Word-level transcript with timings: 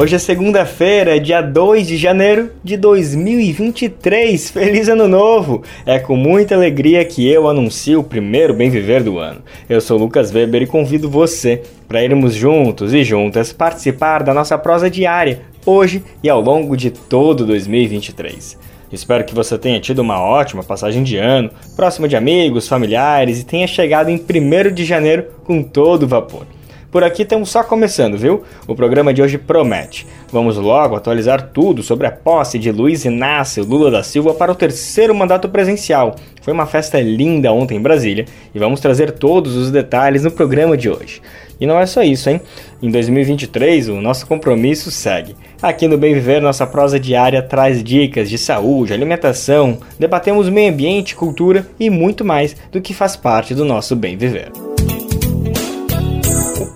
Hoje 0.00 0.16
é 0.16 0.18
segunda-feira, 0.18 1.20
dia 1.20 1.42
2 1.42 1.86
de 1.86 1.98
janeiro 1.98 2.50
de 2.64 2.74
2023. 2.78 4.48
Feliz 4.50 4.88
Ano 4.88 5.06
Novo! 5.06 5.62
É 5.84 5.98
com 5.98 6.16
muita 6.16 6.54
alegria 6.54 7.04
que 7.04 7.30
eu 7.30 7.46
anuncio 7.46 8.00
o 8.00 8.04
primeiro 8.04 8.54
Bem 8.54 8.70
Viver 8.70 9.02
do 9.02 9.18
ano. 9.18 9.42
Eu 9.68 9.78
sou 9.78 9.98
Lucas 9.98 10.32
Weber 10.32 10.62
e 10.62 10.66
convido 10.66 11.10
você 11.10 11.64
para 11.86 12.02
irmos 12.02 12.32
juntos 12.32 12.94
e 12.94 13.04
juntas 13.04 13.52
participar 13.52 14.22
da 14.22 14.32
nossa 14.32 14.56
prosa 14.56 14.88
diária, 14.88 15.42
hoje 15.66 16.02
e 16.22 16.30
ao 16.30 16.40
longo 16.40 16.78
de 16.78 16.90
todo 16.90 17.44
2023. 17.44 18.56
Espero 18.90 19.22
que 19.22 19.34
você 19.34 19.58
tenha 19.58 19.80
tido 19.80 19.98
uma 19.98 20.18
ótima 20.18 20.62
passagem 20.62 21.02
de 21.02 21.18
ano, 21.18 21.50
próxima 21.76 22.08
de 22.08 22.16
amigos, 22.16 22.66
familiares 22.66 23.38
e 23.38 23.44
tenha 23.44 23.66
chegado 23.66 24.08
em 24.08 24.16
1 24.16 24.72
de 24.72 24.82
janeiro 24.82 25.26
com 25.44 25.62
todo 25.62 26.08
vapor. 26.08 26.46
Por 26.90 27.04
aqui 27.04 27.22
estamos 27.22 27.50
só 27.50 27.62
começando, 27.62 28.18
viu? 28.18 28.42
O 28.66 28.74
programa 28.74 29.14
de 29.14 29.22
hoje 29.22 29.38
promete. 29.38 30.04
Vamos 30.32 30.56
logo 30.56 30.96
atualizar 30.96 31.50
tudo 31.52 31.84
sobre 31.84 32.08
a 32.08 32.10
posse 32.10 32.58
de 32.58 32.72
Luiz 32.72 33.04
Inácio 33.04 33.64
Lula 33.64 33.92
da 33.92 34.02
Silva 34.02 34.34
para 34.34 34.50
o 34.50 34.56
terceiro 34.56 35.14
mandato 35.14 35.48
presencial. 35.48 36.16
Foi 36.42 36.52
uma 36.52 36.66
festa 36.66 37.00
linda 37.00 37.52
ontem 37.52 37.76
em 37.76 37.80
Brasília 37.80 38.24
e 38.52 38.58
vamos 38.58 38.80
trazer 38.80 39.12
todos 39.12 39.54
os 39.54 39.70
detalhes 39.70 40.24
no 40.24 40.32
programa 40.32 40.76
de 40.76 40.90
hoje. 40.90 41.22
E 41.60 41.66
não 41.66 41.78
é 41.78 41.86
só 41.86 42.02
isso, 42.02 42.28
hein? 42.28 42.40
Em 42.82 42.90
2023, 42.90 43.88
o 43.88 44.00
nosso 44.00 44.26
compromisso 44.26 44.90
segue. 44.90 45.36
Aqui 45.62 45.86
no 45.86 45.96
Bem 45.96 46.14
Viver, 46.14 46.42
nossa 46.42 46.66
prosa 46.66 46.98
diária 46.98 47.40
traz 47.40 47.84
dicas 47.84 48.28
de 48.28 48.36
saúde, 48.36 48.92
alimentação, 48.92 49.78
debatemos 49.96 50.48
meio 50.48 50.72
ambiente, 50.72 51.14
cultura 51.14 51.68
e 51.78 51.88
muito 51.88 52.24
mais 52.24 52.56
do 52.72 52.80
que 52.80 52.92
faz 52.92 53.14
parte 53.14 53.54
do 53.54 53.64
nosso 53.64 53.94
Bem 53.94 54.16
Viver 54.16 54.50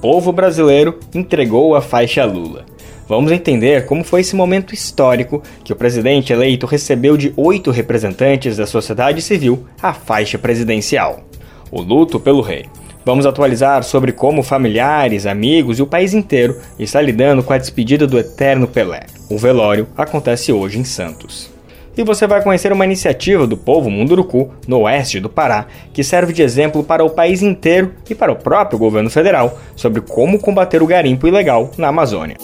povo 0.05 0.33
brasileiro 0.33 0.99
entregou 1.15 1.75
a 1.75 1.81
faixa 1.81 2.21
a 2.21 2.27
Lula. 2.27 2.67
Vamos 3.09 3.33
entender 3.33 3.87
como 3.87 4.05
foi 4.05 4.21
esse 4.21 4.37
momento 4.37 4.75
histórico 4.75 5.43
que 5.65 5.73
o 5.73 5.77
presidente 5.77 6.31
eleito 6.31 6.67
recebeu 6.67 7.17
de 7.17 7.33
oito 7.39 7.71
representantes 7.71 8.59
da 8.59 8.67
sociedade 8.67 9.23
civil 9.23 9.65
a 9.81 9.95
faixa 9.95 10.37
presidencial. 10.37 11.25
O 11.71 11.81
luto 11.81 12.21
pelo 12.21 12.43
rei. 12.43 12.67
Vamos 13.03 13.25
atualizar 13.25 13.83
sobre 13.83 14.13
como 14.13 14.43
familiares, 14.43 15.25
amigos 15.25 15.79
e 15.79 15.83
o 15.83 15.87
país 15.87 16.13
inteiro 16.13 16.61
está 16.79 17.01
lidando 17.01 17.43
com 17.43 17.55
a 17.55 17.59
despedida 17.59 18.07
do 18.07 18.19
eterno 18.19 18.69
Pelé. 18.69 19.07
O 19.31 19.39
velório 19.39 19.89
acontece 19.97 20.53
hoje 20.53 20.79
em 20.79 20.85
Santos 20.85 21.54
e 21.97 22.03
você 22.03 22.27
vai 22.27 22.43
conhecer 22.43 22.73
uma 22.73 22.85
iniciativa 22.85 23.47
do 23.47 23.57
povo 23.57 23.91
Munduruku, 23.91 24.51
no 24.67 24.81
oeste 24.81 25.21
do 25.21 25.29
Pará, 25.29 25.67
que 25.93 26.03
serve 26.03 26.33
de 26.33 26.43
exemplo 26.43 26.83
para 26.83 27.05
o 27.05 27.11
país 27.11 27.43
inteiro 27.43 27.93
e 28.09 28.15
para 28.15 28.33
o 28.33 28.37
próprio 28.37 28.79
governo 28.79 29.11
federal 29.11 29.59
sobre 29.77 30.01
como 30.01 30.39
combater 30.39 30.83
o 30.83 30.87
garimpo 30.87 31.27
ilegal 31.27 31.71
na 31.79 31.89
Amazônia. 31.89 32.37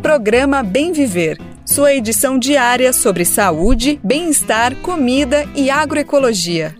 Programa 0.00 0.62
Bem 0.62 0.92
Viver. 0.92 1.38
Sua 1.64 1.92
edição 1.92 2.38
diária 2.38 2.92
sobre 2.92 3.24
saúde, 3.24 3.98
bem-estar, 4.02 4.76
comida 4.76 5.44
e 5.56 5.68
agroecologia. 5.68 6.76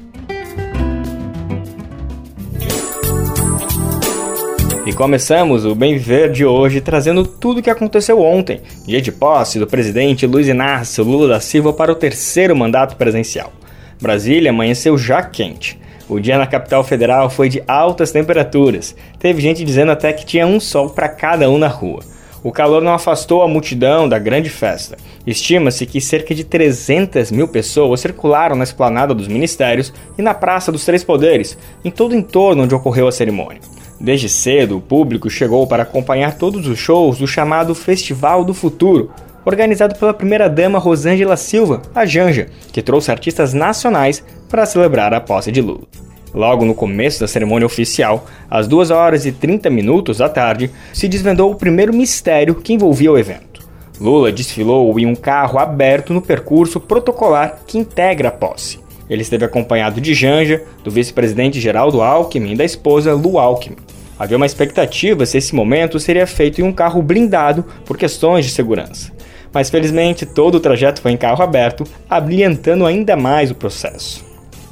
E 4.87 4.93
começamos 4.93 5.65
o 5.65 5.75
Bem 5.75 5.95
Viver 5.95 6.31
de 6.31 6.45
hoje 6.45 6.81
trazendo 6.81 7.27
tudo 7.27 7.59
o 7.59 7.63
que 7.63 7.69
aconteceu 7.69 8.21
ontem, 8.21 8.61
dia 8.87 9.03
de 9.03 9.11
posse 9.11 9.59
do 9.59 9.67
presidente 9.67 10.29
Luiz 10.29 10.47
Inácio 10.47 11.03
Lula 11.03 11.27
da 11.27 11.41
Silva 11.41 11.73
para 11.73 11.91
o 11.91 11.97
terceiro 11.97 12.55
mandato 12.55 12.95
presencial. 12.95 13.53
Brasília 14.01 14.51
amanheceu 14.51 14.97
já 14.97 15.25
quente. 15.25 15.77
O 16.09 16.21
dia 16.21 16.39
na 16.39 16.47
capital 16.47 16.85
federal 16.85 17.29
foi 17.29 17.49
de 17.49 17.61
altas 17.67 18.13
temperaturas. 18.13 18.95
Teve 19.19 19.43
gente 19.43 19.65
dizendo 19.65 19.91
até 19.91 20.13
que 20.13 20.25
tinha 20.25 20.47
um 20.47 20.61
sol 20.61 20.91
para 20.91 21.09
cada 21.09 21.51
um 21.51 21.59
na 21.59 21.67
rua. 21.67 22.05
O 22.45 22.53
calor 22.53 22.81
não 22.81 22.95
afastou 22.95 23.43
a 23.43 23.49
multidão 23.49 24.09
da 24.09 24.21
grande 24.21 24.49
festa. 24.49 24.97
Estima-se 25.27 25.85
que 25.85 26.01
cerca 26.01 26.33
de 26.33 26.45
300 26.45 27.33
mil 27.33 27.49
pessoas 27.49 27.99
circularam 27.99 28.55
na 28.55 28.63
esplanada 28.63 29.13
dos 29.13 29.27
ministérios 29.27 29.93
e 30.17 30.23
na 30.23 30.33
Praça 30.33 30.71
dos 30.71 30.85
Três 30.85 31.03
Poderes, 31.03 31.59
em 31.85 31.91
todo 31.91 32.13
o 32.13 32.17
entorno 32.17 32.63
onde 32.63 32.75
ocorreu 32.75 33.09
a 33.09 33.13
cerimônia. 33.13 33.61
Desde 34.01 34.29
cedo, 34.29 34.77
o 34.77 34.81
público 34.81 35.31
chegou 35.31 35.67
para 35.67 35.83
acompanhar 35.83 36.37
todos 36.37 36.67
os 36.67 36.79
shows 36.79 37.19
do 37.19 37.27
chamado 37.27 37.75
Festival 37.75 38.45
do 38.45 38.53
Futuro, 38.53 39.11
organizado 39.45 39.95
pela 39.95 40.12
primeira-dama 40.12 40.79
Rosângela 40.79 41.37
Silva, 41.37 41.81
a 41.95 42.05
Janja, 42.05 42.49
que 42.73 42.83
trouxe 42.83 43.11
artistas 43.11 43.55
nacionais 43.55 44.23
para 44.49 44.67
celebrar 44.67 45.15
a 45.15 45.21
posse 45.21 45.51
de 45.51 45.62
Lula. 45.62 45.87
Logo 46.34 46.65
no 46.67 46.75
começo 46.75 47.21
da 47.21 47.29
cerimônia 47.29 47.65
oficial, 47.65 48.27
às 48.51 48.69
2 48.69 48.91
horas 48.91 49.25
e 49.25 49.33
30 49.33 49.71
minutos 49.71 50.19
da 50.19 50.28
tarde, 50.28 50.71
se 50.93 51.09
desvendou 51.09 51.51
o 51.51 51.57
primeiro 51.57 51.95
mistério 51.95 52.57
que 52.57 52.75
envolvia 52.75 53.11
o 53.11 53.19
evento. 53.19 53.67
Lula 53.99 54.31
desfilou 54.31 54.99
em 54.99 55.07
um 55.07 55.15
carro 55.15 55.59
aberto 55.59 56.13
no 56.13 56.21
percurso 56.21 56.78
protocolar 56.78 57.61
que 57.67 57.78
integra 57.78 58.28
a 58.28 58.33
posse. 58.33 58.78
Ele 59.09 59.22
esteve 59.22 59.44
acompanhado 59.44 60.00
de 60.00 60.15
Janja, 60.15 60.62
do 60.83 60.91
vice-presidente 60.91 61.61
Geraldo 61.61 62.03
Alckmin 62.03 62.53
e 62.53 62.56
da 62.56 62.65
esposa 62.65 63.15
Lu 63.15 63.39
Alckmin. 63.39 63.77
Havia 64.19 64.37
uma 64.37 64.47
expectativa 64.47 65.27
se 65.27 65.39
esse 65.39 65.55
momento 65.55 66.00
seria 66.00 66.27
feito 66.27 66.61
em 66.61 66.65
um 66.65 66.72
carro 66.72 67.03
blindado 67.03 67.65
por 67.84 67.99
questões 67.99 68.47
de 68.47 68.50
segurança. 68.50 69.12
Mas 69.53 69.71
felizmente 69.71 70.25
todo 70.27 70.56
o 70.56 70.61
trajeto 70.61 71.00
foi 71.00 71.12
em 71.12 71.16
carro 71.16 71.43
aberto, 71.43 71.84
abrilhantando 72.09 72.87
ainda 72.87 73.16
mais 73.16 73.50
o 73.50 73.55
processo. 73.55 74.25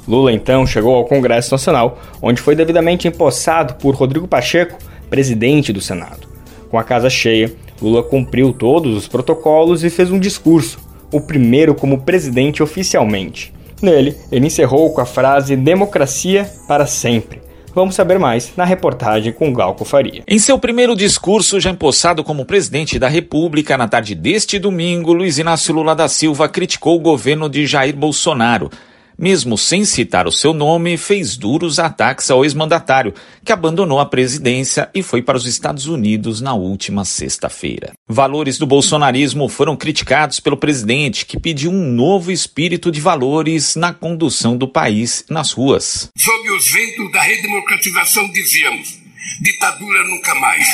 Lula 0.07 0.31
então 0.31 0.65
chegou 0.67 0.95
ao 0.95 1.05
Congresso 1.05 1.51
Nacional, 1.51 1.99
onde 2.21 2.41
foi 2.41 2.55
devidamente 2.55 3.07
empossado 3.07 3.75
por 3.75 3.95
Rodrigo 3.95 4.27
Pacheco, 4.27 4.77
presidente 5.09 5.73
do 5.73 5.81
Senado. 5.81 6.27
Com 6.69 6.77
a 6.77 6.83
casa 6.83 7.09
cheia, 7.09 7.51
Lula 7.81 8.03
cumpriu 8.03 8.53
todos 8.53 8.95
os 8.95 9.07
protocolos 9.07 9.83
e 9.83 9.89
fez 9.89 10.11
um 10.11 10.19
discurso, 10.19 10.79
o 11.11 11.21
primeiro 11.21 11.73
como 11.73 12.01
presidente 12.01 12.61
oficialmente. 12.61 13.53
Nele, 13.85 14.17
ele 14.31 14.47
encerrou 14.47 14.91
com 14.91 14.99
a 14.99 15.05
frase 15.05 15.55
democracia 15.55 16.49
para 16.67 16.85
sempre. 16.85 17.45
Vamos 17.75 17.93
saber 17.93 18.17
mais 18.17 18.53
na 18.55 18.63
reportagem 18.63 19.33
com 19.33 19.51
Glauco 19.53 19.85
Faria. 19.85 20.23
Em 20.27 20.39
seu 20.39 20.57
primeiro 20.57 20.95
discurso, 20.95 21.59
já 21.59 21.69
empossado 21.69 22.23
como 22.23 22.45
presidente 22.45 22.97
da 22.97 23.09
República, 23.09 23.77
na 23.77 23.87
tarde 23.87 24.15
deste 24.15 24.57
domingo, 24.57 25.13
Luiz 25.13 25.37
Inácio 25.37 25.73
Lula 25.73 25.93
da 25.93 26.07
Silva 26.07 26.47
criticou 26.47 26.95
o 26.95 27.01
governo 27.01 27.49
de 27.49 27.67
Jair 27.67 27.95
Bolsonaro 27.95 28.71
mesmo 29.17 29.57
sem 29.57 29.85
citar 29.85 30.27
o 30.27 30.31
seu 30.31 30.53
nome, 30.53 30.97
fez 30.97 31.37
duros 31.37 31.79
ataques 31.79 32.29
ao 32.29 32.43
ex-mandatário, 32.43 33.13
que 33.43 33.51
abandonou 33.51 33.99
a 33.99 34.05
presidência 34.05 34.89
e 34.93 35.01
foi 35.01 35.21
para 35.21 35.37
os 35.37 35.45
Estados 35.45 35.87
Unidos 35.87 36.41
na 36.41 36.53
última 36.53 37.05
sexta-feira. 37.05 37.93
Valores 38.07 38.57
do 38.57 38.65
bolsonarismo 38.65 39.47
foram 39.49 39.75
criticados 39.75 40.39
pelo 40.39 40.57
presidente, 40.57 41.25
que 41.25 41.39
pediu 41.39 41.71
um 41.71 41.91
novo 41.91 42.31
espírito 42.31 42.91
de 42.91 43.01
valores 43.01 43.75
na 43.75 43.93
condução 43.93 44.57
do 44.57 44.67
país 44.67 45.25
nas 45.29 45.51
ruas. 45.51 46.09
Sob 46.17 46.51
os 46.51 46.71
ventos 46.71 47.11
da 47.11 47.21
redemocratização, 47.21 48.31
dizíamos: 48.31 48.97
ditadura 49.41 50.03
nunca 50.07 50.35
mais. 50.35 50.67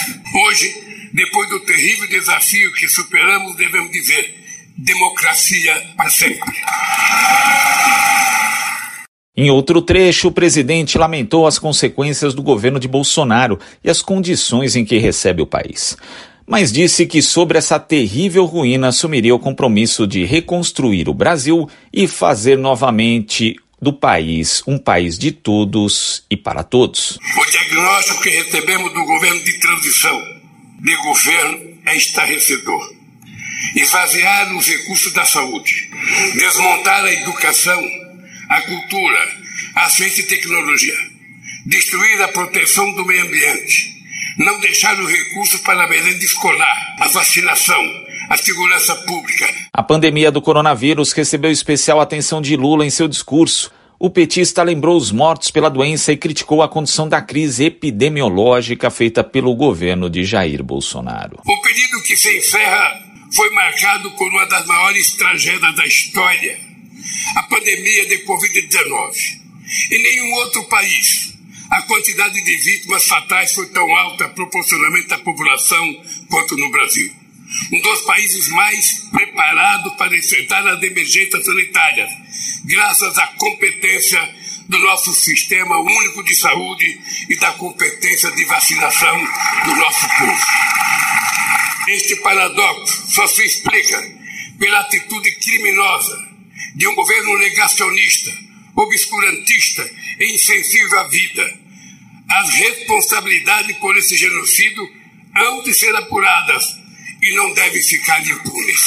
Hoje, 0.48 0.92
Depois 1.14 1.50
do 1.50 1.60
terrível 1.60 2.08
desafio 2.08 2.72
que 2.74 2.88
superamos, 2.88 3.56
devemos 3.58 3.92
dizer: 3.92 4.41
democracia 4.78 5.74
para 5.98 6.10
sempre. 6.10 6.52
Em 9.36 9.50
outro 9.50 9.82
trecho, 9.82 10.28
o 10.28 10.32
presidente 10.32 10.98
lamentou 10.98 11.48
as 11.48 11.58
consequências 11.58 12.34
do 12.34 12.44
governo 12.44 12.80
de 12.80 12.88
Bolsonaro 12.88 13.58
e 13.84 13.90
as 13.90 14.02
condições 14.02 14.76
em 14.76 14.84
que 14.84 14.98
recebe 14.98 15.42
o 15.42 15.48
país. 15.48 15.98
Mas 16.46 16.72
disse 16.72 17.06
que 17.06 17.22
sobre 17.22 17.58
essa 17.58 17.80
terrível 17.80 18.46
ruína 18.46 18.90
assumiria 18.90 19.34
o 19.34 19.40
compromisso 19.40 20.06
de 20.06 20.26
reconstruir 20.26 21.08
o 21.08 21.14
Brasil 21.14 21.70
e 21.94 22.08
fazer 22.08 22.58
novamente 22.58 23.56
do 23.82 23.94
país 23.94 24.62
um 24.68 24.78
país 24.78 25.18
de 25.18 25.32
todos 25.32 26.24
e 26.30 26.38
para 26.38 26.62
todos. 26.62 27.18
O 27.38 27.46
diagnóstico 27.50 28.22
que 28.22 28.30
recebemos 28.30 28.94
do 28.94 29.06
governo 29.06 29.44
de 29.44 29.60
transição, 29.60 30.22
de 30.82 30.96
governo, 30.98 31.78
é 31.88 31.96
estarrecedor. 31.96 33.01
Esvaziar 33.76 34.56
os 34.56 34.68
recursos 34.68 35.14
da 35.14 35.26
saúde, 35.26 35.90
desmontar 36.34 37.06
a 37.06 37.14
educação, 37.14 37.82
a 38.50 38.62
cultura, 38.62 39.30
a 39.76 39.90
ciência 39.90 40.22
e 40.22 40.28
tecnologia, 40.28 40.96
destruir 41.66 42.22
a 42.22 42.28
proteção 42.28 42.92
do 42.94 43.06
meio 43.06 43.24
ambiente, 43.24 43.96
não 44.38 44.60
deixar 44.60 45.00
os 45.00 45.10
recursos 45.10 45.62
para 45.62 45.84
a 45.84 45.88
merenda 45.88 46.24
escolar, 46.24 46.96
a 47.00 47.08
vacinação, 47.08 47.82
a 48.30 48.38
segurança 48.38 48.96
pública. 48.96 49.48
A 49.74 49.84
pandemia 49.84 50.32
do 50.32 50.42
coronavírus 50.42 51.12
recebeu 51.12 51.52
especial 51.52 52.00
atenção 52.00 52.42
de 52.42 52.56
Lula 52.56 52.86
em 52.86 52.90
seu 52.90 53.08
discurso. 53.08 53.72
O 54.00 54.10
petista 54.10 54.64
lembrou 54.64 54.98
os 54.98 55.12
mortos 55.12 55.52
pela 55.52 55.70
doença 55.70 56.12
e 56.12 56.18
criticou 56.18 56.64
a 56.64 56.68
condição 56.68 57.08
da 57.08 57.22
crise 57.22 57.66
epidemiológica 57.66 58.90
feita 58.90 59.24
pelo 59.24 59.54
governo 59.54 60.10
de 60.10 60.24
Jair 60.24 60.64
Bolsonaro. 60.64 61.40
O 61.46 61.62
período 61.62 62.02
que 62.04 62.18
se 62.18 62.36
encerra 62.38 63.11
foi 63.34 63.50
marcado 63.52 64.12
por 64.12 64.30
uma 64.30 64.46
das 64.46 64.66
maiores 64.66 65.12
tragédias 65.14 65.76
da 65.76 65.86
história, 65.86 66.60
a 67.36 67.44
pandemia 67.44 68.08
de 68.08 68.26
Covid-19. 68.26 69.42
Em 69.92 70.04
nenhum 70.04 70.34
outro 70.34 70.64
país 70.66 71.32
a 71.70 71.82
quantidade 71.84 72.44
de 72.44 72.58
vítimas 72.58 73.06
fatais 73.06 73.54
foi 73.54 73.66
tão 73.68 73.96
alta 73.96 74.28
proporcionalmente 74.30 75.14
à 75.14 75.20
população 75.20 76.04
quanto 76.30 76.58
no 76.58 76.70
Brasil 76.70 77.22
um 77.72 77.82
dos 77.82 78.02
países 78.02 78.48
mais 78.50 79.10
preparados 79.12 79.94
para 79.96 80.16
enfrentar 80.16 80.66
as 80.68 80.82
emergências 80.82 81.46
sanitárias, 81.46 82.10
graças 82.66 83.18
à 83.18 83.28
competência 83.28 84.36
do 84.72 84.80
nosso 84.80 85.14
sistema 85.14 85.78
único 85.78 86.24
de 86.24 86.34
saúde 86.34 87.02
e 87.30 87.36
da 87.36 87.52
competência 87.52 88.32
de 88.32 88.46
vacinação 88.46 89.18
do 89.66 89.76
nosso 89.76 90.08
povo. 90.18 90.46
Este 91.90 92.16
paradoxo 92.22 93.12
só 93.12 93.28
se 93.28 93.44
explica 93.44 94.02
pela 94.58 94.80
atitude 94.80 95.30
criminosa 95.36 96.18
de 96.74 96.88
um 96.88 96.96
governo 96.96 97.38
negacionista, 97.38 98.32
obscurantista 98.74 99.92
e 100.18 100.36
insensível 100.36 101.00
à 101.00 101.04
vida. 101.10 101.60
As 102.30 102.50
responsabilidades 102.52 103.76
por 103.78 103.98
esse 103.98 104.16
genocídio 104.16 104.90
hão 105.36 105.64
de 105.64 105.74
ser 105.74 105.94
apuradas 105.98 106.64
e 107.22 107.36
não 107.36 107.54
devem 107.54 107.84
ficar 107.84 108.22
impunes. 108.26 108.82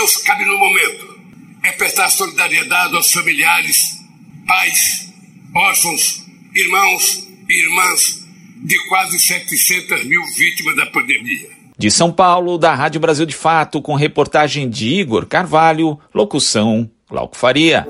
O 0.00 0.02
que 0.02 0.12
nos 0.12 0.16
cabe 0.22 0.46
no 0.46 0.56
momento 0.56 1.14
é 1.62 1.72
prestar 1.72 2.08
solidariedade 2.08 2.96
aos 2.96 3.12
familiares, 3.12 3.98
pais, 4.46 5.12
órfãos, 5.54 6.24
irmãos 6.54 7.28
e 7.46 7.64
irmãs 7.66 8.26
de 8.64 8.78
quase 8.88 9.18
700 9.18 10.04
mil 10.04 10.22
vítimas 10.38 10.74
da 10.76 10.86
pandemia. 10.86 11.50
De 11.76 11.90
São 11.90 12.10
Paulo, 12.10 12.56
da 12.56 12.74
Rádio 12.74 12.98
Brasil 12.98 13.26
de 13.26 13.34
Fato, 13.34 13.82
com 13.82 13.94
reportagem 13.94 14.70
de 14.70 14.88
Igor 14.88 15.26
Carvalho, 15.26 15.98
locução 16.14 16.90
Glauco 17.06 17.36
Faria. 17.36 17.86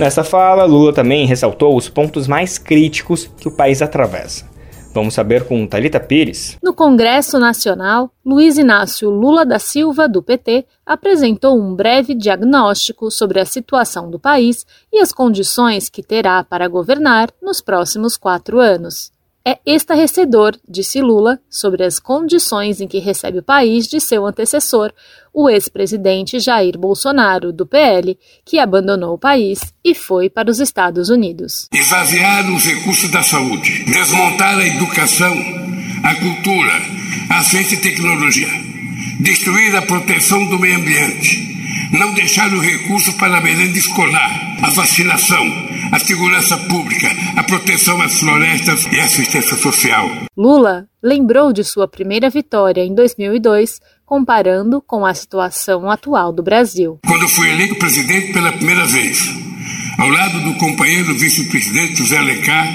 Nessa 0.00 0.24
fala, 0.24 0.64
Lula 0.64 0.92
também 0.92 1.26
ressaltou 1.26 1.76
os 1.76 1.88
pontos 1.88 2.26
mais 2.26 2.58
críticos 2.58 3.30
que 3.38 3.46
o 3.46 3.56
país 3.56 3.80
atravessa. 3.80 4.51
Vamos 4.94 5.14
saber 5.14 5.46
com 5.46 5.66
Talita 5.66 5.98
Pires. 5.98 6.58
No 6.62 6.74
Congresso 6.74 7.38
Nacional, 7.38 8.10
Luiz 8.24 8.58
Inácio 8.58 9.08
Lula 9.08 9.44
da 9.44 9.58
Silva, 9.58 10.06
do 10.06 10.22
PT, 10.22 10.66
apresentou 10.84 11.58
um 11.58 11.74
breve 11.74 12.14
diagnóstico 12.14 13.10
sobre 13.10 13.40
a 13.40 13.46
situação 13.46 14.10
do 14.10 14.18
país 14.18 14.66
e 14.92 15.00
as 15.00 15.12
condições 15.12 15.88
que 15.88 16.02
terá 16.02 16.44
para 16.44 16.68
governar 16.68 17.30
nos 17.40 17.62
próximos 17.62 18.18
quatro 18.18 18.58
anos. 18.58 19.10
É 19.44 19.58
estarrecedor, 19.66 20.56
disse 20.68 21.00
Lula, 21.00 21.40
sobre 21.50 21.82
as 21.84 21.98
condições 21.98 22.80
em 22.80 22.86
que 22.86 23.00
recebe 23.00 23.38
o 23.38 23.42
país 23.42 23.88
de 23.88 24.00
seu 24.00 24.24
antecessor, 24.24 24.92
o 25.34 25.50
ex-presidente 25.50 26.38
Jair 26.38 26.78
Bolsonaro, 26.78 27.52
do 27.52 27.66
PL, 27.66 28.16
que 28.44 28.60
abandonou 28.60 29.14
o 29.14 29.18
país 29.18 29.60
e 29.84 29.96
foi 29.96 30.30
para 30.30 30.48
os 30.48 30.60
Estados 30.60 31.08
Unidos. 31.08 31.66
Esvaziar 31.72 32.48
os 32.54 32.64
recursos 32.64 33.10
da 33.10 33.22
saúde, 33.22 33.84
desmontar 33.84 34.58
a 34.58 34.66
educação, 34.66 35.34
a 36.04 36.14
cultura, 36.14 36.72
a 37.30 37.42
ciência 37.42 37.74
e 37.74 37.80
tecnologia, 37.80 38.48
destruir 39.20 39.74
a 39.74 39.82
proteção 39.82 40.48
do 40.50 40.58
meio 40.58 40.76
ambiente, 40.76 41.51
não 41.92 42.14
deixar 42.14 42.52
os 42.52 42.62
recursos 42.62 43.14
para 43.14 43.36
a 43.36 43.40
merenda 43.40 43.76
escolar, 43.76 44.56
a 44.62 44.70
vacinação, 44.70 45.44
a 45.92 45.98
segurança 45.98 46.56
pública, 46.56 47.08
a 47.36 47.42
proteção 47.42 48.00
às 48.00 48.18
florestas 48.18 48.86
e 48.90 48.98
a 48.98 49.04
assistência 49.04 49.56
social. 49.58 50.08
Lula 50.36 50.88
lembrou 51.02 51.52
de 51.52 51.62
sua 51.62 51.86
primeira 51.86 52.30
vitória 52.30 52.82
em 52.82 52.94
2002, 52.94 53.80
comparando 54.06 54.80
com 54.80 55.04
a 55.04 55.12
situação 55.12 55.90
atual 55.90 56.32
do 56.32 56.42
Brasil. 56.42 56.98
Quando 57.06 57.28
fui 57.28 57.50
eleito 57.50 57.76
presidente 57.76 58.32
pela 58.32 58.52
primeira 58.52 58.86
vez, 58.86 59.28
ao 59.98 60.08
lado 60.08 60.40
do 60.40 60.54
companheiro 60.54 61.14
vice-presidente 61.14 61.96
José 61.96 62.16
Alencar, 62.16 62.66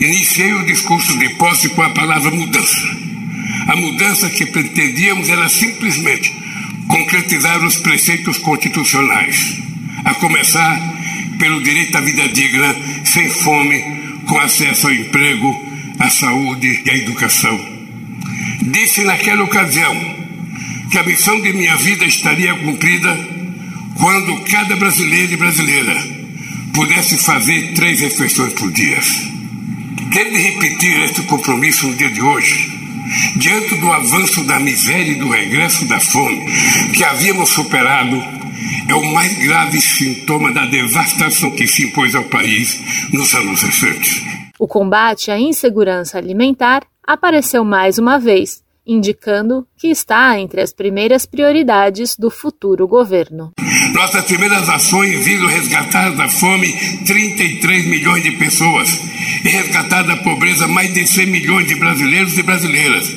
iniciei 0.00 0.54
o 0.54 0.64
discurso 0.64 1.18
de 1.18 1.28
posse 1.30 1.68
com 1.70 1.82
a 1.82 1.90
palavra 1.90 2.30
mudança. 2.30 2.80
A 3.68 3.76
mudança 3.76 4.30
que 4.30 4.46
pretendíamos 4.46 5.28
era 5.28 5.46
simplesmente 5.50 6.32
concretizar 6.88 7.62
os 7.64 7.76
preceitos 7.76 8.38
constitucionais, 8.38 9.58
a 10.04 10.14
começar 10.14 10.80
pelo 11.38 11.62
direito 11.62 11.96
à 11.96 12.00
vida 12.00 12.28
digna, 12.28 12.74
sem 13.04 13.28
fome, 13.28 13.80
com 14.26 14.38
acesso 14.38 14.88
ao 14.88 14.92
emprego, 14.92 15.68
à 15.98 16.10
saúde 16.10 16.82
e 16.84 16.90
à 16.90 16.96
educação. 16.96 17.58
Disse 18.62 19.04
naquela 19.04 19.44
ocasião 19.44 19.94
que 20.90 20.98
a 20.98 21.02
missão 21.02 21.40
de 21.40 21.52
minha 21.52 21.76
vida 21.76 22.04
estaria 22.04 22.54
cumprida 22.54 23.16
quando 23.96 24.40
cada 24.44 24.76
brasileiro 24.76 25.34
e 25.34 25.36
brasileira 25.36 26.18
pudesse 26.72 27.18
fazer 27.18 27.74
três 27.74 28.00
refeições 28.00 28.52
por 28.54 28.70
dia. 28.72 28.98
Quero 30.10 30.36
repetir 30.36 31.02
este 31.02 31.22
compromisso 31.22 31.88
no 31.88 31.96
dia 31.96 32.10
de 32.10 32.22
hoje, 32.22 32.77
diante 33.36 33.74
do 33.76 33.90
avanço 33.90 34.44
da 34.44 34.58
miséria 34.58 35.12
e 35.12 35.14
do 35.16 35.28
regresso 35.28 35.86
da 35.86 36.00
fome 36.00 36.44
que 36.92 37.04
havíamos 37.04 37.50
superado 37.50 38.16
é 38.88 38.94
o 38.94 39.12
mais 39.12 39.36
grave 39.38 39.80
sintoma 39.80 40.52
da 40.52 40.66
devastação 40.66 41.50
que 41.50 41.66
se 41.66 41.86
impôs 41.86 42.14
ao 42.14 42.24
país 42.24 43.08
nos 43.12 43.34
anos 43.34 43.62
recentes. 43.62 44.22
O 44.58 44.66
combate 44.66 45.30
à 45.30 45.38
insegurança 45.38 46.18
alimentar 46.18 46.82
apareceu 47.06 47.64
mais 47.64 47.98
uma 47.98 48.18
vez, 48.18 48.62
indicando 48.86 49.66
que 49.76 49.88
está 49.88 50.38
entre 50.40 50.60
as 50.60 50.72
primeiras 50.72 51.26
prioridades 51.26 52.16
do 52.16 52.30
futuro 52.30 52.88
governo. 52.88 53.52
Nossas 53.92 54.24
primeiras 54.24 54.68
ações 54.68 55.24
visam 55.24 55.46
resgatar 55.48 56.10
da 56.10 56.28
fome 56.28 56.72
33 57.06 57.86
milhões 57.86 58.22
de 58.22 58.32
pessoas 58.32 58.88
resgatar 59.42 60.02
da 60.02 60.16
pobreza 60.16 60.66
mais 60.66 60.92
de 60.92 61.06
100 61.06 61.26
milhões 61.26 61.66
de 61.66 61.74
brasileiros 61.74 62.36
e 62.36 62.42
brasileiras 62.42 63.08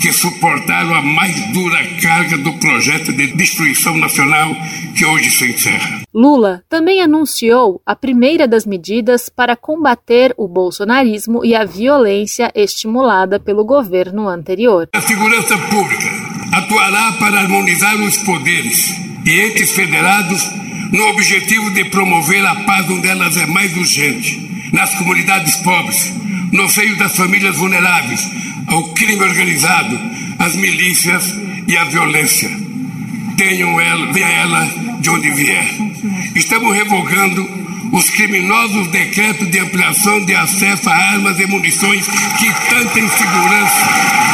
que 0.00 0.12
suportaram 0.12 0.94
a 0.94 1.02
mais 1.02 1.38
dura 1.52 1.78
carga 2.00 2.38
do 2.38 2.54
projeto 2.54 3.12
de 3.12 3.28
destruição 3.34 3.96
nacional 3.98 4.54
que 4.96 5.04
hoje 5.04 5.30
se 5.30 5.50
encerra. 5.50 6.00
Lula 6.12 6.62
também 6.68 7.02
anunciou 7.02 7.80
a 7.84 7.94
primeira 7.94 8.48
das 8.48 8.64
medidas 8.64 9.28
para 9.28 9.54
combater 9.54 10.34
o 10.36 10.48
bolsonarismo 10.48 11.44
e 11.44 11.54
a 11.54 11.64
violência 11.64 12.50
estimulada 12.54 13.38
pelo 13.38 13.64
governo 13.64 14.28
anterior. 14.28 14.88
A 14.92 15.00
segurança 15.00 15.56
pública 15.56 16.08
atuará 16.52 17.12
para 17.12 17.40
harmonizar 17.40 17.94
os 18.00 18.16
poderes 18.18 18.96
e 19.24 19.40
entes 19.40 19.70
federados 19.72 20.42
no 20.92 21.08
objetivo 21.10 21.70
de 21.70 21.84
promover 21.84 22.44
a 22.44 22.54
paz 22.64 22.88
onde 22.90 23.06
elas 23.06 23.36
é 23.36 23.46
mais 23.46 23.76
urgente, 23.76 24.59
nas 24.72 24.94
comunidades 24.94 25.56
pobres, 25.56 26.12
no 26.52 26.68
seio 26.68 26.96
das 26.96 27.16
famílias 27.16 27.56
vulneráveis, 27.56 28.28
ao 28.66 28.92
crime 28.94 29.22
organizado, 29.22 29.98
às 30.38 30.54
milícias 30.56 31.34
e 31.66 31.76
à 31.76 31.84
violência. 31.84 32.50
Tenham 33.36 33.80
ela, 33.80 34.12
venha 34.12 34.28
ela 34.28 34.68
de 35.00 35.10
onde 35.10 35.30
vier. 35.30 35.66
Estamos 36.34 36.74
revogando 36.74 37.48
os 37.92 38.10
criminosos 38.10 38.88
decretos 38.88 39.50
de 39.50 39.58
ampliação 39.58 40.24
de 40.24 40.34
acesso 40.34 40.88
a 40.88 40.94
armas 40.94 41.38
e 41.40 41.46
munições 41.46 42.06
que 42.06 42.68
tanta 42.68 43.00
insegurança 43.00 44.30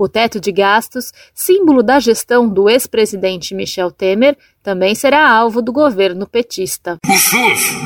o 0.00 0.08
teto 0.08 0.40
de 0.40 0.50
gastos, 0.50 1.12
símbolo 1.34 1.82
da 1.82 2.00
gestão 2.00 2.48
do 2.48 2.70
ex-presidente 2.70 3.54
Michel 3.54 3.90
Temer, 3.90 4.34
também 4.62 4.94
será 4.94 5.28
alvo 5.28 5.60
do 5.60 5.74
governo 5.74 6.26
petista. 6.26 6.96
O 7.06 7.18
SUS 7.18 7.76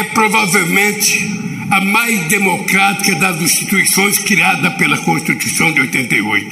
é 0.00 0.04
provavelmente 0.04 1.28
a 1.70 1.80
mais 1.82 2.26
democrática 2.28 3.14
das 3.16 3.38
instituições 3.40 4.18
criada 4.18 4.70
pela 4.72 4.96
Constituição 4.96 5.70
de 5.72 5.82
88. 5.82 6.48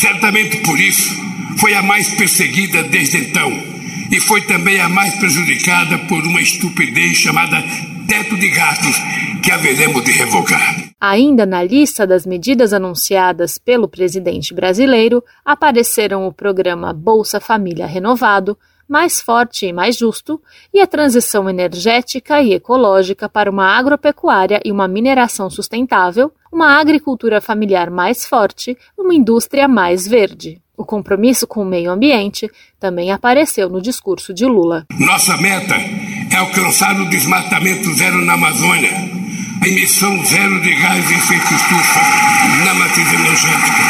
Certamente 0.00 0.58
por 0.58 0.78
isso 0.78 1.14
foi 1.58 1.74
a 1.74 1.82
mais 1.82 2.08
perseguida 2.14 2.82
desde 2.82 3.18
então 3.18 3.50
e 4.10 4.18
foi 4.20 4.42
também 4.42 4.80
a 4.80 4.88
mais 4.88 5.14
prejudicada 5.14 5.98
por 6.00 6.26
uma 6.26 6.40
estupidez 6.40 7.18
chamada 7.18 7.62
teto 8.08 8.36
de 8.36 8.48
gastos 8.48 8.96
que 9.42 9.52
haveremos 9.52 10.04
de 10.04 10.10
revogar. 10.10 10.76
Ainda 11.00 11.46
na 11.46 11.62
lista 11.62 12.04
das 12.04 12.26
medidas 12.26 12.72
anunciadas 12.72 13.58
pelo 13.58 13.88
presidente 13.88 14.52
brasileiro 14.52 15.22
apareceram 15.44 16.26
o 16.26 16.32
programa 16.32 16.92
Bolsa 16.92 17.38
Família 17.38 17.86
Renovado, 17.86 18.58
mais 18.88 19.20
forte 19.20 19.66
e 19.66 19.72
mais 19.72 19.96
justo, 19.96 20.40
e 20.72 20.80
a 20.80 20.86
transição 20.86 21.48
energética 21.48 22.40
e 22.40 22.54
ecológica 22.54 23.28
para 23.28 23.50
uma 23.50 23.76
agropecuária 23.76 24.60
e 24.64 24.70
uma 24.70 24.86
mineração 24.88 25.50
sustentável, 25.50 26.32
uma 26.52 26.78
agricultura 26.78 27.40
familiar 27.40 27.90
mais 27.90 28.26
forte, 28.26 28.76
uma 28.96 29.14
indústria 29.14 29.66
mais 29.68 30.06
verde. 30.06 30.60
O 30.76 30.84
compromisso 30.84 31.46
com 31.46 31.62
o 31.62 31.64
meio 31.64 31.90
ambiente 31.90 32.50
também 32.78 33.10
apareceu 33.10 33.68
no 33.68 33.80
discurso 33.80 34.34
de 34.34 34.44
Lula. 34.44 34.86
Nossa 34.98 35.36
meta 35.38 35.74
é 35.74 36.36
alcançar 36.36 37.00
o 37.00 37.08
desmatamento 37.08 37.94
zero 37.94 38.22
na 38.24 38.34
Amazônia, 38.34 38.92
a 39.62 39.68
emissão 39.68 40.22
zero 40.26 40.60
de 40.60 40.74
gás 40.74 41.08
de 41.08 41.14
efeito 41.14 41.54
estufa 41.54 42.00
na 42.64 42.74
matriz 42.74 43.12
energética. 43.12 43.82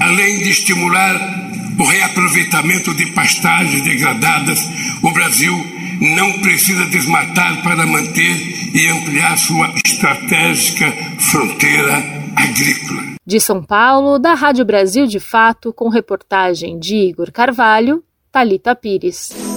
Além 0.00 0.38
de 0.38 0.50
estimular 0.50 1.45
reaproveitamento 1.86 2.94
de 2.94 3.06
pastagens 3.12 3.82
degradadas, 3.82 4.60
o 5.02 5.10
Brasil 5.12 5.54
não 6.00 6.32
precisa 6.40 6.84
desmatar 6.86 7.62
para 7.62 7.86
manter 7.86 8.74
e 8.74 8.88
ampliar 8.88 9.36
sua 9.38 9.72
estratégica 9.84 10.92
fronteira 11.18 11.96
agrícola. 12.36 13.16
De 13.26 13.40
São 13.40 13.62
Paulo, 13.62 14.18
da 14.18 14.34
Rádio 14.34 14.64
Brasil 14.64 15.06
de 15.06 15.18
Fato, 15.18 15.72
com 15.72 15.88
reportagem 15.88 16.78
de 16.78 16.96
Igor 16.96 17.32
Carvalho, 17.32 18.04
Talita 18.30 18.74
Pires. 18.76 19.55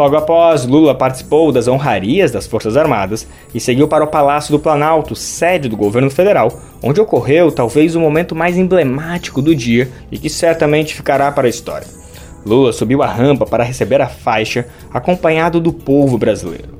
Logo 0.00 0.16
após, 0.16 0.64
Lula 0.64 0.94
participou 0.94 1.52
das 1.52 1.68
honrarias 1.68 2.30
das 2.30 2.46
Forças 2.46 2.74
Armadas 2.74 3.28
e 3.54 3.60
seguiu 3.60 3.86
para 3.86 4.02
o 4.02 4.06
Palácio 4.06 4.50
do 4.50 4.58
Planalto, 4.58 5.14
sede 5.14 5.68
do 5.68 5.76
governo 5.76 6.10
federal, 6.10 6.50
onde 6.82 7.02
ocorreu 7.02 7.52
talvez 7.52 7.94
o 7.94 8.00
momento 8.00 8.34
mais 8.34 8.56
emblemático 8.56 9.42
do 9.42 9.54
dia 9.54 9.90
e 10.10 10.16
que 10.16 10.30
certamente 10.30 10.94
ficará 10.94 11.30
para 11.30 11.46
a 11.46 11.50
história. 11.50 11.86
Lula 12.46 12.72
subiu 12.72 13.02
a 13.02 13.06
rampa 13.06 13.44
para 13.44 13.62
receber 13.62 14.00
a 14.00 14.08
faixa, 14.08 14.66
acompanhado 14.90 15.60
do 15.60 15.70
povo 15.70 16.16
brasileiro. 16.16 16.70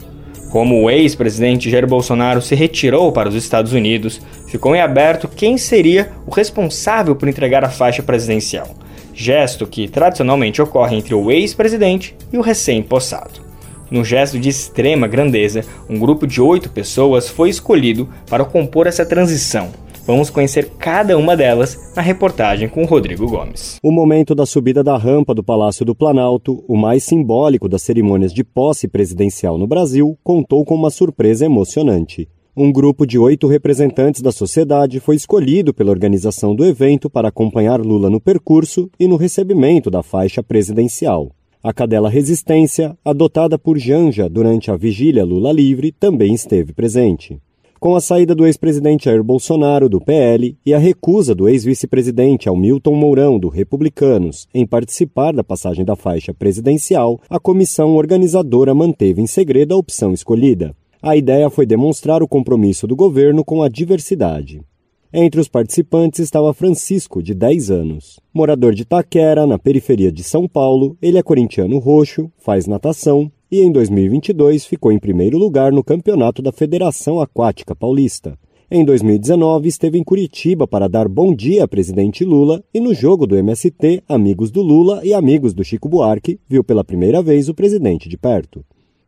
Como 0.51 0.83
o 0.83 0.91
ex-presidente 0.91 1.69
Jair 1.69 1.87
Bolsonaro 1.87 2.41
se 2.41 2.55
retirou 2.55 3.13
para 3.13 3.29
os 3.29 3.35
Estados 3.35 3.75
Unidos, 3.75 4.19
ficou 4.49 4.75
em 4.75 4.81
aberto 4.81 5.29
quem 5.29 5.59
seria 5.59 6.11
o 6.27 6.31
responsável 6.31 7.15
por 7.15 7.29
entregar 7.29 7.67
a 7.67 7.69
faixa 7.69 8.03
presidencial, 8.03 8.69
gesto 9.15 9.67
que 9.67 9.89
tradicionalmente 9.89 10.61
ocorre 10.61 10.97
entre 10.97 11.15
o 11.15 11.31
ex-presidente 11.31 12.17
e 12.33 12.39
o 12.39 12.43
recém-possado. 12.43 13.41
Num 13.91 14.05
gesto 14.05 14.39
de 14.39 14.49
extrema 14.49 15.07
grandeza, 15.07 15.65
um 15.89 15.99
grupo 15.99 16.27
de 16.27 16.41
oito 16.41 16.71
pessoas 16.71 17.29
foi 17.29 17.49
escolhido 17.49 18.09
para 18.29 18.45
compor 18.45 18.87
essa 18.87 19.05
transição, 19.05 19.71
Vamos 20.11 20.29
conhecer 20.29 20.71
cada 20.79 21.17
uma 21.17 21.37
delas 21.37 21.93
na 21.95 22.03
reportagem 22.03 22.69
com 22.69 22.85
Rodrigo 22.85 23.29
Gomes. 23.29 23.77
O 23.81 23.93
momento 23.93 24.35
da 24.35 24.45
subida 24.45 24.83
da 24.83 24.97
rampa 24.97 25.33
do 25.33 25.45
Palácio 25.45 25.85
do 25.85 25.95
Planalto, 25.95 26.65
o 26.67 26.77
mais 26.77 27.05
simbólico 27.05 27.69
das 27.69 27.83
cerimônias 27.83 28.33
de 28.33 28.43
posse 28.43 28.89
presidencial 28.89 29.57
no 29.57 29.69
Brasil, 29.69 30.19
contou 30.25 30.65
com 30.65 30.75
uma 30.75 30.91
surpresa 30.91 31.45
emocionante. 31.45 32.29
Um 32.57 32.73
grupo 32.73 33.07
de 33.07 33.17
oito 33.17 33.47
representantes 33.47 34.21
da 34.21 34.33
sociedade 34.33 34.99
foi 34.99 35.15
escolhido 35.15 35.73
pela 35.73 35.93
organização 35.93 36.53
do 36.53 36.65
evento 36.65 37.09
para 37.09 37.29
acompanhar 37.29 37.81
Lula 37.81 38.11
no 38.11 38.21
percurso 38.21 38.91
e 38.99 39.07
no 39.07 39.15
recebimento 39.15 39.89
da 39.89 40.03
faixa 40.03 40.43
presidencial. 40.43 41.31
A 41.63 41.73
cadela 41.73 42.11
Resistência, 42.11 42.99
adotada 43.05 43.57
por 43.57 43.79
Janja 43.79 44.29
durante 44.29 44.69
a 44.69 44.77
vigília 44.77 45.25
Lula 45.25 45.53
Livre, 45.53 45.93
também 45.93 46.35
esteve 46.35 46.73
presente. 46.73 47.39
Com 47.79 47.95
a 47.95 48.01
saída 48.01 48.35
do 48.35 48.45
ex-presidente 48.45 49.05
Jair 49.05 49.23
Bolsonaro, 49.23 49.89
do 49.89 50.01
PL, 50.01 50.57
e 50.67 50.75
a 50.75 50.79
recusa 50.79 51.37
do 51.37 51.49
ex-vice-presidente 51.49 52.49
Hamilton 52.49 52.97
Mourão, 52.97 53.39
do 53.39 53.49
Republicanos, 53.49 54.49
em 54.53 54.67
participar 54.67 55.33
da 55.33 55.45
passagem 55.45 55.85
da 55.85 55.95
faixa 55.95 56.35
presidencial, 56.35 57.21
a 57.31 57.39
comissão 57.39 57.95
organizadora 57.95 58.75
manteve 58.75 59.23
em 59.23 59.27
segredo 59.27 59.73
a 59.73 59.79
opção 59.79 60.13
escolhida. 60.13 60.75
A 61.03 61.17
ideia 61.17 61.49
foi 61.49 61.65
demonstrar 61.65 62.23
o 62.23 62.29
compromisso 62.29 62.87
do 62.87 62.95
governo 62.95 63.43
com 63.43 63.63
a 63.63 63.71
diversidade. 63.71 64.61
Entre 65.11 65.41
os 65.41 65.49
participantes 65.49 66.21
estava 66.21 66.53
Francisco, 66.53 67.23
de 67.23 67.33
10 67.33 67.71
anos. 67.71 68.21
Morador 68.35 68.75
de 68.75 68.85
Taquera, 68.85 69.47
na 69.47 69.59
periferia 69.59 70.13
de 70.13 70.23
São 70.23 70.47
Paulo, 70.47 70.99
ele 71.01 71.17
é 71.17 71.23
corintiano 71.23 71.79
roxo, 71.79 72.31
faz 72.37 72.67
natação 72.67 73.33
e 73.51 73.63
em 73.63 73.73
2022 73.73 74.67
ficou 74.67 74.93
em 74.93 74.99
primeiro 74.99 75.39
lugar 75.39 75.73
no 75.73 75.83
campeonato 75.83 76.43
da 76.43 76.53
Federação 76.53 77.19
Aquática 77.19 77.75
Paulista. 77.75 78.39
Em 78.71 78.85
2019, 78.85 79.69
esteve 79.69 79.99
em 79.99 80.05
Curitiba 80.05 80.67
para 80.67 80.87
dar 80.87 81.09
bom 81.09 81.35
dia 81.35 81.65
a 81.65 81.69
presidente 81.69 82.27
Lula 82.27 82.63
e 82.75 82.79
no 82.79 82.93
jogo 82.93 83.27
do 83.27 83.37
MST, 83.37 84.05
amigos 84.07 84.51
do 84.51 84.61
Lula 84.61 85.01
e 85.03 85.15
amigos 85.15 85.55
do 85.55 85.65
Chico 85.65 85.89
Buarque, 85.89 86.39
viu 86.47 86.63
pela 86.63 86.85
primeira 86.85 87.23
vez 87.23 87.49
o 87.49 87.55
presidente 87.55 88.07
de 88.07 88.19
perto. 88.19 88.63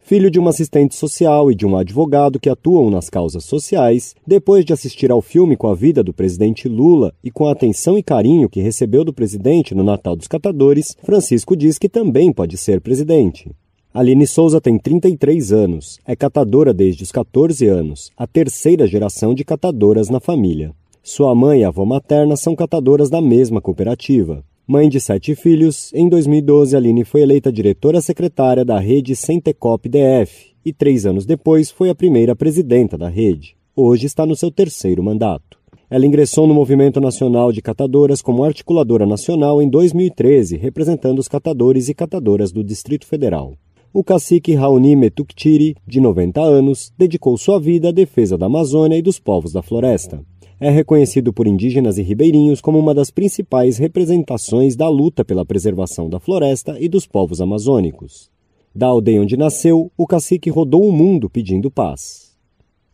Filho 0.04 0.32
de 0.32 0.38
uma 0.38 0.50
assistente 0.50 0.96
social 0.96 1.50
e 1.50 1.54
de 1.54 1.64
um 1.64 1.76
advogado 1.76 2.40
que 2.40 2.50
atuam 2.50 2.90
nas 2.90 3.08
causas 3.08 3.44
sociais, 3.44 4.16
depois 4.26 4.64
de 4.64 4.72
assistir 4.72 5.12
ao 5.12 5.22
filme 5.22 5.56
com 5.56 5.68
a 5.68 5.76
vida 5.76 6.02
do 6.02 6.12
presidente 6.12 6.68
Lula 6.68 7.14
e 7.22 7.30
com 7.30 7.46
a 7.46 7.52
atenção 7.52 7.96
e 7.96 8.02
carinho 8.02 8.48
que 8.48 8.60
recebeu 8.60 9.04
do 9.04 9.12
presidente 9.12 9.76
no 9.76 9.84
Natal 9.84 10.16
dos 10.16 10.26
Catadores, 10.26 10.96
Francisco 11.04 11.56
diz 11.56 11.78
que 11.78 11.88
também 11.88 12.32
pode 12.32 12.56
ser 12.56 12.80
presidente. 12.80 13.52
Aline 13.94 14.26
Souza 14.26 14.60
tem 14.60 14.76
33 14.76 15.52
anos, 15.52 16.00
é 16.04 16.16
catadora 16.16 16.74
desde 16.74 17.04
os 17.04 17.12
14 17.12 17.64
anos, 17.68 18.10
a 18.16 18.26
terceira 18.26 18.88
geração 18.88 19.32
de 19.32 19.44
catadoras 19.44 20.08
na 20.08 20.18
família. 20.18 20.74
Sua 21.00 21.32
mãe 21.32 21.60
e 21.60 21.64
avó 21.64 21.84
materna 21.84 22.36
são 22.36 22.56
catadoras 22.56 23.08
da 23.08 23.20
mesma 23.20 23.60
cooperativa. 23.60 24.42
Mãe 24.66 24.88
de 24.88 25.00
sete 25.00 25.34
filhos, 25.34 25.92
em 25.92 26.08
2012 26.08 26.76
Aline 26.76 27.04
foi 27.04 27.22
eleita 27.22 27.52
diretora 27.52 28.00
secretária 28.00 28.64
da 28.64 28.78
rede 28.78 29.16
Centecop 29.16 29.88
DF 29.88 30.52
e 30.64 30.72
três 30.72 31.04
anos 31.04 31.26
depois 31.26 31.70
foi 31.70 31.90
a 31.90 31.94
primeira 31.94 32.36
presidenta 32.36 32.96
da 32.96 33.08
rede. 33.08 33.56
Hoje 33.74 34.06
está 34.06 34.24
no 34.24 34.36
seu 34.36 34.50
terceiro 34.50 35.02
mandato. 35.02 35.58
Ela 35.90 36.06
ingressou 36.06 36.46
no 36.46 36.54
Movimento 36.54 37.00
Nacional 37.00 37.50
de 37.52 37.60
Catadoras 37.60 38.22
como 38.22 38.44
articuladora 38.44 39.04
nacional 39.04 39.60
em 39.60 39.68
2013, 39.68 40.56
representando 40.56 41.18
os 41.18 41.28
catadores 41.28 41.88
e 41.88 41.94
catadoras 41.94 42.52
do 42.52 42.62
Distrito 42.62 43.06
Federal 43.06 43.54
o 43.92 44.02
cacique 44.02 44.54
Raoni 44.54 44.96
Metuktiri, 44.96 45.76
de 45.86 46.00
90 46.00 46.40
anos, 46.40 46.90
dedicou 46.96 47.36
sua 47.36 47.60
vida 47.60 47.90
à 47.90 47.92
defesa 47.92 48.38
da 48.38 48.46
Amazônia 48.46 48.96
e 48.96 49.02
dos 49.02 49.18
povos 49.18 49.52
da 49.52 49.60
floresta. 49.60 50.24
É 50.64 50.70
reconhecido 50.70 51.32
por 51.32 51.48
indígenas 51.48 51.98
e 51.98 52.02
ribeirinhos 52.02 52.60
como 52.60 52.78
uma 52.78 52.94
das 52.94 53.10
principais 53.10 53.78
representações 53.78 54.76
da 54.76 54.88
luta 54.88 55.24
pela 55.24 55.44
preservação 55.44 56.08
da 56.08 56.20
floresta 56.20 56.76
e 56.78 56.88
dos 56.88 57.04
povos 57.04 57.40
amazônicos. 57.40 58.30
Da 58.72 58.86
aldeia 58.86 59.20
onde 59.20 59.36
nasceu, 59.36 59.90
o 59.98 60.06
cacique 60.06 60.48
rodou 60.50 60.86
o 60.86 60.92
mundo 60.92 61.28
pedindo 61.28 61.68
paz. 61.68 62.36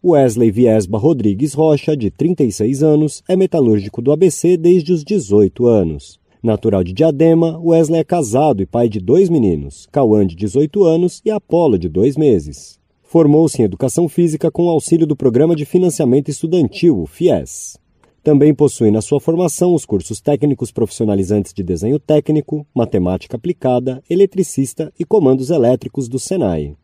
Wesley 0.03 0.51
Viesba 0.51 0.97
Rodrigues 0.97 1.53
Rocha, 1.53 1.95
de 1.95 2.11
36 2.11 2.83
anos, 2.83 3.23
é 3.29 3.37
metalúrgico 3.37 4.01
do 4.01 4.13
ABC 4.13 4.57
desde 4.57 4.91
os 4.91 5.05
18 5.05 5.67
anos. 5.67 6.19
Natural 6.43 6.83
de 6.83 6.95
Diadema, 6.95 7.61
Wesley 7.63 8.01
é 8.01 8.05
casado 8.05 8.63
e 8.63 8.67
pai 8.67 8.89
de 8.89 8.99
dois 8.99 9.29
meninos, 9.29 9.87
Cauã 9.93 10.27
de 10.27 10.35
18 10.35 10.85
anos 10.85 11.21
e 11.23 11.31
Apolo 11.31 11.79
de 11.79 11.91
dois 11.91 12.17
meses. 12.17 12.79
Formou-se 13.11 13.63
em 13.63 13.65
Educação 13.65 14.07
Física 14.07 14.51
com 14.51 14.69
auxílio 14.69 15.07
do 15.07 15.17
Programa 15.17 15.57
de 15.57 15.65
Financiamento 15.65 16.29
Estudantil, 16.29 17.01
o 17.01 17.07
FIES. 17.07 17.79
Também 18.23 18.55
possui 18.55 18.91
na 18.91 19.01
sua 19.01 19.19
formação 19.19 19.73
os 19.75 19.87
cursos 19.87 20.21
técnicos 20.21 20.71
profissionalizantes 20.71 21.55
de 21.55 21.63
desenho 21.63 21.99
técnico, 21.99 22.67
matemática 22.75 23.39
aplicada, 23.39 24.03
eletricista 24.11 24.93
e 25.01 25.07
comandos 25.07 25.49
elétricos 25.49 26.07
do 26.07 26.19
Senai. 26.19 26.75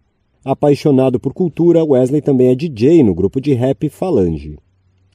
Apaixonado 0.42 1.20
por 1.20 1.34
cultura, 1.34 1.84
Wesley 1.84 2.22
também 2.22 2.48
é 2.48 2.54
DJ 2.54 3.02
no 3.02 3.14
grupo 3.14 3.38
de 3.38 3.52
rap 3.52 3.86
Falange. 3.90 4.56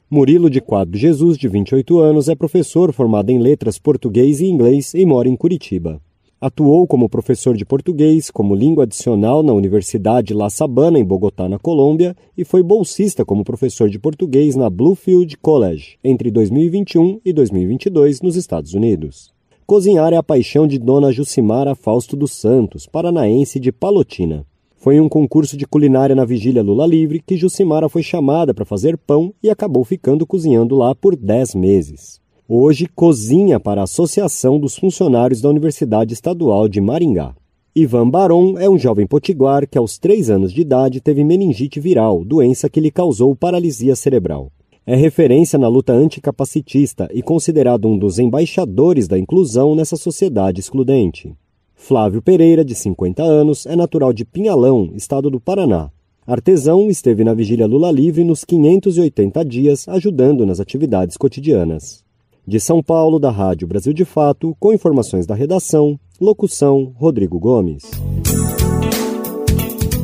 Murilo 0.08 0.48
de 0.48 0.60
Quadro 0.60 0.96
Jesus, 0.96 1.36
de 1.36 1.48
28 1.48 1.98
anos, 1.98 2.28
é 2.28 2.36
professor 2.36 2.92
formado 2.92 3.30
em 3.30 3.38
letras 3.40 3.80
português 3.80 4.40
e 4.40 4.46
inglês 4.46 4.94
e 4.94 5.04
mora 5.04 5.28
em 5.28 5.34
Curitiba. 5.34 6.00
Atuou 6.42 6.86
como 6.86 7.06
professor 7.06 7.54
de 7.54 7.66
português, 7.66 8.30
como 8.30 8.54
língua 8.54 8.84
adicional 8.84 9.42
na 9.42 9.52
Universidade 9.52 10.32
La 10.32 10.48
Sabana, 10.48 10.98
em 10.98 11.04
Bogotá, 11.04 11.46
na 11.50 11.58
Colômbia, 11.58 12.16
e 12.34 12.46
foi 12.46 12.62
bolsista 12.62 13.26
como 13.26 13.44
professor 13.44 13.90
de 13.90 13.98
português 13.98 14.56
na 14.56 14.70
Bluefield 14.70 15.36
College 15.36 15.98
entre 16.02 16.30
2021 16.30 17.20
e 17.22 17.30
2022 17.34 18.22
nos 18.22 18.36
Estados 18.36 18.72
Unidos. 18.72 19.34
Cozinhar 19.66 20.14
é 20.14 20.16
a 20.16 20.22
paixão 20.22 20.66
de 20.66 20.78
Dona 20.78 21.12
Jucimara 21.12 21.74
Fausto 21.74 22.16
dos 22.16 22.32
Santos, 22.32 22.86
paranaense 22.86 23.60
de 23.60 23.70
Palotina. 23.70 24.46
Foi 24.76 24.96
em 24.96 25.00
um 25.00 25.10
concurso 25.10 25.58
de 25.58 25.66
culinária 25.66 26.16
na 26.16 26.24
Vigília 26.24 26.62
Lula 26.62 26.86
Livre 26.86 27.20
que 27.20 27.36
Jucimara 27.36 27.86
foi 27.86 28.02
chamada 28.02 28.54
para 28.54 28.64
fazer 28.64 28.96
pão 28.96 29.34
e 29.42 29.50
acabou 29.50 29.84
ficando 29.84 30.26
cozinhando 30.26 30.74
lá 30.74 30.94
por 30.94 31.14
10 31.14 31.54
meses. 31.54 32.19
Hoje 32.52 32.88
cozinha 32.88 33.60
para 33.60 33.80
a 33.80 33.84
Associação 33.84 34.58
dos 34.58 34.76
Funcionários 34.76 35.40
da 35.40 35.48
Universidade 35.48 36.14
Estadual 36.14 36.66
de 36.68 36.80
Maringá. 36.80 37.32
Ivan 37.76 38.10
Baron 38.10 38.58
é 38.58 38.68
um 38.68 38.76
jovem 38.76 39.06
potiguar 39.06 39.68
que, 39.68 39.78
aos 39.78 39.98
3 40.00 40.30
anos 40.30 40.52
de 40.52 40.62
idade, 40.62 41.00
teve 41.00 41.22
meningite 41.22 41.78
viral, 41.78 42.24
doença 42.24 42.68
que 42.68 42.80
lhe 42.80 42.90
causou 42.90 43.36
paralisia 43.36 43.94
cerebral. 43.94 44.50
É 44.84 44.96
referência 44.96 45.56
na 45.60 45.68
luta 45.68 45.92
anticapacitista 45.92 47.08
e 47.14 47.22
considerado 47.22 47.86
um 47.86 47.96
dos 47.96 48.18
embaixadores 48.18 49.06
da 49.06 49.16
inclusão 49.16 49.76
nessa 49.76 49.96
sociedade 49.96 50.58
excludente. 50.58 51.32
Flávio 51.76 52.20
Pereira, 52.20 52.64
de 52.64 52.74
50 52.74 53.22
anos, 53.22 53.64
é 53.64 53.76
natural 53.76 54.12
de 54.12 54.24
Pinhalão, 54.24 54.90
estado 54.96 55.30
do 55.30 55.38
Paraná. 55.38 55.88
Artesão 56.26 56.90
esteve 56.90 57.22
na 57.22 57.32
Vigília 57.32 57.68
Lula 57.68 57.92
Livre 57.92 58.24
nos 58.24 58.44
580 58.44 59.44
dias, 59.44 59.88
ajudando 59.88 60.44
nas 60.44 60.58
atividades 60.58 61.16
cotidianas. 61.16 62.09
De 62.50 62.58
São 62.58 62.82
Paulo, 62.82 63.20
da 63.20 63.30
Rádio 63.30 63.68
Brasil 63.68 63.92
de 63.92 64.04
Fato, 64.04 64.56
com 64.58 64.72
informações 64.72 65.24
da 65.24 65.36
redação, 65.36 65.96
locução 66.20 66.92
Rodrigo 66.96 67.38
Gomes. 67.38 67.88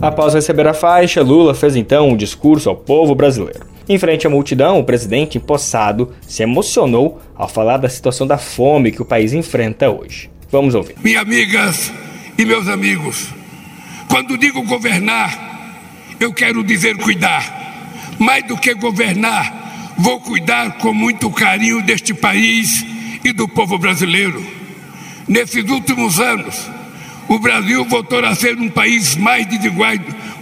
Após 0.00 0.32
receber 0.32 0.64
a 0.68 0.72
faixa, 0.72 1.24
Lula 1.24 1.56
fez 1.56 1.74
então 1.74 2.10
um 2.10 2.16
discurso 2.16 2.68
ao 2.68 2.76
povo 2.76 3.16
brasileiro. 3.16 3.66
Em 3.88 3.98
frente 3.98 4.28
à 4.28 4.30
multidão, 4.30 4.78
o 4.78 4.84
presidente 4.84 5.38
empossado 5.38 6.12
se 6.20 6.44
emocionou 6.44 7.18
ao 7.34 7.48
falar 7.48 7.78
da 7.78 7.88
situação 7.88 8.28
da 8.28 8.38
fome 8.38 8.92
que 8.92 9.02
o 9.02 9.04
país 9.04 9.32
enfrenta 9.32 9.90
hoje. 9.90 10.30
Vamos 10.48 10.76
ouvir. 10.76 10.94
Minhas 11.02 11.22
amigas 11.22 11.92
e 12.38 12.44
meus 12.44 12.68
amigos, 12.68 13.28
quando 14.08 14.38
digo 14.38 14.64
governar, 14.68 16.14
eu 16.20 16.32
quero 16.32 16.62
dizer 16.62 16.96
cuidar. 16.98 18.14
Mais 18.20 18.46
do 18.46 18.56
que 18.56 18.72
governar, 18.72 19.65
Vou 19.98 20.20
cuidar 20.20 20.76
com 20.78 20.92
muito 20.92 21.30
carinho 21.30 21.82
deste 21.82 22.12
país 22.12 22.84
e 23.24 23.32
do 23.32 23.48
povo 23.48 23.78
brasileiro. 23.78 24.44
Nesses 25.26 25.64
últimos 25.70 26.20
anos, 26.20 26.70
o 27.28 27.38
Brasil 27.38 27.82
voltou 27.86 28.22
a 28.24 28.34
ser 28.34 28.58
um 28.58 28.68
país 28.68 29.16
mais 29.16 29.46
desigual, 29.46 29.94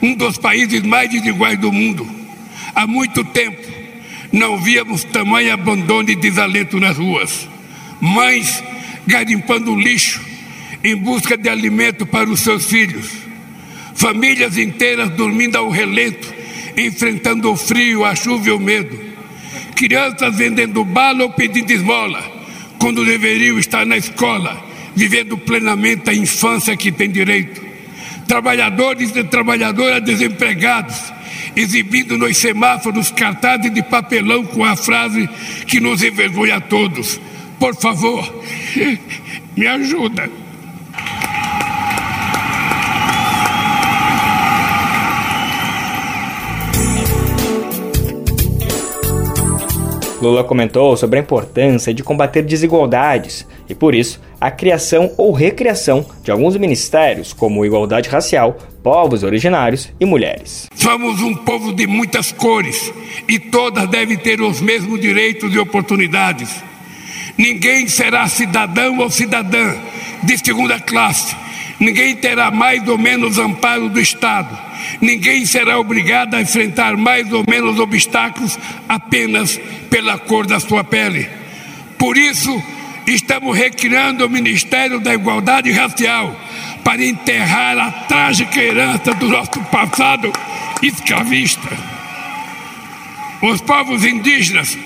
um 0.02 0.14
dos 0.14 0.38
países 0.38 0.82
mais 0.82 1.08
desiguais 1.08 1.58
do 1.58 1.70
mundo. 1.70 2.06
Há 2.74 2.84
muito 2.86 3.22
tempo 3.24 3.62
não 4.32 4.58
víamos 4.58 5.04
tamanho 5.04 5.52
abandono 5.54 6.10
e 6.10 6.16
desalento 6.16 6.80
nas 6.80 6.96
ruas. 6.96 7.48
Mães 8.00 8.62
garimpando 9.06 9.76
lixo 9.76 10.20
em 10.82 10.96
busca 10.96 11.36
de 11.36 11.48
alimento 11.48 12.04
para 12.04 12.28
os 12.28 12.40
seus 12.40 12.66
filhos. 12.66 13.08
Famílias 13.94 14.58
inteiras 14.58 15.10
dormindo 15.10 15.56
ao 15.56 15.70
relento, 15.70 16.34
enfrentando 16.76 17.52
o 17.52 17.56
frio, 17.56 18.04
a 18.04 18.16
chuva 18.16 18.48
e 18.48 18.50
o 18.50 18.58
medo 18.58 19.13
crianças 19.74 20.36
vendendo 20.36 20.84
bala 20.84 21.24
ou 21.24 21.30
pedindo 21.30 21.70
esmola, 21.70 22.22
quando 22.78 23.04
deveriam 23.04 23.58
estar 23.58 23.84
na 23.84 23.96
escola, 23.96 24.62
vivendo 24.94 25.36
plenamente 25.36 26.08
a 26.10 26.14
infância 26.14 26.76
que 26.76 26.92
tem 26.92 27.10
direito. 27.10 27.62
Trabalhadores 28.26 29.14
e 29.14 29.24
trabalhadoras 29.24 30.02
desempregados, 30.02 31.12
exibindo 31.54 32.16
nos 32.16 32.36
semáforos 32.36 33.10
cartazes 33.10 33.72
de 33.72 33.82
papelão 33.82 34.44
com 34.44 34.64
a 34.64 34.76
frase 34.76 35.28
que 35.66 35.80
nos 35.80 36.02
envergonha 36.02 36.56
a 36.56 36.60
todos. 36.60 37.20
Por 37.58 37.74
favor, 37.76 38.44
me 39.56 39.66
ajuda. 39.66 40.43
Lula 50.24 50.42
comentou 50.42 50.96
sobre 50.96 51.18
a 51.18 51.22
importância 51.22 51.92
de 51.92 52.02
combater 52.02 52.42
desigualdades 52.42 53.46
e, 53.68 53.74
por 53.74 53.94
isso, 53.94 54.20
a 54.40 54.50
criação 54.50 55.12
ou 55.16 55.32
recriação 55.32 56.04
de 56.22 56.30
alguns 56.30 56.56
ministérios, 56.56 57.32
como 57.32 57.64
igualdade 57.64 58.08
racial, 58.08 58.56
povos 58.82 59.22
originários 59.22 59.90
e 60.00 60.06
mulheres. 60.06 60.68
Somos 60.74 61.20
um 61.20 61.34
povo 61.34 61.72
de 61.72 61.86
muitas 61.86 62.32
cores 62.32 62.92
e 63.28 63.38
todas 63.38 63.88
devem 63.88 64.16
ter 64.16 64.40
os 64.40 64.60
mesmos 64.60 65.00
direitos 65.00 65.54
e 65.54 65.58
oportunidades. 65.58 66.62
Ninguém 67.36 67.86
será 67.88 68.26
cidadão 68.28 68.98
ou 68.98 69.10
cidadã 69.10 69.74
de 70.22 70.38
segunda 70.38 70.80
classe. 70.80 71.36
Ninguém 71.78 72.16
terá 72.16 72.50
mais 72.50 72.86
ou 72.88 72.96
menos 72.96 73.38
amparo 73.38 73.88
do 73.88 74.00
Estado 74.00 74.73
Ninguém 75.00 75.44
será 75.46 75.78
obrigado 75.78 76.34
a 76.34 76.40
enfrentar 76.40 76.96
mais 76.96 77.32
ou 77.32 77.44
menos 77.48 77.78
obstáculos 77.78 78.58
apenas 78.88 79.60
pela 79.90 80.18
cor 80.18 80.46
da 80.46 80.60
sua 80.60 80.84
pele. 80.84 81.28
Por 81.98 82.16
isso, 82.16 82.62
estamos 83.06 83.56
recriando 83.56 84.26
o 84.26 84.30
Ministério 84.30 85.00
da 85.00 85.14
Igualdade 85.14 85.70
Racial 85.72 86.38
para 86.82 87.04
enterrar 87.04 87.78
a 87.78 87.90
trágica 87.90 88.60
herança 88.60 89.14
do 89.14 89.28
nosso 89.28 89.60
passado 89.70 90.32
escravista. 90.82 91.68
Os 93.42 93.60
povos 93.60 94.04
indígenas 94.04 94.76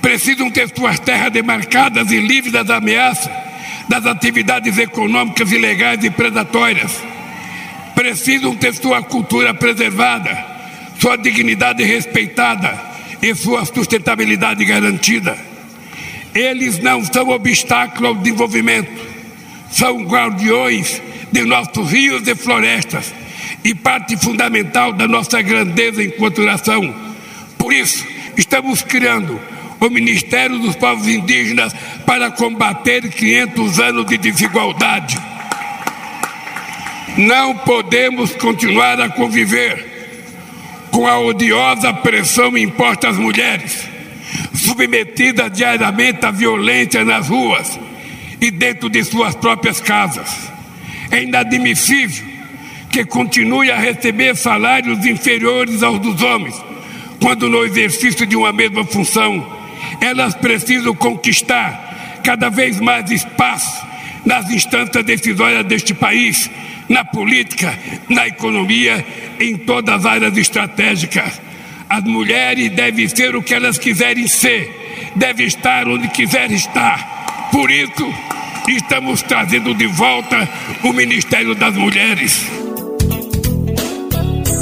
precisam 0.00 0.50
ter 0.50 0.68
suas 0.74 0.98
terras 0.98 1.32
demarcadas 1.32 2.10
e 2.10 2.18
livres 2.18 2.52
das 2.52 2.70
ameaças 2.70 3.30
das 3.88 4.06
atividades 4.06 4.78
econômicas 4.78 5.50
ilegais 5.50 6.04
e 6.04 6.10
predatórias 6.10 6.96
precisam 8.00 8.56
ter 8.56 8.72
sua 8.72 9.02
cultura 9.02 9.52
preservada, 9.52 10.34
sua 10.98 11.16
dignidade 11.16 11.84
respeitada 11.84 12.80
e 13.20 13.34
sua 13.34 13.62
sustentabilidade 13.66 14.64
garantida. 14.64 15.36
Eles 16.34 16.78
não 16.78 17.04
são 17.04 17.28
obstáculo 17.28 18.08
ao 18.08 18.14
desenvolvimento, 18.14 18.90
são 19.70 20.02
guardiões 20.04 21.02
de 21.30 21.44
nossos 21.44 21.90
rios 21.92 22.26
e 22.26 22.34
florestas 22.34 23.12
e 23.62 23.74
parte 23.74 24.16
fundamental 24.16 24.94
da 24.94 25.06
nossa 25.06 25.42
grandeza 25.42 26.02
enquanto 26.02 26.40
nação. 26.40 26.94
Por 27.58 27.70
isso, 27.70 28.02
estamos 28.34 28.80
criando 28.80 29.38
o 29.78 29.90
Ministério 29.90 30.58
dos 30.58 30.74
Povos 30.74 31.06
Indígenas 31.06 31.74
para 32.06 32.30
combater 32.30 33.10
500 33.10 33.78
anos 33.78 34.06
de 34.06 34.16
desigualdade 34.16 35.29
não 37.16 37.56
podemos 37.58 38.32
continuar 38.36 39.00
a 39.00 39.08
conviver 39.08 39.88
com 40.90 41.06
a 41.06 41.18
odiosa 41.18 41.92
pressão 41.92 42.56
imposta 42.56 43.08
às 43.08 43.16
mulheres, 43.16 43.88
submetidas 44.54 45.50
diariamente 45.52 46.24
à 46.26 46.30
violência 46.30 47.04
nas 47.04 47.28
ruas 47.28 47.78
e 48.40 48.50
dentro 48.50 48.88
de 48.88 49.04
suas 49.04 49.34
próprias 49.34 49.80
casas. 49.80 50.50
É 51.10 51.22
inadmissível 51.22 52.28
que 52.90 53.04
continue 53.04 53.70
a 53.70 53.78
receber 53.78 54.34
salários 54.36 55.04
inferiores 55.06 55.82
aos 55.82 56.00
dos 56.00 56.22
homens, 56.22 56.54
quando 57.20 57.48
no 57.48 57.64
exercício 57.64 58.26
de 58.26 58.36
uma 58.36 58.52
mesma 58.52 58.84
função 58.84 59.58
elas 60.00 60.34
precisam 60.34 60.94
conquistar 60.94 62.20
cada 62.24 62.48
vez 62.48 62.80
mais 62.80 63.10
espaço 63.10 63.86
nas 64.24 64.50
instâncias 64.50 65.04
decisórias 65.04 65.64
deste 65.64 65.94
país 65.94 66.50
na 66.90 67.04
política, 67.04 67.72
na 68.08 68.26
economia, 68.26 69.06
em 69.38 69.56
todas 69.56 69.94
as 69.94 70.04
áreas 70.04 70.36
estratégicas. 70.36 71.40
As 71.88 72.02
mulheres 72.02 72.68
devem 72.72 73.06
ser 73.08 73.36
o 73.36 73.42
que 73.42 73.54
elas 73.54 73.78
quiserem 73.78 74.26
ser, 74.26 75.12
devem 75.14 75.46
estar 75.46 75.86
onde 75.86 76.08
quiserem 76.08 76.56
estar. 76.56 77.48
Por 77.52 77.70
isso, 77.70 78.12
estamos 78.68 79.22
trazendo 79.22 79.72
de 79.72 79.86
volta 79.86 80.48
o 80.82 80.92
Ministério 80.92 81.54
das 81.54 81.76
Mulheres. 81.76 82.44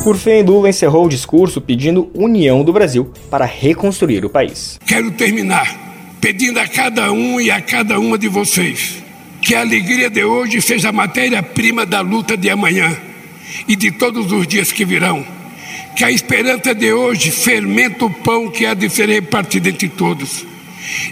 Por 0.04 0.16
fim, 0.16 0.42
Lula 0.42 0.68
encerrou 0.68 1.06
o 1.06 1.08
discurso 1.08 1.60
pedindo 1.62 2.10
união 2.14 2.62
do 2.62 2.72
Brasil 2.72 3.10
para 3.30 3.46
reconstruir 3.46 4.24
o 4.24 4.30
país. 4.30 4.78
Quero 4.86 5.10
terminar 5.12 5.88
pedindo 6.20 6.58
a 6.60 6.66
cada 6.66 7.10
um 7.10 7.40
e 7.40 7.50
a 7.50 7.60
cada 7.60 7.98
uma 7.98 8.18
de 8.18 8.28
vocês 8.28 9.07
que 9.40 9.54
a 9.54 9.60
alegria 9.60 10.10
de 10.10 10.24
hoje 10.24 10.60
seja 10.60 10.92
matéria-prima 10.92 11.86
da 11.86 12.00
luta 12.00 12.36
de 12.36 12.50
amanhã 12.50 12.96
e 13.66 13.76
de 13.76 13.90
todos 13.90 14.30
os 14.32 14.46
dias 14.46 14.72
que 14.72 14.84
virão. 14.84 15.24
que 15.96 16.04
a 16.04 16.12
esperança 16.12 16.72
de 16.72 16.92
hoje 16.92 17.32
fermenta 17.32 18.04
o 18.04 18.10
pão 18.10 18.48
que 18.48 18.64
há 18.64 18.72
de 18.72 18.88
ser 18.88 19.08
repartido 19.08 19.68
entre 19.68 19.88
todos 19.88 20.46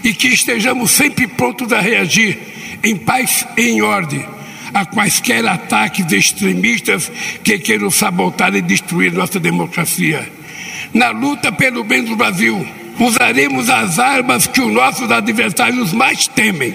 e 0.01 0.13
que 0.13 0.29
estejamos 0.29 0.91
sempre 0.91 1.27
prontos 1.27 1.73
a 1.73 1.81
reagir 1.81 2.39
em 2.81 2.95
paz 2.95 3.45
e 3.57 3.63
em 3.63 3.81
ordem 3.81 4.25
a 4.73 4.85
quaisquer 4.85 5.45
ataques 5.45 6.11
extremistas 6.11 7.11
que 7.43 7.57
queiram 7.57 7.89
sabotar 7.89 8.53
e 8.55 8.61
destruir 8.61 9.11
nossa 9.11 9.39
democracia. 9.39 10.29
Na 10.93 11.09
luta 11.09 11.51
pelo 11.51 11.83
bem 11.83 12.03
do 12.03 12.15
Brasil, 12.15 12.65
usaremos 12.99 13.69
as 13.69 13.99
armas 13.99 14.47
que 14.47 14.61
os 14.61 14.71
nossos 14.71 15.11
adversários 15.11 15.93
mais 15.93 16.27
temem. 16.27 16.73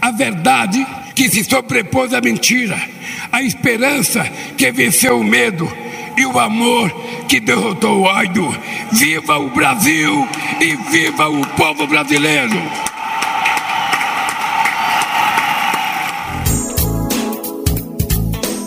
A 0.00 0.10
verdade 0.10 0.84
que 1.14 1.28
se 1.28 1.44
sobrepôs 1.44 2.12
à 2.12 2.20
mentira, 2.20 2.76
a 3.32 3.42
esperança 3.42 4.24
que 4.56 4.70
venceu 4.70 5.18
o 5.18 5.24
medo 5.24 5.70
e 6.16 6.26
o 6.26 6.38
amor 6.38 6.90
que 7.28 7.40
derrotou 7.40 8.00
o 8.00 8.02
ódio. 8.02 8.48
Viva 8.92 9.38
o 9.38 9.50
Brasil 9.50 10.28
e 10.60 10.76
viva 10.90 11.28
o 11.28 11.46
povo 11.56 11.86
brasileiro! 11.86 12.60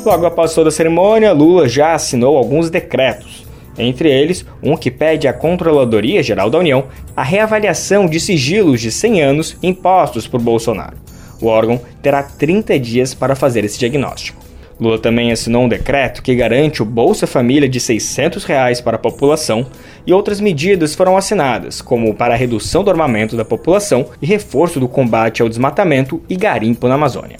Logo 0.07 0.25
após 0.25 0.53
toda 0.53 0.69
a 0.69 0.71
cerimônia, 0.71 1.33
Lula 1.33 1.67
já 1.67 1.93
assinou 1.93 2.37
alguns 2.37 2.69
decretos, 2.69 3.36
entre 3.77 4.09
eles 4.09 4.45
um 4.61 4.75
que 4.75 4.91
pede 4.91 5.27
à 5.27 5.33
Controladoria 5.33 6.23
Geral 6.23 6.49
da 6.49 6.59
União 6.59 6.85
a 7.15 7.23
reavaliação 7.23 8.07
de 8.07 8.19
sigilos 8.19 8.81
de 8.81 8.91
100 8.91 9.21
anos 9.21 9.57
impostos 9.61 10.27
por 10.27 10.41
Bolsonaro. 10.41 10.97
O 11.41 11.47
órgão 11.47 11.79
terá 12.01 12.23
30 12.23 12.79
dias 12.79 13.13
para 13.13 13.35
fazer 13.35 13.63
esse 13.63 13.77
diagnóstico. 13.77 14.47
Lula 14.79 14.99
também 14.99 15.31
assinou 15.31 15.63
um 15.63 15.69
decreto 15.69 16.21
que 16.21 16.35
garante 16.35 16.83
o 16.83 16.85
Bolsa 16.85 17.25
Família 17.25 17.67
de 17.67 17.79
600 17.79 18.43
reais 18.43 18.79
para 18.79 18.95
a 18.95 18.99
população 18.99 19.65
e 20.05 20.13
outras 20.13 20.39
medidas 20.39 20.93
foram 20.93 21.17
assinadas, 21.17 21.81
como 21.81 22.13
para 22.13 22.35
a 22.35 22.37
redução 22.37 22.83
do 22.83 22.91
armamento 22.91 23.35
da 23.35 23.43
população 23.43 24.07
e 24.21 24.25
reforço 24.25 24.79
do 24.79 24.87
combate 24.87 25.41
ao 25.41 25.49
desmatamento 25.49 26.21
e 26.29 26.35
garimpo 26.35 26.87
na 26.87 26.95
Amazônia. 26.95 27.37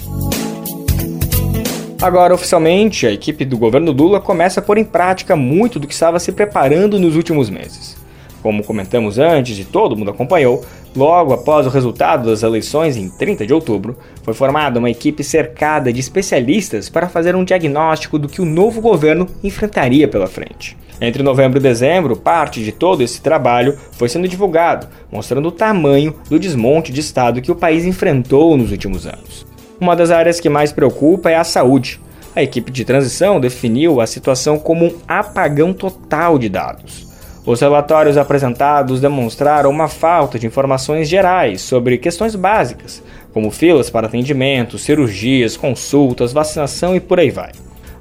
Agora, 1.99 2.36
oficialmente, 2.36 3.07
a 3.07 3.12
equipe 3.12 3.43
do 3.43 3.57
governo 3.57 3.91
Lula 3.91 4.21
começa 4.21 4.60
a 4.60 4.63
pôr 4.63 4.77
em 4.77 4.83
prática 4.83 5.36
muito 5.36 5.79
do 5.79 5.88
que 5.88 5.93
estava 5.95 6.19
se 6.19 6.31
preparando 6.31 6.99
nos 6.99 7.15
últimos 7.15 7.49
meses. 7.49 7.97
Como 8.43 8.63
comentamos 8.63 9.17
antes 9.17 9.57
e 9.57 9.65
todo 9.65 9.97
mundo 9.97 10.12
acompanhou, 10.12 10.63
logo 10.95 11.33
após 11.33 11.65
o 11.65 11.71
resultado 11.71 12.29
das 12.29 12.43
eleições 12.43 12.97
em 12.97 13.10
30 13.10 13.47
de 13.47 13.53
outubro, 13.53 13.97
foi 14.21 14.36
formada 14.36 14.77
uma 14.77 14.91
equipe 14.91 15.23
cercada 15.23 15.91
de 15.91 15.99
especialistas 15.99 16.88
para 16.88 17.10
fazer 17.10 17.36
um 17.36 17.43
diagnóstico 17.43 18.19
do 18.19 18.29
que 18.29 18.43
o 18.43 18.45
novo 18.45 18.79
governo 18.79 19.27
enfrentaria 19.43 20.07
pela 20.07 20.27
frente. 20.27 20.77
Entre 21.01 21.23
novembro 21.23 21.57
e 21.57 21.62
dezembro, 21.62 22.15
parte 22.15 22.63
de 22.63 22.71
todo 22.71 23.01
esse 23.01 23.21
trabalho 23.21 23.75
foi 23.93 24.07
sendo 24.07 24.27
divulgado, 24.27 24.88
mostrando 25.12 25.47
o 25.47 25.51
tamanho 25.51 26.15
do 26.29 26.38
desmonte 26.38 26.93
de 26.93 26.99
Estado 26.99 27.41
que 27.41 27.51
o 27.51 27.55
país 27.55 27.86
enfrentou 27.86 28.55
nos 28.55 28.71
últimos 28.71 29.07
anos. 29.07 29.46
Uma 29.79 29.95
das 29.95 30.09
áreas 30.09 30.39
que 30.39 30.49
mais 30.49 30.71
preocupa 30.71 31.29
é 31.29 31.35
a 31.35 31.43
saúde. 31.43 31.99
A 32.35 32.41
equipe 32.41 32.71
de 32.71 32.83
transição 32.83 33.39
definiu 33.39 34.01
a 34.01 34.07
situação 34.07 34.57
como 34.57 34.85
um 34.85 34.95
apagão 35.07 35.71
total 35.71 36.39
de 36.39 36.49
dados. 36.49 37.07
Os 37.45 37.61
relatórios 37.61 38.17
apresentados 38.17 38.99
demonstraram 38.99 39.69
uma 39.69 39.87
falta 39.87 40.39
de 40.39 40.47
informações 40.47 41.07
gerais 41.07 41.61
sobre 41.61 41.97
questões 41.97 42.35
básicas, 42.35 43.03
como 43.31 43.51
filas 43.51 43.89
para 43.89 44.07
atendimento, 44.07 44.79
cirurgias, 44.79 45.55
consultas, 45.55 46.33
vacinação 46.33 46.95
e 46.95 46.99
por 46.99 47.19
aí 47.19 47.29
vai. 47.29 47.51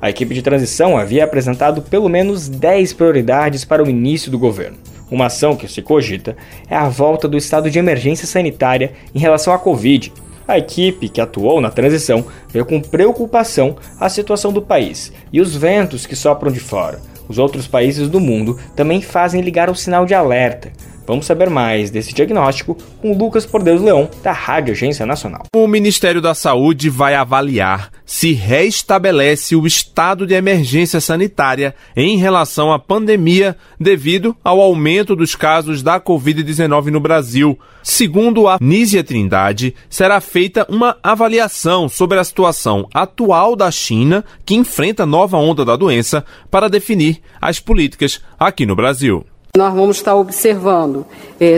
A 0.00 0.08
equipe 0.08 0.34
de 0.34 0.42
transição 0.42 0.96
havia 0.96 1.24
apresentado 1.24 1.82
pelo 1.82 2.08
menos 2.08 2.48
10 2.48 2.94
prioridades 2.94 3.64
para 3.64 3.84
o 3.84 3.88
início 3.88 4.30
do 4.30 4.38
governo. 4.38 4.78
Uma 5.10 5.26
ação 5.26 5.54
que 5.54 5.68
se 5.68 5.82
cogita 5.82 6.36
é 6.68 6.74
a 6.74 6.88
volta 6.88 7.28
do 7.28 7.36
estado 7.36 7.70
de 7.70 7.78
emergência 7.78 8.26
sanitária 8.26 8.92
em 9.14 9.18
relação 9.18 9.52
à 9.52 9.58
Covid, 9.58 10.12
a 10.46 10.58
equipe 10.58 11.08
que 11.08 11.20
atuou 11.20 11.60
na 11.60 11.70
transição 11.70 12.24
vê 12.48 12.64
com 12.64 12.80
preocupação 12.80 13.76
a 13.98 14.08
situação 14.08 14.52
do 14.52 14.62
país 14.62 15.12
e 15.32 15.40
os 15.40 15.56
ventos 15.56 16.06
que 16.06 16.14
sopram 16.14 16.52
de 16.52 16.60
fora. 16.60 17.00
Os 17.28 17.38
outros 17.38 17.66
países 17.66 18.08
do 18.08 18.20
mundo 18.20 18.58
também 18.74 19.02
fazem 19.02 19.40
ligar 19.40 19.68
o 19.68 19.74
sinal 19.74 20.06
de 20.06 20.14
alerta. 20.14 20.70
Vamos 21.06 21.26
saber 21.26 21.48
mais 21.48 21.90
desse 21.90 22.12
diagnóstico 22.12 22.76
com 23.00 23.16
Lucas 23.16 23.46
Por 23.46 23.62
Deus 23.62 23.80
Leão, 23.80 24.10
da 24.22 24.32
Rádio 24.32 24.72
Agência 24.72 25.06
Nacional. 25.06 25.44
O 25.54 25.66
Ministério 25.66 26.20
da 26.20 26.34
Saúde 26.34 26.90
vai 26.90 27.14
avaliar 27.14 27.90
se 28.06 28.32
restabelece 28.32 29.56
o 29.56 29.66
estado 29.66 30.26
de 30.26 30.34
emergência 30.34 31.00
sanitária 31.00 31.74
em 31.96 32.16
relação 32.16 32.72
à 32.72 32.78
pandemia 32.78 33.56
devido 33.78 34.34
ao 34.44 34.60
aumento 34.60 35.16
dos 35.16 35.34
casos 35.34 35.82
da 35.82 36.00
Covid-19 36.00 36.86
no 36.86 37.00
Brasil. 37.00 37.58
Segundo 37.82 38.48
a 38.48 38.58
Nízia 38.60 39.02
Trindade, 39.02 39.74
será 39.90 40.20
feita 40.20 40.66
uma 40.68 40.96
avaliação 41.02 41.88
sobre 41.88 42.18
a 42.18 42.24
situação 42.24 42.88
atual 42.94 43.56
da 43.56 43.70
China, 43.70 44.24
que 44.44 44.54
enfrenta 44.54 45.04
nova 45.04 45.36
onda 45.36 45.64
da 45.64 45.76
doença, 45.76 46.24
para 46.50 46.68
definir 46.68 47.20
as 47.40 47.58
políticas 47.58 48.20
aqui 48.38 48.64
no 48.64 48.76
Brasil. 48.76 49.24
Nós 49.56 49.72
vamos 49.72 49.96
estar 49.96 50.14
observando 50.14 51.06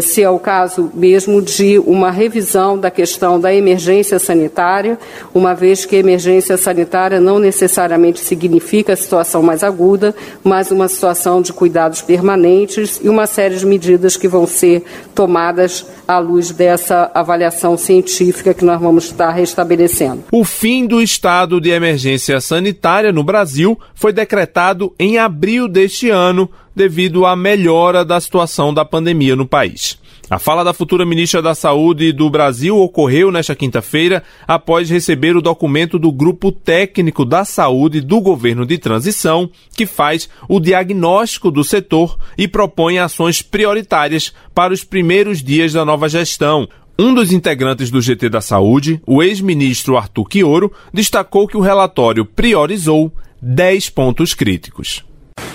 se 0.03 0.23
é 0.23 0.31
o 0.31 0.39
caso 0.39 0.91
mesmo 0.95 1.43
de 1.43 1.79
uma 1.81 2.11
revisão 2.11 2.79
da 2.79 2.91
questão 2.91 3.41
da 3.41 3.53
emergência 3.53 4.19
sanitária, 4.19 4.99
uma 5.35 5.55
vez 5.55 5.85
que 5.85 5.97
emergência 5.97 6.57
sanitária 6.57 7.21
não 7.21 7.39
necessariamente 7.41 8.21
significa 8.21 8.95
situação 8.95 9.43
mais 9.43 9.65
aguda, 9.65 10.15
mas 10.45 10.71
uma 10.71 10.87
situação 10.89 11.43
de 11.43 11.53
cuidados 11.53 12.01
permanentes 12.01 13.01
e 13.03 13.09
uma 13.09 13.27
série 13.27 13.57
de 13.57 13.67
medidas 13.67 14.17
que 14.17 14.29
vão 14.29 14.47
ser 14.47 14.85
tomadas 15.15 15.85
à 16.07 16.19
luz 16.19 16.51
dessa 16.53 17.11
avaliação 17.13 17.77
científica 17.77 18.55
que 18.55 18.65
nós 18.65 18.81
vamos 18.81 19.07
estar 19.07 19.31
restabelecendo. 19.31 20.25
O 20.31 20.45
fim 20.45 20.87
do 20.87 21.03
estado 21.03 21.61
de 21.61 21.71
emergência 21.71 22.41
sanitária 22.41 23.13
no 23.13 23.25
Brasil 23.25 23.79
foi 23.95 24.13
decretado 24.13 24.95
em 24.99 25.19
abril 25.19 25.67
deste 25.69 26.11
ano 26.11 26.49
devido 26.79 27.27
à 27.27 27.35
melhora 27.35 28.05
da 28.05 28.21
situação 28.21 28.73
da 28.73 28.85
pandemia 28.85 29.35
no 29.35 29.45
país. 29.47 29.99
A 30.31 30.39
fala 30.39 30.63
da 30.63 30.73
futura 30.73 31.05
ministra 31.05 31.43
da 31.43 31.55
Saúde 31.55 32.13
do 32.13 32.31
Brasil 32.31 32.77
ocorreu 32.77 33.33
nesta 33.33 33.57
quinta-feira 33.57 34.23
após 34.47 34.89
receber 34.89 35.37
o 35.37 35.43
documento 35.43 35.99
do 35.99 36.13
Grupo 36.13 36.53
Técnico 36.53 37.25
da 37.25 37.45
Saúde 37.45 38.01
do 38.01 38.21
Governo 38.21 38.65
de 38.65 38.79
Transição, 38.79 39.51
que 39.75 39.87
faz 39.87 40.29
o 40.49 40.61
diagnóstico 40.61 41.51
do 41.51 41.65
setor 41.65 42.17
e 42.37 42.47
propõe 42.47 42.99
ações 42.99 43.43
prioritárias 43.43 44.33
para 44.55 44.73
os 44.73 44.85
primeiros 44.85 45.43
dias 45.43 45.73
da 45.73 45.85
nova 45.85 46.09
gestão. 46.09 46.69
Um 46.97 47.13
dos 47.13 47.33
integrantes 47.33 47.91
do 47.91 48.01
GT 48.01 48.29
da 48.29 48.41
Saúde, 48.41 49.01
o 49.07 49.23
ex-ministro 49.23 49.97
Arthur 49.97 50.29
Quioro, 50.29 50.73
destacou 50.93 51.49
que 51.49 51.57
o 51.57 51.61
relatório 51.61 52.25
priorizou 52.25 53.11
10 53.41 53.91
pontos 53.91 54.35
críticos 54.35 55.08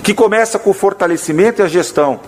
que 0.03 0.13
começa 0.13 0.59
com 0.59 0.69
o 0.69 0.73
fortalecimento 0.73 1.61
e 1.61 1.63
a 1.63 1.67
gestão 1.67 2.19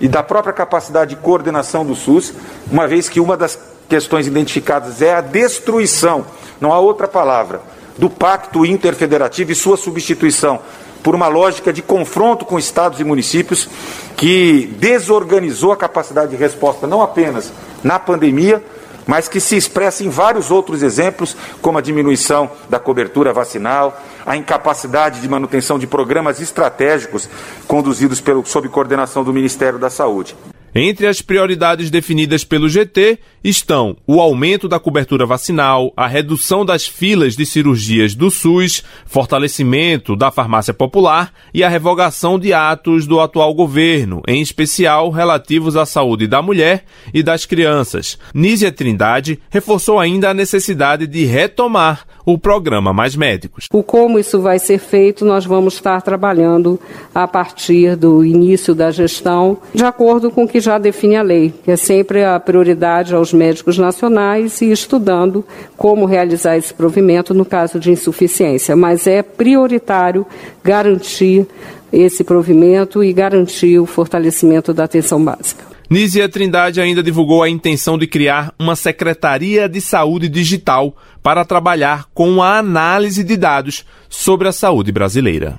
e 0.00 0.08
da 0.08 0.22
própria 0.22 0.52
capacidade 0.52 1.14
de 1.14 1.20
coordenação 1.20 1.84
do 1.84 1.94
SUS, 1.94 2.32
uma 2.70 2.86
vez 2.86 3.08
que 3.08 3.20
uma 3.20 3.36
das 3.36 3.58
questões 3.88 4.26
identificadas 4.26 5.02
é 5.02 5.14
a 5.14 5.20
destruição, 5.20 6.24
não 6.60 6.72
há 6.72 6.78
outra 6.78 7.08
palavra, 7.08 7.60
do 7.96 8.08
pacto 8.08 8.64
interfederativo 8.64 9.50
e 9.50 9.54
sua 9.54 9.76
substituição 9.76 10.60
por 11.02 11.14
uma 11.14 11.28
lógica 11.28 11.72
de 11.72 11.82
confronto 11.82 12.44
com 12.44 12.58
estados 12.58 13.00
e 13.00 13.04
municípios 13.04 13.68
que 14.16 14.74
desorganizou 14.78 15.72
a 15.72 15.76
capacidade 15.76 16.30
de 16.30 16.36
resposta 16.36 16.86
não 16.86 17.02
apenas 17.02 17.52
na 17.82 17.98
pandemia, 17.98 18.62
mas 19.08 19.26
que 19.26 19.40
se 19.40 19.56
expressa 19.56 20.04
em 20.04 20.10
vários 20.10 20.50
outros 20.50 20.82
exemplos, 20.82 21.34
como 21.62 21.78
a 21.78 21.80
diminuição 21.80 22.50
da 22.68 22.78
cobertura 22.78 23.32
vacinal, 23.32 23.98
a 24.26 24.36
incapacidade 24.36 25.22
de 25.22 25.28
manutenção 25.28 25.78
de 25.78 25.86
programas 25.86 26.42
estratégicos 26.42 27.26
conduzidos 27.66 28.20
pelo, 28.20 28.44
sob 28.44 28.68
coordenação 28.68 29.24
do 29.24 29.32
Ministério 29.32 29.78
da 29.78 29.88
Saúde. 29.88 30.36
Entre 30.80 31.08
as 31.08 31.20
prioridades 31.20 31.90
definidas 31.90 32.44
pelo 32.44 32.68
GT 32.68 33.18
estão 33.42 33.96
o 34.06 34.20
aumento 34.20 34.68
da 34.68 34.78
cobertura 34.78 35.26
vacinal, 35.26 35.92
a 35.96 36.06
redução 36.06 36.64
das 36.64 36.86
filas 36.86 37.34
de 37.34 37.44
cirurgias 37.44 38.14
do 38.14 38.30
SUS, 38.30 38.84
fortalecimento 39.04 40.14
da 40.14 40.30
farmácia 40.30 40.72
popular 40.72 41.32
e 41.52 41.64
a 41.64 41.68
revogação 41.68 42.38
de 42.38 42.52
atos 42.52 43.08
do 43.08 43.18
atual 43.18 43.52
governo, 43.54 44.22
em 44.28 44.40
especial 44.40 45.10
relativos 45.10 45.76
à 45.76 45.84
saúde 45.84 46.28
da 46.28 46.40
mulher 46.40 46.84
e 47.12 47.24
das 47.24 47.44
crianças. 47.44 48.16
Nízia 48.32 48.70
Trindade 48.70 49.40
reforçou 49.50 49.98
ainda 49.98 50.30
a 50.30 50.34
necessidade 50.34 51.08
de 51.08 51.24
retomar 51.24 52.06
o 52.24 52.36
programa 52.38 52.92
Mais 52.92 53.16
Médicos. 53.16 53.68
O 53.72 53.82
como 53.82 54.18
isso 54.18 54.38
vai 54.40 54.58
ser 54.58 54.78
feito, 54.78 55.24
nós 55.24 55.46
vamos 55.46 55.74
estar 55.74 56.02
trabalhando 56.02 56.78
a 57.14 57.26
partir 57.26 57.96
do 57.96 58.22
início 58.22 58.74
da 58.74 58.90
gestão, 58.90 59.56
de 59.74 59.82
acordo 59.82 60.30
com 60.30 60.44
o 60.44 60.48
que 60.48 60.60
já 60.60 60.67
define 60.76 61.16
a 61.16 61.22
lei, 61.22 61.54
que 61.64 61.70
é 61.70 61.76
sempre 61.76 62.24
a 62.24 62.38
prioridade 62.38 63.14
aos 63.14 63.32
médicos 63.32 63.78
nacionais 63.78 64.60
e 64.60 64.70
estudando 64.70 65.44
como 65.76 66.04
realizar 66.04 66.56
esse 66.56 66.74
provimento 66.74 67.32
no 67.32 67.44
caso 67.44 67.78
de 67.78 67.92
insuficiência. 67.92 68.74
Mas 68.74 69.06
é 69.06 69.22
prioritário 69.22 70.26
garantir 70.62 71.46
esse 71.92 72.22
provimento 72.24 73.02
e 73.02 73.12
garantir 73.12 73.78
o 73.78 73.86
fortalecimento 73.86 74.74
da 74.74 74.84
atenção 74.84 75.24
básica. 75.24 75.64
Nízia 75.90 76.28
Trindade 76.28 76.82
ainda 76.82 77.02
divulgou 77.02 77.42
a 77.42 77.48
intenção 77.48 77.96
de 77.96 78.06
criar 78.06 78.52
uma 78.58 78.76
Secretaria 78.76 79.66
de 79.66 79.80
Saúde 79.80 80.28
Digital 80.28 80.94
para 81.22 81.46
trabalhar 81.46 82.06
com 82.12 82.42
a 82.42 82.58
análise 82.58 83.24
de 83.24 83.36
dados 83.38 83.86
sobre 84.08 84.48
a 84.48 84.52
saúde 84.52 84.92
brasileira. 84.92 85.58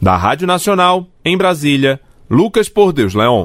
Da 0.00 0.16
Rádio 0.16 0.46
Nacional, 0.46 1.06
em 1.22 1.36
Brasília, 1.36 2.00
Lucas 2.30 2.70
Por 2.70 2.92
Deus 2.92 3.12
Leon. 3.12 3.44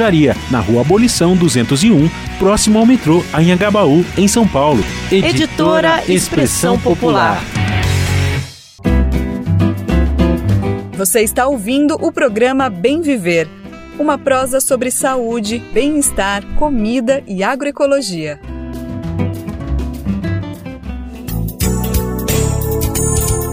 livraria 0.00 0.34
na 0.50 0.60
Rua 0.60 0.80
Abolição 0.80 1.36
201, 1.36 2.08
próximo 2.38 2.78
ao 2.78 2.86
metrô 2.86 3.22
Anhangabaú, 3.34 4.02
em 4.16 4.26
São 4.26 4.48
Paulo. 4.48 4.82
Editora, 5.12 5.98
editora 5.98 6.02
Expressão 6.08 6.78
Popular. 6.78 7.38
Você 10.96 11.20
está 11.20 11.46
ouvindo 11.46 11.98
o 12.00 12.10
programa 12.10 12.70
Bem 12.70 13.02
Viver, 13.02 13.46
uma 13.98 14.16
prosa 14.16 14.58
sobre 14.58 14.90
saúde, 14.90 15.62
bem-estar, 15.70 16.42
comida 16.56 17.22
e 17.26 17.42
agroecologia. 17.42 18.40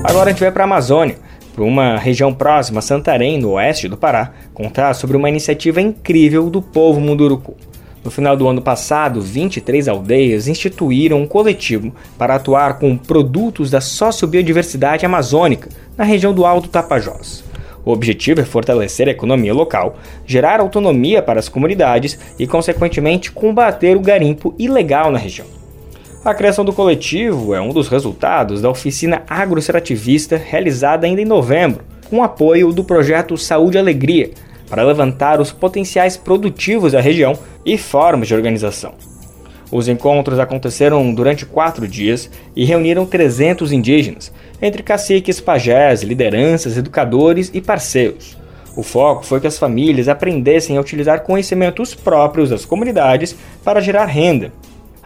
Agora 0.01 0.29
a 0.29 0.31
gente 0.31 0.39
vai 0.39 0.51
para 0.51 0.63
a 0.63 0.65
Amazônia, 0.65 1.17
uma 1.63 1.98
região 1.98 2.34
próxima 2.34 2.82
Santarém, 2.82 3.39
no 3.39 3.52
oeste 3.52 3.88
do 3.88 3.98
Pará, 3.98 4.32
contar 4.54 4.93
sobre 4.93 5.17
uma 5.17 5.30
iniciativa 5.30 5.82
incrível 5.82 6.50
do 6.50 6.62
povo 6.62 7.00
munduruku. 7.00 7.56
No 8.04 8.12
final 8.12 8.38
do 8.38 8.48
ano 8.48 8.62
passado, 8.62 9.22
23 9.22 9.88
aldeias 9.88 10.48
instituíram 10.48 11.22
um 11.22 11.28
coletivo 11.28 11.91
para 12.17 12.36
atuar 12.36 12.80
com 12.80 12.98
produtos 12.98 13.70
da 13.70 13.82
sociobiodiversidade 13.82 15.06
amazônica 15.06 15.70
na 15.98 16.04
região 16.04 16.34
do 16.34 16.46
Alto 16.46 16.70
Tapajós. 16.70 17.43
O 17.84 17.91
objetivo 17.91 18.41
é 18.41 18.46
fortalecer 18.46 19.08
a 19.08 19.12
economia 19.12 19.54
local, 19.54 19.98
gerar 20.26 20.60
autonomia 20.60 21.22
para 21.22 21.39
as 21.39 21.50
comunidades 21.50 22.20
e, 22.38 22.46
consequentemente, 22.46 23.32
combater 23.32 23.96
o 23.98 24.02
garimpo 24.02 24.54
ilegal 24.60 25.12
na 25.12 25.17
região. 25.17 25.48
A 26.25 26.34
criação 26.34 26.65
do 26.65 26.73
coletivo 26.73 27.53
é 27.53 27.62
um 27.62 27.69
dos 27.69 27.88
resultados 27.88 28.62
da 28.62 28.69
oficina 28.69 29.23
agroextrativista 29.30 30.36
realizada 30.36 31.06
ainda 31.06 31.21
em 31.21 31.25
novembro, 31.25 31.86
com 32.10 32.23
apoio 32.23 32.73
do 32.73 32.84
projeto 32.84 33.38
Saúde 33.38 33.77
e 33.77 33.80
Alegria, 33.80 34.32
para 34.69 34.84
levantar 34.84 35.39
os 35.39 35.51
potenciais 35.51 36.17
produtivos 36.17 36.91
da 36.91 36.99
região 36.99 37.38
e 37.65 37.77
formas 37.77 38.27
de 38.27 38.36
organização. 38.36 38.95
Os 39.71 39.88
encontros 39.88 40.39
aconteceram 40.39 41.13
durante 41.13 41.45
quatro 41.45 41.88
dias 41.88 42.30
e 42.56 42.65
reuniram 42.65 43.06
300 43.06 43.71
indígenas, 43.71 44.32
entre 44.62 44.82
caciques, 44.82 45.39
pajés, 45.39 46.03
lideranças, 46.03 46.77
educadores 46.77 47.51
e 47.53 47.62
parceiros. 47.62 48.38
O 48.75 48.84
foco 48.84 49.25
foi 49.25 49.39
que 49.39 49.47
as 49.47 49.58
famílias 49.58 50.08
aprendessem 50.08 50.77
a 50.77 50.82
utilizar 50.82 51.23
conhecimentos 51.23 51.93
próprios 51.93 52.49
das 52.49 52.65
comunidades 52.65 53.36
para 53.63 53.82
gerar 53.82 54.06
renda. 54.06 54.51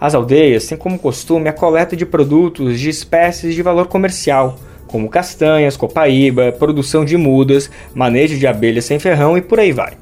As 0.01 0.15
aldeias 0.15 0.65
têm 0.65 0.79
como 0.79 0.97
costume 0.97 1.47
a 1.47 1.53
coleta 1.53 1.95
de 1.95 2.07
produtos 2.07 2.79
de 2.79 2.89
espécies 2.89 3.53
de 3.53 3.61
valor 3.61 3.85
comercial, 3.85 4.57
como 4.87 5.07
castanhas, 5.07 5.77
copaíba, 5.77 6.51
produção 6.51 7.05
de 7.05 7.15
mudas, 7.15 7.69
manejo 7.93 8.35
de 8.35 8.47
abelhas 8.47 8.85
sem 8.85 8.97
ferrão 8.97 9.37
e 9.37 9.43
por 9.43 9.59
aí 9.59 9.71
vai. 9.71 9.93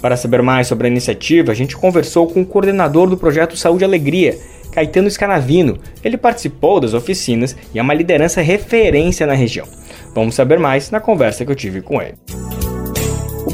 Para 0.00 0.16
saber 0.16 0.40
mais 0.40 0.66
sobre 0.66 0.86
a 0.86 0.90
iniciativa, 0.90 1.52
a 1.52 1.54
gente 1.54 1.76
conversou 1.76 2.26
com 2.26 2.40
o 2.40 2.46
coordenador 2.46 3.06
do 3.06 3.18
projeto 3.18 3.54
Saúde 3.54 3.84
Alegria, 3.84 4.38
Caetano 4.72 5.10
Scanavino. 5.10 5.78
Ele 6.02 6.16
participou 6.16 6.80
das 6.80 6.94
oficinas 6.94 7.54
e 7.74 7.78
é 7.78 7.82
uma 7.82 7.92
liderança 7.92 8.40
referência 8.40 9.26
na 9.26 9.34
região. 9.34 9.68
Vamos 10.14 10.34
saber 10.34 10.58
mais 10.58 10.90
na 10.90 11.00
conversa 11.00 11.44
que 11.44 11.50
eu 11.50 11.56
tive 11.56 11.82
com 11.82 12.00
ele. 12.00 12.14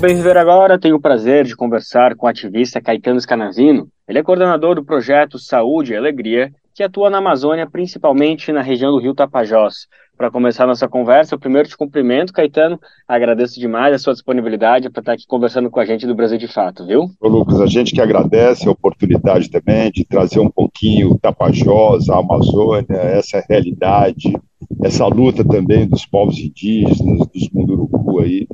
O 0.01 0.03
Bem 0.03 0.17
Viver 0.17 0.39
Agora 0.39 0.79
tem 0.79 0.95
o 0.95 0.99
prazer 0.99 1.45
de 1.45 1.55
conversar 1.55 2.17
com 2.17 2.25
o 2.25 2.29
ativista 2.31 2.81
Caetano 2.81 3.21
Scanavino. 3.21 3.87
Ele 4.09 4.19
é 4.19 4.23
coordenador 4.23 4.75
do 4.75 4.83
projeto 4.83 5.39
Saúde 5.39 5.93
e 5.93 5.97
Alegria, 5.97 6.51
que 6.75 6.83
atua 6.83 7.11
na 7.11 7.19
Amazônia, 7.19 7.69
principalmente 7.71 8.51
na 8.51 8.63
região 8.63 8.93
do 8.93 8.99
Rio 8.99 9.13
Tapajós 9.13 9.87
para 10.17 10.31
começar 10.31 10.67
nossa 10.67 10.89
conversa. 10.89 11.35
Eu 11.35 11.39
primeiro 11.39 11.69
te 11.69 11.77
cumprimento, 11.77 12.33
Caetano. 12.33 12.81
Agradeço 13.07 13.61
demais 13.61 13.95
a 13.95 13.99
sua 13.99 14.15
disponibilidade 14.15 14.89
para 14.89 15.01
estar 15.01 15.13
aqui 15.13 15.27
conversando 15.29 15.69
com 15.69 15.79
a 15.79 15.85
gente 15.85 16.07
do 16.07 16.15
Brasil 16.15 16.39
de 16.39 16.49
Fato, 16.49 16.87
viu? 16.87 17.11
Ô, 17.21 17.29
Lucas, 17.29 17.61
a 17.61 17.67
gente 17.67 17.93
que 17.93 18.01
agradece 18.01 18.67
a 18.67 18.73
oportunidade 18.73 19.51
também 19.51 19.91
de 19.91 20.07
trazer 20.07 20.41
um 20.41 20.51
pouquinho 20.51 21.19
Tapajós, 21.19 22.09
a 22.09 22.21
Amazônia, 22.21 22.97
essa 22.97 23.45
realidade, 23.47 24.35
essa 24.83 25.07
luta 25.07 25.45
também 25.45 25.87
dos 25.87 26.07
povos 26.07 26.39
indígenas, 26.39 27.27
dos 27.35 27.51
Munduruku 27.53 28.21
aí, 28.21 28.47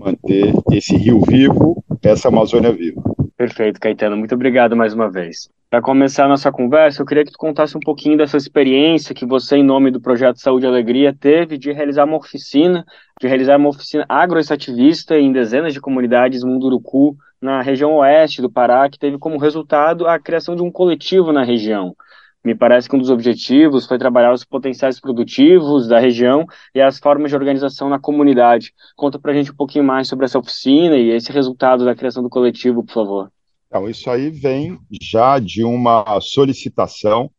manter 0.00 0.52
esse 0.72 0.96
rio 0.96 1.20
vivo, 1.20 1.84
essa 2.02 2.28
Amazônia 2.28 2.72
viva. 2.72 3.02
Perfeito, 3.36 3.78
Caetano. 3.78 4.16
Muito 4.16 4.34
obrigado 4.34 4.76
mais 4.76 4.94
uma 4.94 5.10
vez. 5.10 5.48
Para 5.70 5.80
começar 5.80 6.24
a 6.24 6.28
nossa 6.28 6.50
conversa, 6.50 7.00
eu 7.00 7.06
queria 7.06 7.24
que 7.24 7.30
tu 7.30 7.38
contasse 7.38 7.76
um 7.76 7.80
pouquinho 7.80 8.18
dessa 8.18 8.36
experiência 8.36 9.14
que 9.14 9.24
você, 9.24 9.56
em 9.56 9.62
nome 9.62 9.90
do 9.90 10.00
projeto 10.00 10.40
Saúde 10.40 10.66
e 10.66 10.68
Alegria, 10.68 11.14
teve 11.18 11.56
de 11.56 11.70
realizar 11.70 12.04
uma 12.06 12.16
oficina, 12.16 12.84
de 13.20 13.28
realizar 13.28 13.56
uma 13.56 13.68
oficina 13.68 14.04
agroestativista 14.08 15.16
em 15.16 15.32
dezenas 15.32 15.72
de 15.72 15.80
comunidades 15.80 16.42
Munduruku, 16.42 17.16
na 17.40 17.62
região 17.62 17.94
oeste 17.94 18.42
do 18.42 18.50
Pará, 18.50 18.88
que 18.90 18.98
teve 18.98 19.16
como 19.16 19.38
resultado 19.38 20.06
a 20.06 20.18
criação 20.18 20.56
de 20.56 20.62
um 20.62 20.70
coletivo 20.70 21.32
na 21.32 21.44
região. 21.44 21.94
Me 22.42 22.54
parece 22.54 22.88
que 22.88 22.96
um 22.96 22.98
dos 22.98 23.10
objetivos 23.10 23.86
foi 23.86 23.98
trabalhar 23.98 24.32
os 24.32 24.44
potenciais 24.44 24.98
produtivos 24.98 25.86
da 25.86 25.98
região 25.98 26.46
e 26.74 26.80
as 26.80 26.98
formas 26.98 27.30
de 27.30 27.36
organização 27.36 27.88
na 27.90 27.98
comunidade. 27.98 28.72
Conta 28.96 29.18
para 29.18 29.32
a 29.32 29.34
gente 29.34 29.52
um 29.52 29.56
pouquinho 29.56 29.84
mais 29.84 30.08
sobre 30.08 30.24
essa 30.24 30.38
oficina 30.38 30.96
e 30.96 31.10
esse 31.10 31.30
resultado 31.30 31.84
da 31.84 31.94
criação 31.94 32.22
do 32.22 32.30
coletivo, 32.30 32.82
por 32.82 32.94
favor. 32.94 33.32
Então, 33.66 33.88
isso 33.88 34.10
aí 34.10 34.30
vem 34.30 34.78
já 35.02 35.38
de 35.38 35.62
uma 35.62 36.18
solicitação 36.20 37.30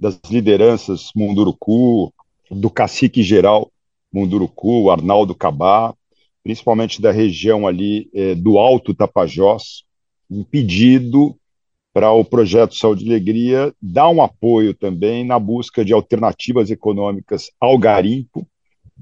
das 0.00 0.18
lideranças 0.30 1.10
Munduruku, 1.14 2.12
do 2.50 2.70
cacique 2.70 3.22
geral 3.22 3.70
Munduruku, 4.12 4.90
Arnaldo 4.90 5.34
Cabá, 5.34 5.94
principalmente 6.42 7.02
da 7.02 7.10
região 7.10 7.66
ali 7.66 8.08
é, 8.14 8.34
do 8.34 8.58
Alto 8.58 8.94
Tapajós, 8.94 9.84
um 10.30 10.42
pedido 10.42 11.36
para 11.92 12.12
o 12.12 12.24
projeto 12.24 12.74
Saúde 12.74 13.04
e 13.04 13.08
Alegria 13.08 13.72
dar 13.80 14.08
um 14.08 14.22
apoio 14.22 14.74
também 14.74 15.24
na 15.24 15.38
busca 15.38 15.84
de 15.84 15.92
alternativas 15.92 16.70
econômicas 16.70 17.50
ao 17.60 17.78
garimpo, 17.78 18.46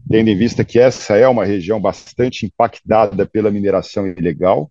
tendo 0.09 0.31
em 0.31 0.37
vista 0.37 0.65
que 0.65 0.79
essa 0.79 1.17
é 1.17 1.27
uma 1.27 1.45
região 1.45 1.81
bastante 1.81 2.47
impactada 2.47 3.27
pela 3.27 3.51
mineração 3.51 4.07
ilegal, 4.07 4.71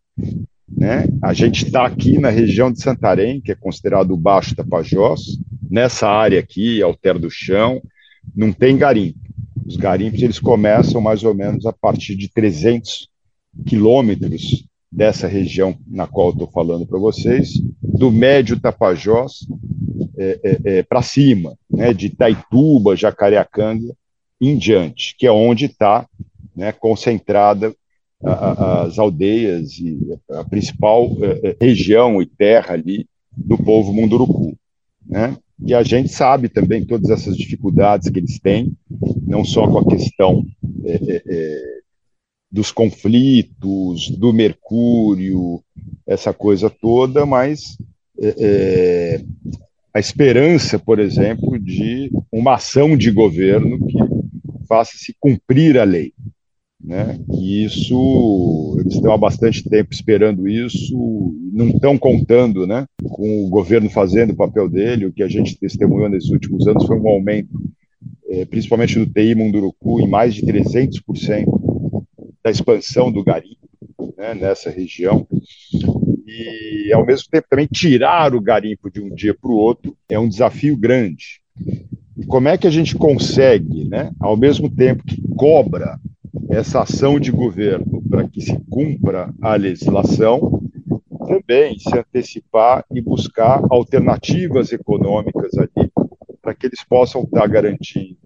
né? 0.67 1.05
A 1.21 1.33
gente 1.33 1.65
está 1.65 1.85
aqui 1.85 2.17
na 2.17 2.29
região 2.29 2.71
de 2.71 2.81
Santarém, 2.81 3.39
que 3.39 3.51
é 3.51 3.55
considerado 3.55 4.11
o 4.11 4.17
Baixo 4.17 4.55
Tapajós, 4.55 5.37
nessa 5.69 6.07
área 6.07 6.39
aqui, 6.39 6.81
Alter 6.81 7.19
do 7.19 7.29
Chão, 7.29 7.81
não 8.35 8.51
tem 8.51 8.77
garimpo. 8.77 9.19
Os 9.65 9.75
garimpos 9.75 10.21
eles 10.21 10.39
começam 10.39 11.01
mais 11.01 11.23
ou 11.23 11.33
menos 11.33 11.65
a 11.65 11.73
partir 11.73 12.15
de 12.15 12.29
300 12.29 13.07
quilômetros 13.65 14.65
dessa 14.95 15.27
região 15.27 15.77
na 15.85 16.07
qual 16.07 16.29
estou 16.29 16.47
falando 16.47 16.85
para 16.85 16.97
vocês, 16.97 17.61
do 17.83 18.09
Médio 18.09 18.57
Tapajós 18.57 19.45
é, 20.17 20.39
é, 20.41 20.77
é, 20.77 20.83
para 20.83 21.01
cima, 21.01 21.57
né, 21.69 21.93
de 21.93 22.09
Taituba, 22.09 22.95
Jacareacanga 22.95 23.93
em 24.39 24.57
diante, 24.57 25.13
que 25.17 25.27
é 25.27 25.31
onde 25.31 25.65
está 25.65 26.07
né, 26.55 26.71
concentrada 26.71 27.75
a, 28.23 28.83
as 28.83 28.97
aldeias 28.97 29.77
e 29.79 30.17
a 30.31 30.45
principal 30.45 31.09
é, 31.21 31.49
é, 31.49 31.57
região 31.59 32.21
e 32.21 32.25
terra 32.25 32.73
ali 32.73 33.05
do 33.35 33.57
povo 33.57 33.93
munduruku, 33.93 34.57
né? 35.05 35.35
E 35.65 35.73
a 35.73 35.83
gente 35.83 36.09
sabe 36.09 36.49
também 36.49 36.85
todas 36.85 37.09
essas 37.09 37.35
dificuldades 37.37 38.09
que 38.09 38.19
eles 38.19 38.39
têm, 38.39 38.73
não 39.25 39.43
só 39.43 39.67
com 39.67 39.79
a 39.79 39.87
questão 39.87 40.45
é, 40.83 40.93
é, 40.93 41.23
é 41.25 41.74
dos 42.51 42.71
conflitos, 42.71 44.09
do 44.11 44.31
mercúrio, 44.31 45.61
essa 46.07 46.33
coisa 46.33 46.69
toda, 46.69 47.25
mas 47.25 47.77
é, 48.21 49.21
a 49.93 49.99
esperança, 49.99 50.79
por 50.79 50.99
exemplo, 50.99 51.59
de 51.59 52.11
uma 52.31 52.55
ação 52.55 52.95
de 52.97 53.11
governo 53.11 53.85
que 53.85 53.97
faça 54.67 54.93
se 54.97 55.15
cumprir 55.19 55.77
a 55.77 55.83
lei. 55.83 56.13
né? 56.83 57.19
E 57.33 57.63
isso, 57.65 58.77
eles 58.79 58.95
estão 58.95 59.11
há 59.11 59.17
bastante 59.17 59.67
tempo 59.67 59.93
esperando 59.93 60.47
isso, 60.47 61.35
não 61.51 61.69
estão 61.69 61.97
contando, 61.97 62.67
né? 62.67 62.85
Com 63.03 63.45
o 63.45 63.49
governo 63.49 63.89
fazendo 63.89 64.31
o 64.31 64.35
papel 64.35 64.69
dele. 64.69 65.05
O 65.05 65.13
que 65.13 65.23
a 65.23 65.27
gente 65.27 65.57
testemunhou 65.57 66.09
nesses 66.09 66.29
últimos 66.29 66.67
anos 66.67 66.85
foi 66.85 66.99
um 66.99 67.07
aumento, 67.07 67.49
é, 68.29 68.45
principalmente 68.45 68.99
do 68.99 69.05
TI 69.05 69.33
Munduruku, 69.33 69.99
em 69.99 70.07
mais 70.07 70.35
de 70.35 70.43
300% 70.43 71.64
da 72.45 72.51
expansão 72.51 73.11
do 73.11 73.23
garimpo 73.23 73.67
né, 74.15 74.35
nessa 74.35 74.69
região. 74.69 75.27
E, 76.27 76.93
ao 76.93 77.03
mesmo 77.03 77.27
tempo, 77.31 77.47
também 77.49 77.65
tirar 77.65 78.35
o 78.35 78.41
garimpo 78.41 78.91
de 78.91 79.01
um 79.01 79.09
dia 79.09 79.33
para 79.33 79.49
o 79.49 79.55
outro 79.55 79.97
é 80.07 80.19
um 80.19 80.29
desafio 80.29 80.77
grande. 80.77 81.41
E 82.15 82.23
como 82.27 82.47
é 82.47 82.55
que 82.55 82.67
a 82.67 82.71
gente 82.71 82.93
consegue, 82.93 83.85
né, 83.85 84.11
ao 84.19 84.37
mesmo 84.37 84.69
tempo 84.69 85.03
que 85.03 85.19
cobra 85.35 85.99
essa 86.47 86.81
ação 86.81 87.19
de 87.19 87.31
governo 87.31 88.03
para 88.07 88.27
que 88.29 88.39
se 88.39 88.55
cumpra 88.69 89.33
a 89.41 89.55
legislação, 89.55 90.61
também 91.27 91.79
se 91.79 91.97
antecipar 91.97 92.85
e 92.93 93.01
buscar 93.01 93.59
alternativas 93.71 94.71
econômicas 94.71 95.51
ali 95.57 95.91
para 96.43 96.53
que 96.53 96.67
eles 96.67 96.83
possam 96.87 97.23
estar 97.23 97.47
garantindo 97.47 98.19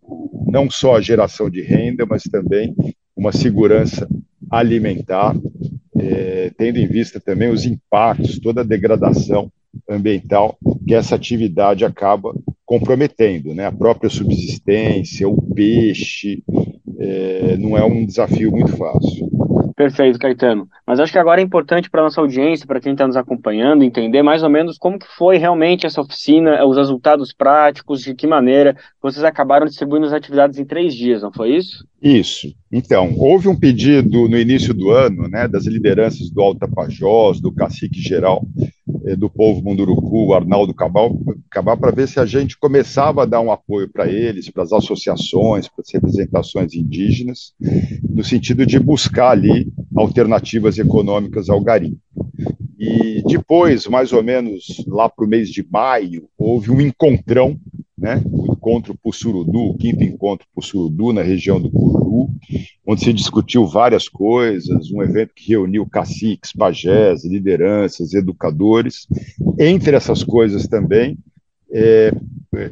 não 0.49 0.69
só 0.69 0.97
a 0.97 1.01
geração 1.01 1.49
de 1.49 1.61
renda, 1.61 2.05
mas 2.05 2.23
também 2.23 2.75
uma 3.19 3.33
segurança 3.33 4.07
alimentar, 4.49 5.35
é, 5.97 6.51
tendo 6.57 6.77
em 6.79 6.87
vista 6.87 7.19
também 7.19 7.49
os 7.49 7.65
impactos, 7.65 8.39
toda 8.39 8.61
a 8.61 8.63
degradação 8.63 9.51
ambiental 9.87 10.57
que 10.87 10.95
essa 10.95 11.15
atividade 11.15 11.83
acaba 11.83 12.33
comprometendo, 12.65 13.53
né? 13.53 13.65
A 13.65 13.71
própria 13.71 14.09
subsistência, 14.09 15.27
o 15.27 15.41
peixe, 15.53 16.41
é, 16.97 17.57
não 17.57 17.77
é 17.77 17.83
um 17.83 18.05
desafio 18.05 18.51
muito 18.51 18.75
fácil. 18.77 19.28
Perfeito, 19.79 20.19
Caetano. 20.19 20.67
Mas 20.85 20.99
acho 20.99 21.09
que 21.09 21.17
agora 21.17 21.39
é 21.39 21.43
importante 21.43 21.89
para 21.89 22.03
nossa 22.03 22.19
audiência, 22.19 22.67
para 22.67 22.81
quem 22.81 22.91
está 22.91 23.07
nos 23.07 23.15
acompanhando, 23.15 23.81
entender 23.81 24.21
mais 24.21 24.43
ou 24.43 24.49
menos 24.49 24.77
como 24.77 24.99
que 24.99 25.07
foi 25.15 25.37
realmente 25.37 25.85
essa 25.85 26.01
oficina, 26.01 26.65
os 26.65 26.75
resultados 26.75 27.31
práticos, 27.31 28.01
de 28.01 28.13
que 28.13 28.27
maneira 28.27 28.75
vocês 29.01 29.23
acabaram 29.23 29.65
distribuindo 29.65 30.05
as 30.05 30.11
atividades 30.11 30.59
em 30.59 30.65
três 30.65 30.93
dias, 30.93 31.21
não 31.21 31.31
foi 31.31 31.55
isso? 31.55 31.87
Isso. 32.03 32.53
Então, 32.69 33.13
houve 33.17 33.47
um 33.47 33.57
pedido 33.57 34.27
no 34.27 34.37
início 34.37 34.73
do 34.73 34.89
ano, 34.89 35.29
né, 35.29 35.47
das 35.47 35.65
lideranças 35.65 36.29
do 36.29 36.41
Alto 36.41 36.59
Tapajós, 36.59 37.39
do 37.39 37.49
cacique 37.49 38.01
geral 38.01 38.45
do 39.17 39.29
povo 39.29 39.61
Munduruku, 39.63 40.33
Arnaldo 40.33 40.73
Cabal, 40.73 41.17
Cabal 41.49 41.77
para 41.77 41.91
ver 41.91 42.07
se 42.07 42.19
a 42.19 42.25
gente 42.25 42.57
começava 42.57 43.23
a 43.23 43.25
dar 43.25 43.41
um 43.41 43.51
apoio 43.51 43.89
para 43.89 44.07
eles, 44.07 44.49
para 44.49 44.63
as 44.63 44.73
associações, 44.73 45.67
para 45.67 45.81
as 45.85 45.93
representações 45.93 46.73
indígenas, 46.73 47.53
no 48.07 48.23
sentido 48.23 48.65
de 48.65 48.79
buscar 48.79 49.31
ali 49.31 49.71
alternativas 49.95 50.77
econômicas 50.77 51.49
ao 51.49 51.61
garimpo. 51.61 51.99
E 52.79 53.21
depois, 53.25 53.87
mais 53.87 54.13
ou 54.13 54.23
menos 54.23 54.83
lá 54.87 55.09
para 55.09 55.25
o 55.25 55.27
mês 55.27 55.49
de 55.49 55.65
maio, 55.69 56.29
houve 56.37 56.71
um 56.71 56.79
encontrão 56.79 57.59
né, 57.97 58.23
o 58.25 58.48
encontro 58.59 58.93
Pussurudu, 59.01 59.69
o 59.69 59.77
quinto 59.77 60.03
encontro 60.03 60.45
Pussurudu 60.53 61.13
na 61.13 61.21
região 61.21 61.61
do 61.61 61.71
Cururu, 61.71 62.29
onde 62.85 63.01
se 63.01 63.13
discutiu 63.13 63.65
várias 63.65 64.09
coisas, 64.09 64.91
um 64.91 65.01
evento 65.01 65.31
que 65.33 65.49
reuniu 65.49 65.87
caciques, 65.89 66.51
pajés, 66.51 67.23
lideranças, 67.23 68.13
educadores. 68.13 69.07
Entre 69.57 69.95
essas 69.95 70.23
coisas 70.23 70.67
também, 70.67 71.17
é, 71.71 72.11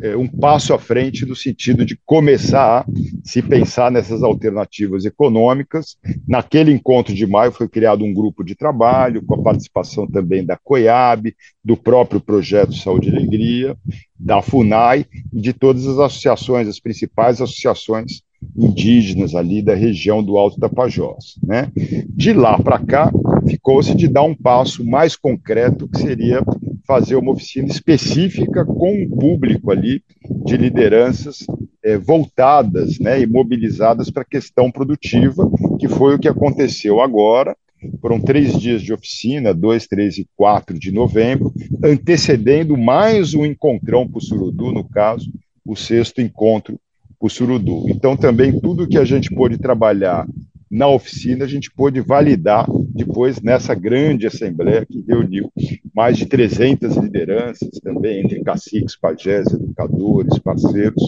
é, 0.02 0.18
um 0.18 0.28
passo 0.28 0.74
à 0.74 0.80
frente 0.80 1.26
no 1.26 1.36
sentido 1.36 1.86
de 1.86 2.00
começar 2.06 2.82
a 2.82 2.86
se 3.24 3.42
pensar 3.42 3.92
nessas 3.92 4.24
alternativas 4.24 5.06
econômicas. 5.06 5.98
Naquele 6.28 6.72
encontro 6.72 7.14
de 7.14 7.28
maio 7.28 7.52
foi 7.52 7.70
criado 7.70 8.04
um 8.04 8.14
grupo 8.14 8.44
de 8.44 8.56
trabalho, 8.56 9.24
com 9.24 9.36
a 9.36 9.44
participação 9.44 10.08
também 10.08 10.44
da 10.44 10.58
COIAB, 10.58 11.36
do 11.64 11.78
próprio 11.78 12.20
Projeto 12.20 12.74
Saúde 12.74 13.10
e 13.10 13.16
Alegria, 13.16 13.78
da 14.20 14.42
FUNAI 14.42 15.06
e 15.32 15.42
de 15.42 15.54
todas 15.54 15.86
as 15.86 16.00
associações, 16.00 16.68
as 16.68 16.80
principais 16.80 17.40
associações 17.40 18.24
indígenas 18.56 19.36
ali 19.36 19.62
da 19.62 19.76
região 19.76 20.24
do 20.24 20.38
Alto 20.38 20.60
Tapajós. 20.60 21.40
Né? 21.44 21.72
De 22.10 22.34
lá 22.34 22.58
para 22.58 22.80
cá, 22.80 23.12
ficou-se 23.48 23.96
de 23.96 24.08
dar 24.08 24.24
um 24.24 24.36
passo 24.36 24.84
mais 24.84 25.16
concreto, 25.16 25.88
que 25.88 26.00
seria 26.00 26.42
fazer 26.88 27.18
uma 27.18 27.34
oficina 27.34 27.68
específica 27.68 28.66
com 28.66 29.04
um 29.04 29.10
público 29.10 29.70
ali 29.70 30.02
de 30.46 30.56
lideranças 30.56 31.46
é, 31.84 31.98
voltadas 31.98 32.98
né, 32.98 33.20
e 33.20 33.28
mobilizadas 33.28 34.10
para 34.10 34.22
a 34.22 34.26
questão 34.26 34.72
produtiva, 34.72 35.48
que 35.78 35.90
foi 35.90 36.16
o 36.16 36.20
que 36.20 36.30
aconteceu 36.30 37.02
agora. 37.02 37.56
Foram 38.02 38.20
três 38.20 38.58
dias 38.58 38.82
de 38.82 38.94
oficina, 38.94 39.54
2, 39.54 39.86
3 39.86 40.18
e 40.20 40.28
4 40.36 40.80
de 40.80 40.92
novembro, 40.92 41.54
antecedendo 41.84 42.76
mais 42.76 43.34
um 43.34 43.46
encontrão 43.46 44.08
para 44.08 44.18
o 44.18 44.22
Surudu, 44.22 44.72
no 44.72 44.88
caso, 44.88 45.32
o 45.66 45.76
sexto 45.76 46.22
encontro 46.22 46.80
para 47.20 47.28
o 47.28 47.30
Surudu. 47.30 47.88
Então, 47.90 48.16
também 48.16 48.60
tudo 48.60 48.88
que 48.88 48.98
a 48.98 49.06
gente 49.06 49.30
pôde 49.34 49.58
trabalhar 49.58 50.26
na 50.70 50.88
oficina, 50.88 51.46
a 51.46 51.48
gente 51.48 51.72
pôde 51.72 52.02
validar 52.02 52.66
depois 52.94 53.42
nessa 53.42 53.74
grande 53.74 54.28
assembleia 54.28 54.86
que 54.86 55.04
reuniu 55.08 55.52
mais 55.96 56.18
de 56.18 56.26
300 56.26 56.98
lideranças 56.98 57.80
também, 57.82 58.22
entre 58.22 58.44
caciques, 58.44 58.96
pajés, 58.96 59.48
educadores, 59.48 60.38
parceiros 60.40 61.02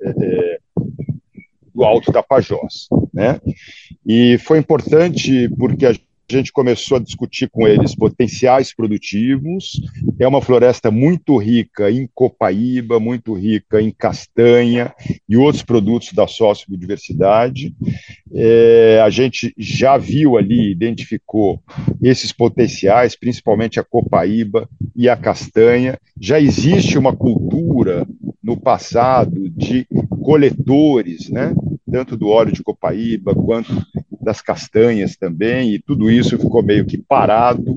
é, 0.00 0.10
é, 0.10 0.58
do 1.74 1.84
Alto 1.84 2.12
Tapajós. 2.12 2.88
Né? 3.12 3.40
E 4.06 4.38
foi 4.38 4.58
importante 4.58 5.48
porque 5.58 5.86
a 5.86 5.94
a 6.34 6.38
gente 6.38 6.52
começou 6.52 6.96
a 6.96 7.00
discutir 7.00 7.48
com 7.50 7.66
eles 7.66 7.94
potenciais 7.94 8.74
produtivos. 8.74 9.80
É 10.18 10.26
uma 10.26 10.40
floresta 10.40 10.90
muito 10.90 11.36
rica 11.36 11.90
em 11.90 12.08
copaíba, 12.14 12.98
muito 12.98 13.34
rica 13.34 13.80
em 13.80 13.90
castanha 13.90 14.94
e 15.28 15.36
outros 15.36 15.62
produtos 15.62 16.12
da 16.12 16.26
sociobiodiversidade. 16.26 17.74
É, 18.34 19.00
a 19.04 19.10
gente 19.10 19.52
já 19.58 19.98
viu 19.98 20.36
ali, 20.36 20.70
identificou 20.70 21.60
esses 22.02 22.32
potenciais, 22.32 23.14
principalmente 23.14 23.78
a 23.78 23.84
copaíba 23.84 24.68
e 24.96 25.08
a 25.08 25.16
castanha. 25.16 25.98
Já 26.18 26.40
existe 26.40 26.96
uma 26.96 27.14
cultura 27.14 28.06
no 28.42 28.56
passado 28.56 29.50
de 29.50 29.86
coletores, 30.22 31.28
né? 31.28 31.54
tanto 31.92 32.16
do 32.16 32.28
óleo 32.28 32.52
de 32.52 32.62
copaíba 32.62 33.34
quanto 33.34 33.70
das 34.22 34.40
castanhas 34.40 35.16
também, 35.16 35.74
e 35.74 35.78
tudo 35.80 36.10
isso 36.10 36.38
ficou 36.38 36.62
meio 36.62 36.86
que 36.86 36.96
parado. 36.96 37.76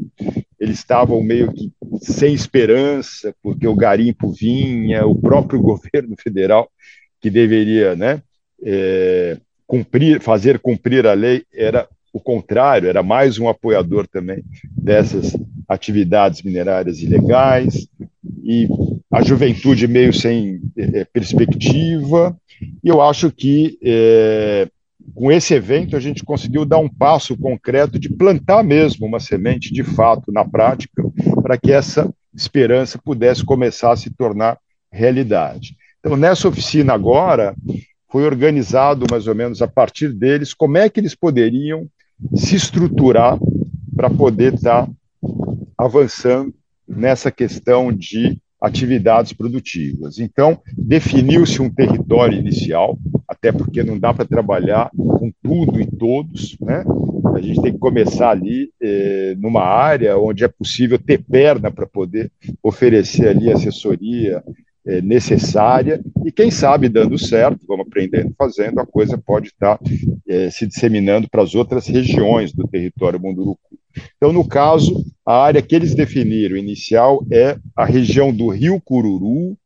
Eles 0.59 0.77
estavam 0.77 1.21
meio 1.23 1.51
que 1.51 1.71
sem 2.01 2.33
esperança, 2.33 3.33
porque 3.41 3.67
o 3.67 3.75
garimpo 3.75 4.31
vinha, 4.31 5.05
o 5.05 5.15
próprio 5.15 5.59
governo 5.61 6.15
federal, 6.21 6.69
que 7.19 7.29
deveria 7.29 7.95
né, 7.95 8.21
é, 8.63 9.37
cumprir, 9.65 10.21
fazer 10.21 10.59
cumprir 10.59 11.07
a 11.07 11.13
lei, 11.13 11.43
era 11.51 11.87
o 12.13 12.19
contrário, 12.19 12.87
era 12.87 13.03
mais 13.03 13.37
um 13.39 13.49
apoiador 13.49 14.07
também 14.07 14.41
dessas 14.71 15.35
atividades 15.67 16.43
minerárias 16.43 17.01
ilegais, 17.01 17.87
e 18.43 18.67
a 19.11 19.21
juventude 19.21 19.87
meio 19.87 20.13
sem 20.13 20.61
é, 20.77 21.03
perspectiva. 21.05 22.37
E 22.83 22.87
eu 22.87 23.01
acho 23.01 23.31
que 23.31 23.77
é, 23.83 24.69
com 25.13 25.31
esse 25.31 25.53
evento, 25.53 25.95
a 25.95 25.99
gente 25.99 26.23
conseguiu 26.23 26.65
dar 26.65 26.77
um 26.77 26.89
passo 26.89 27.37
concreto 27.37 27.99
de 27.99 28.09
plantar 28.09 28.63
mesmo 28.63 29.05
uma 29.05 29.19
semente 29.19 29.73
de 29.73 29.83
fato 29.83 30.31
na 30.31 30.43
prática, 30.43 31.03
para 31.41 31.57
que 31.57 31.71
essa 31.71 32.11
esperança 32.33 32.97
pudesse 32.97 33.43
começar 33.43 33.91
a 33.91 33.95
se 33.95 34.09
tornar 34.09 34.57
realidade. 34.91 35.75
Então, 35.99 36.17
nessa 36.17 36.47
oficina 36.47 36.93
agora, 36.93 37.55
foi 38.09 38.23
organizado 38.25 39.05
mais 39.09 39.27
ou 39.27 39.35
menos 39.35 39.61
a 39.61 39.67
partir 39.67 40.13
deles 40.13 40.53
como 40.53 40.77
é 40.77 40.89
que 40.89 40.99
eles 40.99 41.15
poderiam 41.15 41.87
se 42.33 42.55
estruturar 42.55 43.37
para 43.95 44.09
poder 44.09 44.53
estar 44.53 44.85
tá 44.85 44.91
avançando 45.77 46.53
nessa 46.87 47.31
questão 47.31 47.91
de 47.91 48.37
atividades 48.65 49.31
produtivas. 49.31 50.17
Então, 50.19 50.59
definiu-se 50.75 51.61
um 51.61 51.69
território 51.69 52.37
inicial, 52.37 52.97
até 53.27 53.51
porque 53.51 53.83
não 53.83 53.99
dá 53.99 54.13
para 54.13 54.25
trabalhar 54.25 54.89
com 54.95 55.31
tudo 55.43 55.79
e 55.79 55.85
todos, 55.85 56.57
né? 56.59 56.83
A 57.35 57.41
gente 57.41 57.61
tem 57.61 57.73
que 57.73 57.79
começar 57.79 58.29
ali 58.29 58.71
eh, 58.81 59.35
numa 59.37 59.63
área 59.63 60.17
onde 60.17 60.43
é 60.43 60.47
possível 60.47 60.97
ter 60.97 61.21
perna 61.23 61.69
para 61.69 61.85
poder 61.85 62.31
oferecer 62.63 63.27
ali 63.27 63.51
assessoria 63.51 64.41
eh, 64.85 65.01
necessária 65.01 66.01
e 66.25 66.31
quem 66.31 66.49
sabe 66.49 66.87
dando 66.87 67.17
certo, 67.17 67.65
vamos 67.67 67.87
aprendendo 67.87 68.33
fazendo, 68.37 68.79
a 68.79 68.85
coisa 68.85 69.17
pode 69.17 69.47
estar 69.47 69.77
tá, 69.77 69.83
eh, 70.27 70.49
se 70.49 70.65
disseminando 70.65 71.27
para 71.29 71.43
as 71.43 71.53
outras 71.55 71.87
regiões 71.87 72.53
do 72.53 72.67
território 72.67 73.19
munduruku. 73.19 73.74
Então, 74.17 74.31
no 74.31 74.47
caso, 74.47 75.05
a 75.25 75.37
área 75.43 75.61
que 75.61 75.75
eles 75.75 75.95
definiram 75.95 76.57
inicial 76.57 77.25
é 77.31 77.57
a 77.75 77.85
região 77.85 78.33
do 78.33 78.49
Rio 78.49 78.81
Cururu, 78.81 79.57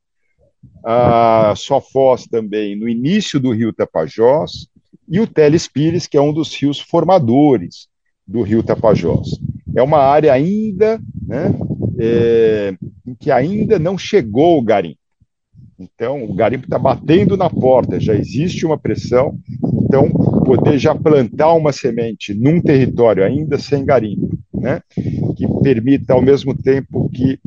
a 0.83 1.53
Sofós 1.55 2.25
também 2.25 2.75
no 2.75 2.87
início 2.87 3.39
do 3.39 3.51
Rio 3.51 3.73
Tapajós 3.73 4.67
e 5.07 5.19
o 5.19 5.27
Teles 5.27 5.67
Pires, 5.67 6.07
que 6.07 6.17
é 6.17 6.21
um 6.21 6.33
dos 6.33 6.55
rios 6.55 6.79
formadores 6.79 7.87
do 8.25 8.41
rio 8.41 8.61
Tapajós. 8.61 9.39
É 9.75 9.81
uma 9.81 9.99
área 9.99 10.31
ainda, 10.31 11.01
né, 11.25 11.51
é, 11.99 12.75
em 13.05 13.15
que 13.15 13.31
ainda 13.31 13.79
não 13.79 13.97
chegou 13.97 14.59
o 14.59 14.63
garimpo. 14.63 14.99
Então, 15.79 16.25
o 16.25 16.33
garimpo 16.33 16.65
está 16.65 16.77
batendo 16.77 17.37
na 17.37 17.49
porta, 17.49 17.99
já 17.99 18.13
existe 18.13 18.65
uma 18.65 18.77
pressão. 18.77 19.39
Então, 19.83 20.09
poder 20.45 20.77
já 20.77 20.93
plantar 20.93 21.53
uma 21.53 21.71
semente 21.71 22.33
num 22.33 22.61
território 22.61 23.23
ainda 23.23 23.57
sem 23.57 23.85
garimpo, 23.85 24.37
né, 24.53 24.81
que 25.37 25.47
permita, 25.63 26.13
ao 26.13 26.21
mesmo 26.21 26.53
tempo 26.53 27.09
que 27.09 27.39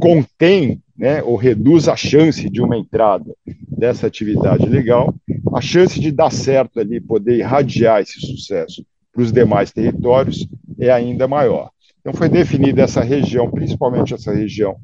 contém 0.00 0.80
né, 0.96 1.22
ou 1.22 1.36
reduz 1.36 1.88
a 1.88 1.96
chance 1.96 2.48
de 2.50 2.60
uma 2.60 2.76
entrada 2.76 3.32
dessa 3.68 4.06
atividade 4.06 4.66
legal, 4.68 5.14
a 5.54 5.60
chance 5.60 6.00
de 6.00 6.10
dar 6.10 6.32
certo 6.32 6.80
ali, 6.80 7.00
poder 7.00 7.38
irradiar 7.38 8.00
esse 8.00 8.20
sucesso 8.20 8.84
para 9.12 9.22
os 9.22 9.30
demais 9.30 9.70
territórios 9.70 10.46
é 10.78 10.90
ainda 10.90 11.28
maior. 11.28 11.70
Então 12.00 12.12
foi 12.12 12.28
definida 12.28 12.82
essa 12.82 13.02
região, 13.02 13.50
principalmente 13.50 14.14
essa 14.14 14.32
região 14.32 14.76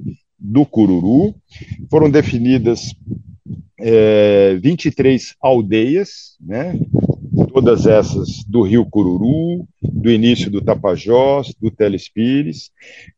do 0.42 0.66
Cururu, 0.66 1.34
foram 1.88 2.10
definidas 2.10 2.94
é, 3.78 4.56
23 4.60 5.36
aldeias, 5.40 6.36
né, 6.40 6.78
todas 7.52 7.86
essas 7.86 8.44
do 8.44 8.62
Rio 8.62 8.84
Cururu, 8.84 9.66
do 9.82 10.10
início 10.10 10.50
do 10.50 10.60
Tapajós, 10.60 11.54
do 11.60 11.70
Telespires. 11.70 12.70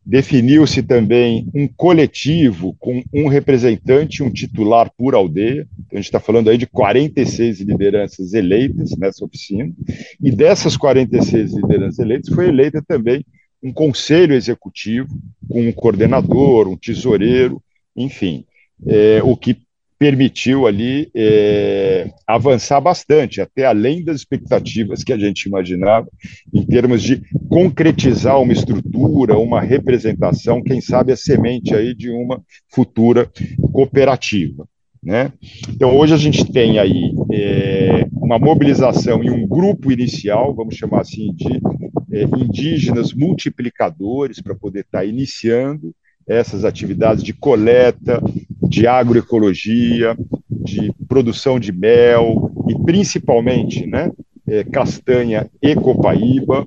Definiu-se 0.05 0.83
também 0.83 1.49
um 1.55 1.67
coletivo 1.69 2.77
com 2.79 3.03
um 3.13 3.29
representante, 3.29 4.23
um 4.23 4.31
titular 4.31 4.91
por 4.97 5.15
aldeia. 5.15 5.67
Então, 5.73 5.93
a 5.93 5.97
gente 5.97 6.07
está 6.07 6.21
falando 6.21 6.51
aí 6.51 6.59
de 6.59 6.67
46 6.67 7.61
lideranças 7.61 8.35
eleitas 8.35 8.91
nessa 8.97 9.25
oficina. 9.25 9.73
E 10.21 10.31
dessas 10.31 10.77
46 10.77 11.55
lideranças 11.55 11.99
eleitas, 11.99 12.35
foi 12.35 12.49
eleita 12.49 12.83
também 12.87 13.25
um 13.65 13.73
conselho 13.73 14.35
executivo, 14.35 15.09
com 15.49 15.67
um 15.67 15.73
coordenador, 15.73 16.69
um 16.69 16.77
tesoureiro, 16.77 17.63
enfim. 17.97 18.45
É, 18.87 19.23
o 19.23 19.35
que 19.35 19.57
permitiu 19.99 20.67
ali 20.67 21.11
é, 21.15 22.13
avançar 22.27 22.79
bastante, 22.79 23.41
até 23.41 23.65
além 23.65 24.05
das 24.05 24.17
expectativas 24.17 25.03
que 25.03 25.15
a 25.15 25.19
gente 25.19 25.45
imaginava, 25.45 26.07
em 26.53 26.63
termos 26.67 27.03
de 27.03 27.23
concretizar 27.49 28.39
uma 28.39 28.53
estrutura, 28.53 29.39
uma 29.39 29.63
representação, 29.63 30.63
quem 30.63 30.83
sabe 30.83 31.13
a 31.13 31.17
semente 31.17 31.75
aí 31.75 31.95
de 31.95 32.11
uma 32.11 32.43
futura 32.69 33.31
cooperativa. 33.73 34.69
Né? 35.05 35.33
Então, 35.69 35.95
hoje 35.95 36.15
a 36.15 36.17
gente 36.17 36.51
tem 36.51 36.79
aí 36.79 37.15
é, 37.31 38.07
uma 38.13 38.39
mobilização 38.39 39.23
e 39.23 39.31
um 39.31 39.47
grupo 39.47 39.93
inicial, 39.93 40.55
vamos 40.55 40.77
chamar 40.77 41.03
assim, 41.03 41.33
de 41.35 41.61
é, 42.11 42.23
indígenas 42.39 43.13
multiplicadores 43.13 44.41
para 44.41 44.55
poder 44.55 44.81
estar 44.81 45.01
tá 45.01 45.05
iniciando 45.05 45.95
essas 46.27 46.65
atividades 46.65 47.23
de 47.23 47.35
coleta, 47.35 48.19
de 48.63 48.87
agroecologia, 48.87 50.17
de 50.49 50.91
produção 51.07 51.61
de 51.61 51.71
mel 51.71 52.51
e 52.67 52.75
principalmente, 52.83 53.87
né, 53.87 54.11
é, 54.47 54.65
castanha 54.65 55.51
e 55.61 55.75
copaíba, 55.75 56.67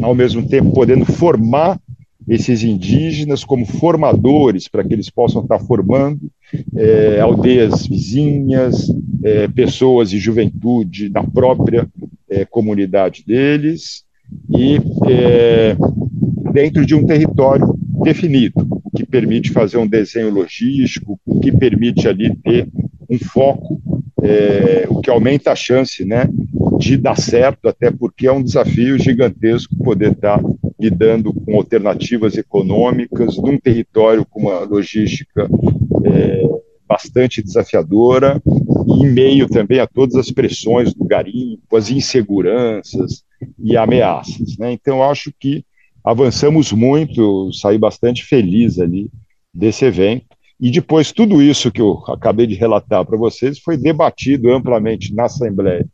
ao 0.00 0.14
mesmo 0.14 0.46
tempo 0.48 0.72
podendo 0.72 1.04
formar 1.04 1.80
esses 2.28 2.62
indígenas 2.62 3.44
como 3.44 3.64
formadores 3.64 4.68
para 4.68 4.82
que 4.82 4.92
eles 4.92 5.08
possam 5.08 5.42
estar 5.42 5.58
formando 5.60 6.30
é, 6.74 7.20
aldeias 7.20 7.86
vizinhas, 7.86 8.88
é, 9.22 9.46
pessoas 9.48 10.12
e 10.12 10.18
juventude 10.18 11.08
da 11.08 11.22
própria 11.22 11.86
é, 12.28 12.44
comunidade 12.44 13.24
deles 13.24 14.04
e 14.50 14.78
é, 15.08 15.76
dentro 16.52 16.84
de 16.84 16.94
um 16.94 17.06
território 17.06 17.78
definido 18.02 18.66
que 18.96 19.04
permite 19.04 19.50
fazer 19.50 19.76
um 19.76 19.86
desenho 19.86 20.30
logístico, 20.30 21.20
que 21.42 21.52
permite 21.52 22.08
ali 22.08 22.34
ter 22.36 22.68
um 23.08 23.18
foco, 23.18 23.80
é, 24.22 24.86
o 24.88 25.00
que 25.00 25.10
aumenta 25.10 25.52
a 25.52 25.56
chance 25.56 26.04
né, 26.04 26.28
de 26.78 26.96
dar 26.96 27.16
certo, 27.16 27.68
até 27.68 27.90
porque 27.90 28.26
é 28.26 28.32
um 28.32 28.42
desafio 28.42 28.98
gigantesco 28.98 29.76
poder 29.76 30.12
estar 30.12 30.40
lidando 30.78 31.32
com 31.32 31.56
alternativas 31.56 32.36
econômicas 32.36 33.36
num 33.36 33.58
território 33.58 34.24
com 34.26 34.42
uma 34.42 34.60
logística 34.60 35.48
é, 36.04 36.42
bastante 36.86 37.42
desafiadora 37.42 38.40
e 38.86 39.04
em 39.04 39.10
meio 39.10 39.48
também 39.48 39.80
a 39.80 39.86
todas 39.86 40.16
as 40.16 40.30
pressões 40.30 40.94
do 40.94 41.04
garimpo, 41.04 41.76
as 41.76 41.90
inseguranças 41.90 43.24
e 43.58 43.76
ameaças. 43.76 44.56
Né? 44.58 44.72
Então, 44.72 45.02
acho 45.02 45.32
que 45.38 45.64
avançamos 46.04 46.72
muito, 46.72 47.52
saí 47.52 47.78
bastante 47.78 48.24
feliz 48.24 48.78
ali 48.78 49.10
desse 49.52 49.84
evento. 49.84 50.26
E 50.58 50.70
depois, 50.70 51.12
tudo 51.12 51.42
isso 51.42 51.70
que 51.70 51.80
eu 51.80 52.02
acabei 52.08 52.46
de 52.46 52.54
relatar 52.54 53.04
para 53.04 53.16
vocês 53.18 53.58
foi 53.58 53.76
debatido 53.76 54.50
amplamente 54.50 55.14
na 55.14 55.24
Assembleia 55.24 55.86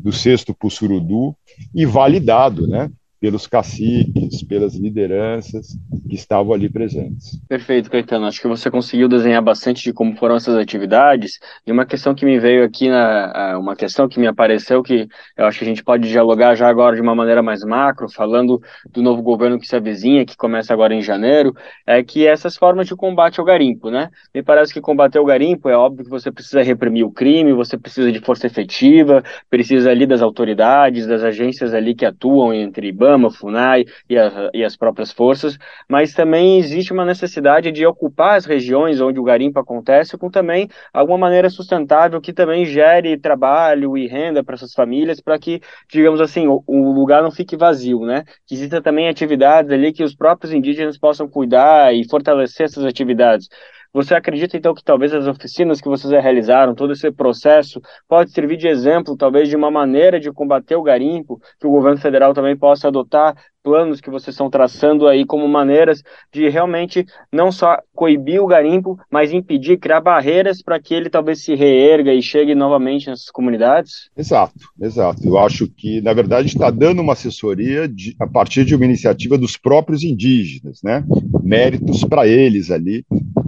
do 0.00 0.12
Sexto 0.12 0.54
Pussurudu 0.54 1.36
e 1.74 1.84
validado, 1.84 2.66
né? 2.66 2.90
Pelos 3.26 3.48
caciques, 3.48 4.40
pelas 4.44 4.76
lideranças 4.76 5.76
que 6.08 6.14
estavam 6.14 6.52
ali 6.52 6.68
presentes. 6.68 7.36
Perfeito, 7.48 7.90
Caetano. 7.90 8.26
Acho 8.26 8.40
que 8.40 8.46
você 8.46 8.70
conseguiu 8.70 9.08
desenhar 9.08 9.42
bastante 9.42 9.82
de 9.82 9.92
como 9.92 10.14
foram 10.14 10.36
essas 10.36 10.54
atividades. 10.54 11.40
E 11.66 11.72
uma 11.72 11.84
questão 11.84 12.14
que 12.14 12.24
me 12.24 12.38
veio 12.38 12.62
aqui, 12.64 12.88
na, 12.88 13.58
uma 13.58 13.74
questão 13.74 14.08
que 14.08 14.20
me 14.20 14.28
apareceu, 14.28 14.80
que 14.80 15.08
eu 15.36 15.44
acho 15.44 15.58
que 15.58 15.64
a 15.64 15.66
gente 15.66 15.82
pode 15.82 16.08
dialogar 16.08 16.54
já 16.54 16.68
agora 16.68 16.94
de 16.94 17.02
uma 17.02 17.16
maneira 17.16 17.42
mais 17.42 17.64
macro, 17.64 18.08
falando 18.08 18.62
do 18.92 19.02
novo 19.02 19.20
governo 19.22 19.58
que 19.58 19.66
se 19.66 19.74
avizinha, 19.74 20.24
que 20.24 20.36
começa 20.36 20.72
agora 20.72 20.94
em 20.94 21.02
janeiro, 21.02 21.52
é 21.84 22.04
que 22.04 22.24
essas 22.24 22.56
formas 22.56 22.86
de 22.86 22.94
combate 22.94 23.40
ao 23.40 23.46
garimpo, 23.46 23.90
né? 23.90 24.08
Me 24.32 24.40
parece 24.40 24.72
que 24.72 24.80
combater 24.80 25.18
o 25.18 25.24
garimpo 25.24 25.68
é 25.68 25.76
óbvio 25.76 26.04
que 26.04 26.10
você 26.10 26.30
precisa 26.30 26.62
reprimir 26.62 27.04
o 27.04 27.10
crime, 27.10 27.52
você 27.52 27.76
precisa 27.76 28.12
de 28.12 28.20
força 28.20 28.46
efetiva, 28.46 29.20
precisa 29.50 29.90
ali 29.90 30.06
das 30.06 30.22
autoridades, 30.22 31.08
das 31.08 31.24
agências 31.24 31.74
ali 31.74 31.92
que 31.92 32.06
atuam 32.06 32.54
entre 32.54 32.92
IBAMA, 33.16 33.30
FUNAI 33.30 33.84
e, 34.08 34.18
a, 34.18 34.50
e, 34.52 34.64
as 34.64 34.76
próprias 34.76 35.10
forças, 35.10 35.58
mas 35.88 36.14
também 36.14 36.58
existe 36.58 36.92
uma 36.92 37.04
necessidade 37.04 37.72
de 37.72 37.86
ocupar 37.86 38.36
as 38.36 38.44
regiões 38.44 39.00
onde 39.00 39.18
o 39.18 39.24
garimpo 39.24 39.58
acontece 39.58 40.16
com 40.16 40.30
também 40.30 40.68
alguma 40.92 41.18
maneira 41.18 41.50
sustentável 41.50 42.20
que 42.20 42.32
também 42.32 42.64
gere 42.64 43.16
trabalho 43.16 43.96
e 43.96 44.06
renda 44.06 44.44
para 44.44 44.54
essas 44.54 44.72
famílias, 44.72 45.20
para 45.20 45.38
que, 45.38 45.60
digamos 45.88 46.20
assim, 46.20 46.46
o, 46.46 46.62
o, 46.66 46.92
lugar 46.92 47.22
não 47.22 47.30
fique 47.30 47.56
vazio, 47.56 48.00
né? 48.00 48.24
Que 48.46 48.54
exista 48.54 48.80
também 48.82 49.08
atividades 49.08 49.70
ali 49.72 49.92
que 49.92 50.04
os 50.04 50.14
próprios 50.14 50.52
indígenas 50.52 50.98
possam 50.98 51.28
cuidar 51.28 51.94
e 51.94 52.08
fortalecer 52.08 52.66
essas 52.66 52.84
atividades. 52.84 53.48
Você 53.92 54.14
acredita, 54.14 54.56
então, 54.56 54.74
que 54.74 54.84
talvez 54.84 55.12
as 55.12 55.26
oficinas 55.26 55.80
que 55.80 55.88
vocês 55.88 56.10
realizaram, 56.12 56.74
todo 56.74 56.92
esse 56.92 57.10
processo, 57.10 57.80
pode 58.08 58.30
servir 58.30 58.56
de 58.56 58.68
exemplo, 58.68 59.16
talvez, 59.16 59.48
de 59.48 59.56
uma 59.56 59.70
maneira 59.70 60.20
de 60.20 60.30
combater 60.32 60.76
o 60.76 60.82
garimpo, 60.82 61.40
que 61.58 61.66
o 61.66 61.70
governo 61.70 61.98
federal 61.98 62.34
também 62.34 62.56
possa 62.56 62.88
adotar 62.88 63.34
planos 63.66 64.00
que 64.00 64.08
vocês 64.08 64.32
estão 64.32 64.48
traçando 64.48 65.08
aí 65.08 65.26
como 65.26 65.48
maneiras 65.48 66.00
de 66.32 66.48
realmente 66.48 67.04
não 67.32 67.50
só 67.50 67.76
coibir 67.92 68.40
o 68.40 68.46
garimpo, 68.46 68.96
mas 69.10 69.32
impedir, 69.32 69.76
criar 69.76 70.00
barreiras 70.00 70.62
para 70.62 70.78
que 70.78 70.94
ele 70.94 71.10
talvez 71.10 71.42
se 71.42 71.52
reerga 71.56 72.14
e 72.14 72.22
chegue 72.22 72.54
novamente 72.54 73.08
nessas 73.08 73.28
comunidades? 73.28 74.08
Exato, 74.16 74.54
exato. 74.80 75.26
Eu 75.26 75.36
acho 75.36 75.66
que, 75.66 76.00
na 76.00 76.12
verdade, 76.12 76.46
está 76.46 76.70
dando 76.70 77.02
uma 77.02 77.14
assessoria 77.14 77.88
de, 77.88 78.14
a 78.20 78.26
partir 78.28 78.64
de 78.64 78.76
uma 78.76 78.84
iniciativa 78.84 79.36
dos 79.36 79.56
próprios 79.56 80.04
indígenas, 80.04 80.80
né? 80.80 81.04
Méritos 81.42 82.04
para 82.04 82.24
eles 82.28 82.70
ali 82.70 83.04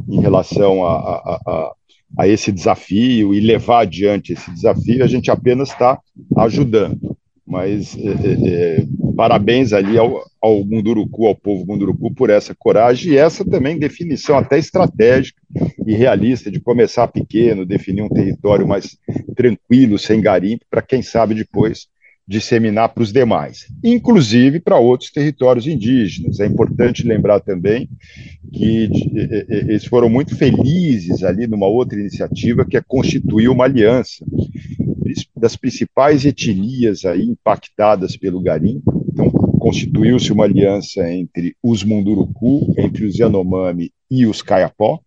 em 0.09 0.21
relação 0.21 0.85
a, 0.85 0.95
a, 0.97 1.41
a, 1.47 1.73
a 2.19 2.29
esse 2.29 2.51
desafio 2.51 3.35
e 3.35 3.41
levar 3.41 3.81
adiante 3.81 4.33
esse 4.33 4.51
desafio, 4.51 5.05
a 5.05 5.07
gente 5.07 5.31
apenas 5.31 5.71
está 5.71 5.99
ajudando. 6.37 7.17
Mas 7.47 7.97
é, 7.97 8.09
é, 8.09 8.49
é, 8.81 8.87
parabéns 9.17 9.73
ali 9.73 9.97
ao, 9.97 10.23
ao 10.41 10.65
Munduruku, 10.65 11.27
ao 11.27 11.35
povo 11.35 11.65
Munduruku, 11.67 12.13
por 12.15 12.29
essa 12.29 12.55
coragem 12.55 13.13
e 13.13 13.17
essa 13.17 13.43
também 13.43 13.79
definição 13.79 14.37
até 14.37 14.59
estratégica 14.59 15.41
e 15.87 15.95
realista 15.95 16.51
de 16.51 16.61
começar 16.61 17.09
pequeno, 17.09 17.65
definir 17.65 18.03
um 18.03 18.09
território 18.09 18.69
mais 18.69 18.99
tranquilo, 19.35 19.99
sem 19.99 20.21
garimpo, 20.21 20.67
para 20.71 20.83
quem 20.83 21.01
sabe 21.01 21.35
depois 21.35 21.89
disseminar 22.29 22.91
para 22.91 23.03
os 23.03 23.11
demais, 23.11 23.67
inclusive 23.83 24.61
para 24.61 24.79
outros 24.79 25.11
territórios 25.11 25.67
indígenas. 25.67 26.41
É 26.41 26.47
importante 26.47 27.03
lembrar 27.03 27.41
também 27.41 27.89
que 28.53 28.91
eles 29.49 29.87
foram 29.87 30.11
muito 30.11 30.37
felizes 30.37 31.25
ali 31.25 31.47
numa 31.47 31.67
outra 31.67 31.99
iniciativa 31.99 32.67
que 32.67 32.77
é 32.77 32.83
constituir 32.87 33.49
uma 33.49 33.65
aliança 33.65 34.27
das 35.35 35.57
principais 35.57 36.27
etnias 36.27 37.07
aí 37.07 37.23
impactadas 37.23 38.15
pelo 38.15 38.43
garimpo. 38.43 39.07
Então, 39.11 39.31
constituiu-se 39.31 40.31
uma 40.31 40.45
aliança 40.45 41.11
entre 41.11 41.57
os 41.63 41.83
Munduruku, 41.83 42.75
entre 42.77 43.07
os 43.07 43.17
Yanomami 43.19 43.91
e 44.11 44.27
os 44.27 44.43
Kayapó, 44.43 45.01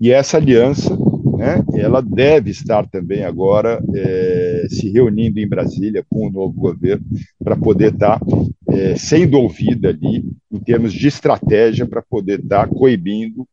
e 0.00 0.12
essa 0.12 0.36
aliança 0.36 0.96
né, 1.36 1.62
ela 1.74 2.00
deve 2.00 2.50
estar 2.50 2.86
também 2.86 3.24
agora 3.24 3.82
é, 3.94 4.66
se 4.68 4.88
reunindo 4.90 5.38
em 5.38 5.46
Brasília 5.46 6.04
com 6.08 6.26
o 6.26 6.30
novo 6.30 6.54
governo 6.54 7.04
para 7.42 7.56
poder 7.56 7.92
estar 7.92 8.20
é, 8.68 8.96
sendo 8.96 9.38
ouvida 9.38 9.90
ali 9.90 10.24
em 10.50 10.58
termos 10.58 10.92
de 10.92 11.06
estratégia 11.06 11.86
para 11.86 12.02
poder 12.02 12.40
estar 12.40 12.68
coibindo 12.68 13.46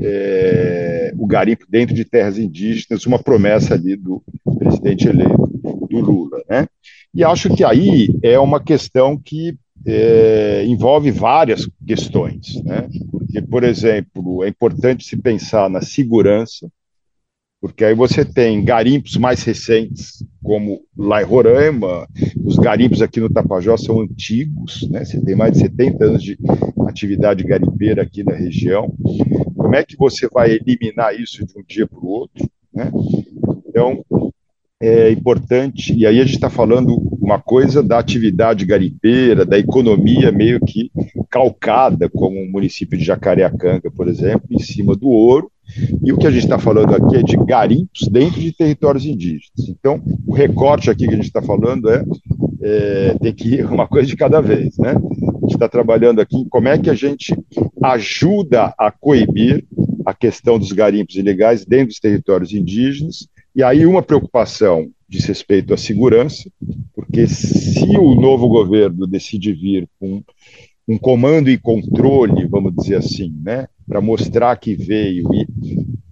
é, 0.00 1.12
o 1.16 1.26
garimpo 1.26 1.64
dentro 1.68 1.94
de 1.94 2.04
terras 2.04 2.38
indígenas, 2.38 3.04
uma 3.06 3.18
promessa 3.18 3.74
ali 3.74 3.96
do 3.96 4.22
presidente 4.58 5.08
eleito, 5.08 5.50
do 5.90 6.00
Lula. 6.00 6.42
Né? 6.48 6.66
E 7.14 7.24
acho 7.24 7.54
que 7.54 7.64
aí 7.64 8.08
é 8.22 8.38
uma 8.38 8.62
questão 8.62 9.16
que 9.16 9.56
é, 9.86 10.64
envolve 10.66 11.10
várias 11.10 11.68
questões, 11.86 12.62
né? 12.64 12.88
Porque, 13.10 13.40
por 13.40 13.64
exemplo, 13.64 14.44
é 14.44 14.48
importante 14.48 15.04
se 15.04 15.16
pensar 15.16 15.70
na 15.70 15.80
segurança, 15.80 16.68
porque 17.60 17.84
aí 17.84 17.94
você 17.94 18.24
tem 18.24 18.64
garimpos 18.64 19.16
mais 19.16 19.42
recentes, 19.42 20.24
como 20.42 20.80
lá 20.96 21.20
em 21.20 21.24
Roraima, 21.24 22.06
os 22.44 22.56
garimpos 22.56 23.02
aqui 23.02 23.20
no 23.20 23.30
Tapajós 23.30 23.82
são 23.82 24.00
antigos, 24.00 24.88
né? 24.90 25.04
Você 25.04 25.20
tem 25.20 25.34
mais 25.34 25.52
de 25.52 25.60
70 25.60 26.04
anos 26.04 26.22
de 26.22 26.38
atividade 26.86 27.42
garimpeira 27.42 28.02
aqui 28.02 28.22
na 28.22 28.34
região. 28.34 28.94
Como 29.56 29.74
é 29.74 29.82
que 29.82 29.96
você 29.96 30.28
vai 30.28 30.52
eliminar 30.52 31.18
isso 31.18 31.44
de 31.44 31.58
um 31.58 31.62
dia 31.66 31.86
para 31.86 31.98
o 31.98 32.06
outro, 32.06 32.48
né? 32.72 32.92
Então, 33.68 34.04
é 34.80 35.10
importante, 35.10 35.92
e 35.92 36.06
aí 36.06 36.20
a 36.20 36.24
gente 36.24 36.36
está 36.36 36.48
falando 36.48 36.96
uma 37.20 37.40
coisa 37.40 37.82
da 37.82 37.98
atividade 37.98 38.64
garimpeira, 38.64 39.44
da 39.44 39.58
economia 39.58 40.30
meio 40.30 40.60
que 40.60 40.92
calcada, 41.28 42.08
como 42.08 42.40
o 42.40 42.50
município 42.50 42.96
de 42.96 43.04
Jacareacanga, 43.04 43.90
por 43.90 44.06
exemplo, 44.06 44.46
em 44.50 44.60
cima 44.60 44.94
do 44.94 45.08
ouro, 45.08 45.50
e 46.02 46.12
o 46.12 46.16
que 46.16 46.26
a 46.26 46.30
gente 46.30 46.44
está 46.44 46.58
falando 46.58 46.94
aqui 46.94 47.16
é 47.16 47.22
de 47.22 47.36
garimpos 47.36 48.08
dentro 48.10 48.40
de 48.40 48.52
territórios 48.52 49.04
indígenas. 49.04 49.68
Então, 49.68 50.02
o 50.26 50.34
recorte 50.34 50.90
aqui 50.90 51.06
que 51.06 51.14
a 51.14 51.16
gente 51.16 51.26
está 51.26 51.42
falando 51.42 51.90
é, 51.90 52.04
é, 52.62 53.14
tem 53.20 53.32
que 53.32 53.56
ir 53.56 53.66
uma 53.66 53.86
coisa 53.86 54.06
de 54.06 54.16
cada 54.16 54.40
vez, 54.40 54.76
né? 54.78 54.90
A 54.90 55.40
gente 55.40 55.54
está 55.54 55.68
trabalhando 55.68 56.20
aqui 56.20 56.46
como 56.50 56.68
é 56.68 56.78
que 56.78 56.90
a 56.90 56.94
gente 56.94 57.34
ajuda 57.82 58.74
a 58.78 58.90
coibir 58.90 59.64
a 60.04 60.14
questão 60.14 60.58
dos 60.58 60.72
garimpos 60.72 61.16
ilegais 61.16 61.64
dentro 61.64 61.88
dos 61.88 62.00
territórios 62.00 62.52
indígenas, 62.52 63.28
e 63.54 63.62
aí 63.62 63.84
uma 63.84 64.02
preocupação 64.02 64.88
diz 65.08 65.24
respeito 65.24 65.72
à 65.72 65.76
segurança, 65.76 66.50
porque 66.94 67.26
se 67.26 67.96
o 67.96 68.14
novo 68.14 68.48
governo 68.48 69.06
decide 69.06 69.52
vir 69.52 69.88
com 69.98 70.22
um 70.88 70.96
comando 70.96 71.50
e 71.50 71.58
controle, 71.58 72.46
vamos 72.46 72.74
dizer 72.74 72.96
assim, 72.96 73.34
né, 73.44 73.68
para 73.86 74.00
mostrar 74.00 74.56
que 74.56 74.74
veio 74.74 75.28
e 75.34 75.46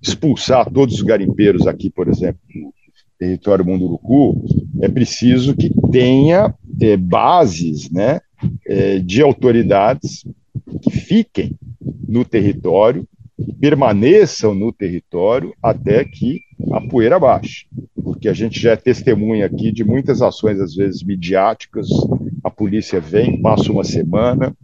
expulsar 0.03 0.71
todos 0.71 0.97
os 0.97 1.03
garimpeiros 1.03 1.67
aqui, 1.67 1.89
por 1.89 2.09
exemplo, 2.09 2.41
no 2.55 2.73
território 3.19 3.65
Munduruku, 3.65 4.45
é 4.83 4.89
preciso 4.89 5.57
que 5.57 5.71
tenha 5.91 6.55
é, 6.81 6.97
bases, 6.97 7.91
né, 7.91 8.21
é, 8.67 8.99
de 8.99 9.23
autoridades 9.23 10.25
que 10.83 10.91
fiquem 10.91 11.57
no 12.07 12.25
território 12.25 13.09
permaneçam 13.61 14.55
no 14.55 14.73
território 14.73 15.55
até 15.63 16.05
que 16.05 16.41
a 16.73 16.81
poeira 16.81 17.19
baixe, 17.19 17.67
porque 18.03 18.29
a 18.29 18.33
gente 18.33 18.61
já 18.61 18.73
é 18.73 18.77
testemunha 18.77 19.47
aqui 19.47 19.71
de 19.71 19.85
muitas 19.85 20.23
ações, 20.23 20.61
às 20.61 20.75
vezes 20.75 21.03
midiáticas. 21.03 21.89
A 22.47 22.51
polícia 22.51 23.01
vem, 23.01 23.43
passa 23.43 23.73
uma 23.73 23.83
semana, 23.83 24.57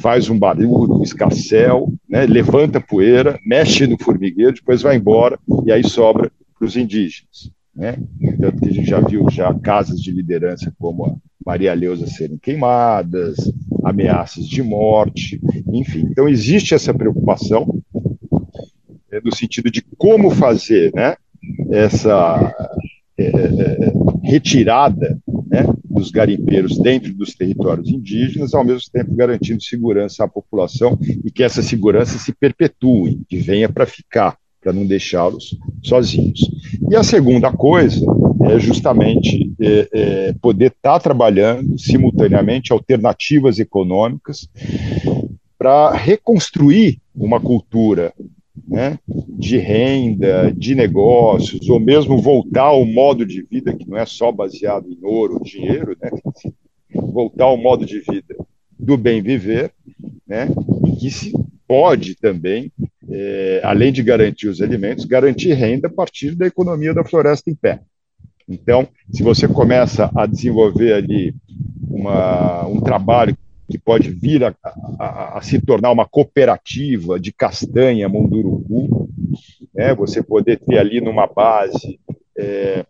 faz 0.00 0.30
um 0.30 0.38
barulho, 0.38 1.00
um 1.00 1.02
escarcel, 1.02 1.92
né, 2.08 2.24
levanta 2.24 2.80
poeira, 2.80 3.36
mexe 3.44 3.84
no 3.84 3.98
formigueiro, 4.00 4.54
depois 4.54 4.80
vai 4.80 4.94
embora 4.94 5.36
e 5.64 5.72
aí 5.72 5.82
sobra 5.82 6.30
para 6.56 6.64
os 6.64 6.76
indígenas. 6.76 7.50
Né? 7.74 7.98
Tanto 8.40 8.58
que 8.58 8.68
a 8.68 8.72
gente 8.72 8.88
já 8.88 9.00
viu 9.00 9.28
já 9.28 9.52
casas 9.54 10.00
de 10.00 10.12
liderança 10.12 10.72
como 10.78 11.04
a 11.04 11.16
Maria 11.44 11.74
Leusa 11.74 12.06
serem 12.06 12.38
queimadas, 12.38 13.34
ameaças 13.82 14.46
de 14.46 14.62
morte, 14.62 15.40
enfim. 15.72 16.06
Então 16.08 16.28
existe 16.28 16.76
essa 16.76 16.94
preocupação 16.94 17.82
é, 19.10 19.20
no 19.20 19.34
sentido 19.34 19.68
de 19.68 19.82
como 19.98 20.30
fazer 20.30 20.92
né, 20.94 21.16
essa 21.72 22.54
é, 23.18 23.32
retirada 24.22 25.18
né, 25.48 25.66
dos 25.96 26.10
garimpeiros 26.10 26.78
dentro 26.78 27.12
dos 27.14 27.34
territórios 27.34 27.88
indígenas, 27.88 28.54
ao 28.54 28.64
mesmo 28.64 28.90
tempo 28.92 29.14
garantindo 29.14 29.62
segurança 29.62 30.24
à 30.24 30.28
população 30.28 30.98
e 31.24 31.30
que 31.30 31.42
essa 31.42 31.62
segurança 31.62 32.18
se 32.18 32.32
perpetue, 32.32 33.20
que 33.28 33.38
venha 33.38 33.68
para 33.68 33.86
ficar, 33.86 34.36
para 34.60 34.72
não 34.72 34.86
deixá-los 34.86 35.56
sozinhos. 35.82 36.40
E 36.90 36.94
a 36.94 37.02
segunda 37.02 37.50
coisa 37.50 38.04
é 38.44 38.58
justamente 38.58 39.52
é, 39.60 39.88
é, 39.92 40.34
poder 40.40 40.66
estar 40.66 40.92
tá 40.92 41.00
trabalhando 41.00 41.78
simultaneamente 41.78 42.72
alternativas 42.72 43.58
econômicas 43.58 44.48
para 45.58 45.92
reconstruir 45.92 46.98
uma 47.14 47.40
cultura 47.40 48.12
né, 48.66 48.98
de 49.28 49.58
renda, 49.58 50.52
de 50.52 50.74
negócios, 50.74 51.68
ou 51.68 51.78
mesmo 51.78 52.18
voltar 52.18 52.64
ao 52.64 52.84
modo 52.84 53.24
de 53.24 53.42
vida 53.42 53.74
que 53.74 53.88
não 53.88 53.96
é 53.96 54.04
só 54.04 54.32
baseado 54.32 54.90
em 54.90 54.98
ouro, 55.02 55.42
dinheiro, 55.42 55.96
né, 56.00 56.10
voltar 56.94 57.44
ao 57.44 57.56
modo 57.56 57.86
de 57.86 58.00
vida 58.00 58.34
do 58.78 58.96
bem 58.96 59.22
viver, 59.22 59.72
né, 60.26 60.48
e 60.86 60.96
que 60.96 61.10
se 61.10 61.32
pode 61.66 62.16
também, 62.16 62.72
é, 63.08 63.60
além 63.64 63.92
de 63.92 64.02
garantir 64.02 64.48
os 64.48 64.60
alimentos, 64.60 65.04
garantir 65.04 65.52
renda 65.52 65.88
a 65.88 65.92
partir 65.92 66.34
da 66.34 66.46
economia 66.46 66.92
da 66.92 67.04
floresta 67.04 67.50
em 67.50 67.54
pé. 67.54 67.80
Então, 68.48 68.86
se 69.10 69.22
você 69.22 69.48
começa 69.48 70.10
a 70.14 70.26
desenvolver 70.26 70.92
ali 70.92 71.34
uma, 71.88 72.66
um 72.66 72.80
trabalho 72.80 73.36
que 73.68 73.78
pode 73.78 74.10
vir 74.10 74.44
a, 74.44 74.54
a, 74.98 75.38
a, 75.38 75.42
se 75.42 75.60
tornar 75.60 75.90
uma 75.90 76.06
cooperativa 76.06 77.18
de 77.18 77.32
castanha 77.32 78.08
Munduruku, 78.08 79.08
né? 79.74 79.94
você 79.94 80.22
poder 80.22 80.58
ter 80.60 80.78
ali 80.78 81.00
numa 81.00 81.26
base 81.26 81.98
é, 82.38 82.84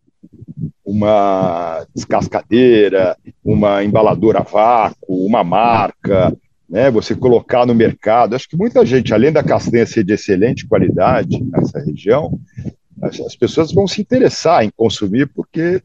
uma 0.84 1.86
descascadeira, 1.94 3.16
uma 3.44 3.82
embaladora 3.82 4.40
a 4.40 4.42
vácuo, 4.42 5.26
uma 5.26 5.42
marca, 5.42 6.36
né? 6.68 6.90
você 6.90 7.14
colocar 7.14 7.64
no 7.64 7.74
mercado. 7.74 8.36
Acho 8.36 8.48
que 8.48 8.56
muita 8.56 8.84
gente, 8.84 9.14
além 9.14 9.32
da 9.32 9.42
castanha 9.42 9.86
ser 9.86 10.04
de 10.04 10.12
excelente 10.12 10.66
qualidade 10.66 11.42
nessa 11.42 11.80
região, 11.80 12.38
as, 13.00 13.18
as 13.20 13.34
pessoas 13.34 13.72
vão 13.72 13.86
se 13.86 14.00
interessar 14.00 14.62
em 14.62 14.70
consumir 14.76 15.26
porque 15.26 15.80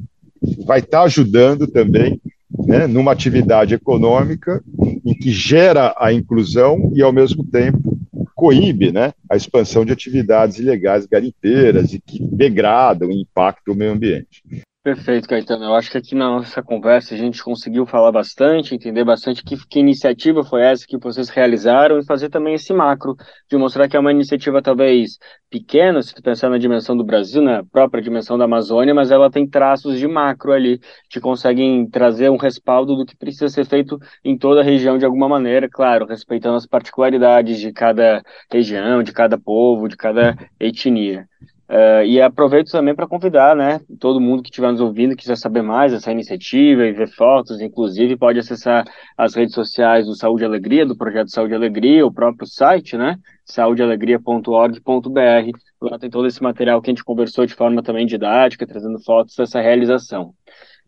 vai 0.66 0.80
estar 0.80 1.04
ajudando 1.04 1.68
também 1.68 2.20
né, 2.66 2.88
numa 2.88 3.12
atividade 3.12 3.74
econômica 3.74 4.64
em 5.06 5.14
que 5.14 5.32
gera 5.32 5.94
a 5.98 6.12
inclusão 6.14 6.92
e, 6.96 7.02
ao 7.02 7.12
mesmo 7.12 7.44
tempo, 7.44 7.98
coíbe 8.36 8.92
né, 8.92 9.14
a 9.30 9.36
expansão 9.36 9.86
de 9.86 9.92
atividades 9.92 10.58
ilegais 10.58 11.06
garimpeiras 11.06 11.94
e 11.94 12.00
que 12.00 12.20
degradam 12.24 13.12
e 13.12 13.22
impactam 13.22 13.74
o 13.74 13.78
meio 13.78 13.92
ambiente. 13.92 14.44
Perfeito, 14.84 15.28
Caetano. 15.30 15.66
Eu 15.66 15.76
acho 15.76 15.92
que 15.92 15.98
aqui 16.00 16.16
na 16.16 16.26
nossa 16.28 16.64
conversa 16.64 17.14
a 17.14 17.18
gente 17.18 17.44
conseguiu 17.44 17.86
falar 17.86 18.12
bastante, 18.12 18.74
entender 18.74 19.04
bastante 19.04 19.44
que, 19.44 19.56
que 19.68 19.80
iniciativa 19.80 20.44
foi 20.44 20.64
essa 20.64 20.88
que 20.88 20.98
vocês 20.98 21.30
realizaram 21.30 22.00
e 22.00 22.06
fazer 22.06 22.30
também 22.30 22.56
esse 22.56 22.74
macro, 22.74 23.16
de 23.48 23.56
mostrar 23.58 23.88
que 23.88 23.96
é 23.96 24.00
uma 24.00 24.10
iniciativa 24.12 24.60
talvez 24.60 25.20
pequena, 25.52 26.02
se 26.02 26.20
pensar 26.20 26.50
na 26.50 26.58
dimensão 26.58 26.98
do 26.98 27.04
Brasil, 27.04 27.44
na 27.44 27.64
própria 27.64 28.02
dimensão 28.02 28.40
da 28.40 28.46
Amazônia, 28.46 28.92
mas 28.92 29.12
ela 29.12 29.30
tem 29.30 29.48
traços 29.48 30.00
de 30.00 30.08
macro 30.08 30.52
ali, 30.52 30.80
que 31.12 31.20
conseguem 31.20 31.88
trazer 31.88 32.32
um 32.32 32.38
respaldo 32.38 32.96
do 32.96 33.06
que 33.06 33.16
precisa 33.16 33.50
ser 33.50 33.66
feito 33.68 34.00
em 34.26 34.36
toda 34.36 34.62
a 34.62 34.64
região 34.64 34.98
de 34.98 35.06
alguma 35.06 35.30
maneira, 35.30 35.70
claro, 35.70 36.08
respeitando 36.08 36.56
as 36.56 36.66
particularidades 36.66 37.60
de 37.60 37.72
cada 37.72 38.24
região, 38.52 39.04
de 39.04 39.14
cada 39.14 39.38
povo, 39.40 39.88
de 39.88 39.96
cada 39.96 40.36
etnia. 40.60 41.28
Uh, 41.72 42.04
e 42.04 42.20
aproveito 42.20 42.70
também 42.70 42.94
para 42.94 43.08
convidar, 43.08 43.56
né, 43.56 43.80
todo 43.98 44.20
mundo 44.20 44.44
que 44.44 44.50
estiver 44.50 44.74
nos 44.74 44.82
ouvindo, 44.82 45.16
quiser 45.16 45.38
saber 45.38 45.62
mais 45.62 45.94
dessa 45.94 46.12
iniciativa 46.12 46.86
e 46.86 46.92
ver 46.92 47.08
fotos, 47.08 47.62
inclusive, 47.62 48.18
pode 48.18 48.40
acessar 48.40 48.84
as 49.18 49.34
redes 49.34 49.56
sociais 49.56 50.06
do 50.06 50.14
Saúde 50.14 50.44
e 50.44 50.46
Alegria, 50.46 50.86
do 50.86 50.98
Projeto 50.98 51.32
Saúde 51.32 51.54
e 51.54 51.56
Alegria, 51.56 52.06
o 52.06 52.14
próprio 52.14 52.46
site, 52.46 52.98
né, 52.98 53.16
saudealegria.org.br. 53.46 55.58
Lá 55.82 55.98
tem 55.98 56.10
todo 56.10 56.28
esse 56.28 56.44
material 56.44 56.82
que 56.82 56.90
a 56.90 56.94
gente 56.94 57.06
conversou 57.06 57.46
de 57.46 57.54
forma 57.54 57.82
também 57.82 58.06
didática, 58.06 58.68
trazendo 58.68 59.00
fotos 59.00 59.38
dessa 59.38 59.62
realização. 59.62 60.34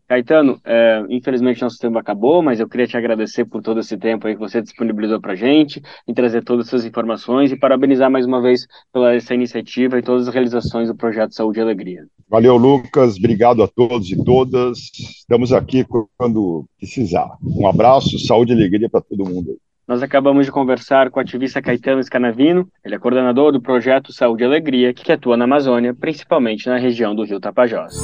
Caetano, 0.06 0.60
é, 0.64 1.02
infelizmente 1.08 1.62
nosso 1.62 1.78
tempo 1.78 1.98
acabou, 1.98 2.42
mas 2.42 2.60
eu 2.60 2.68
queria 2.68 2.86
te 2.86 2.96
agradecer 2.96 3.44
por 3.44 3.62
todo 3.62 3.80
esse 3.80 3.96
tempo 3.96 4.26
aí 4.26 4.34
que 4.34 4.40
você 4.40 4.60
disponibilizou 4.60 5.20
para 5.20 5.32
a 5.32 5.36
gente, 5.36 5.80
em 6.06 6.12
trazer 6.12 6.42
todas 6.42 6.68
essas 6.68 6.84
informações 6.84 7.50
e 7.50 7.58
parabenizar 7.58 8.10
mais 8.10 8.26
uma 8.26 8.42
vez 8.42 8.66
pela 8.92 9.14
essa 9.14 9.34
iniciativa 9.34 9.98
e 9.98 10.02
todas 10.02 10.28
as 10.28 10.34
realizações 10.34 10.88
do 10.88 10.94
Projeto 10.94 11.34
Saúde 11.34 11.58
e 11.58 11.62
Alegria. 11.62 12.04
Valeu, 12.28 12.56
Lucas. 12.56 13.16
Obrigado 13.16 13.62
a 13.62 13.68
todos 13.68 14.10
e 14.10 14.24
todas. 14.24 14.90
Estamos 15.18 15.52
aqui 15.52 15.86
quando 16.16 16.66
precisar. 16.78 17.36
Um 17.42 17.66
abraço, 17.66 18.18
saúde 18.18 18.52
e 18.52 18.56
alegria 18.56 18.88
para 18.88 19.00
todo 19.00 19.28
mundo. 19.28 19.56
Nós 19.86 20.02
acabamos 20.02 20.46
de 20.46 20.52
conversar 20.52 21.10
com 21.10 21.20
o 21.20 21.22
ativista 21.22 21.60
Caetano 21.60 22.02
Scanavino, 22.02 22.66
ele 22.82 22.94
é 22.94 22.98
coordenador 22.98 23.52
do 23.52 23.60
projeto 23.60 24.14
Saúde 24.14 24.42
e 24.42 24.46
Alegria, 24.46 24.94
que 24.94 25.12
atua 25.12 25.36
na 25.36 25.44
Amazônia, 25.44 25.94
principalmente 25.94 26.66
na 26.66 26.78
região 26.78 27.14
do 27.14 27.22
Rio 27.22 27.38
Tapajós. 27.38 27.94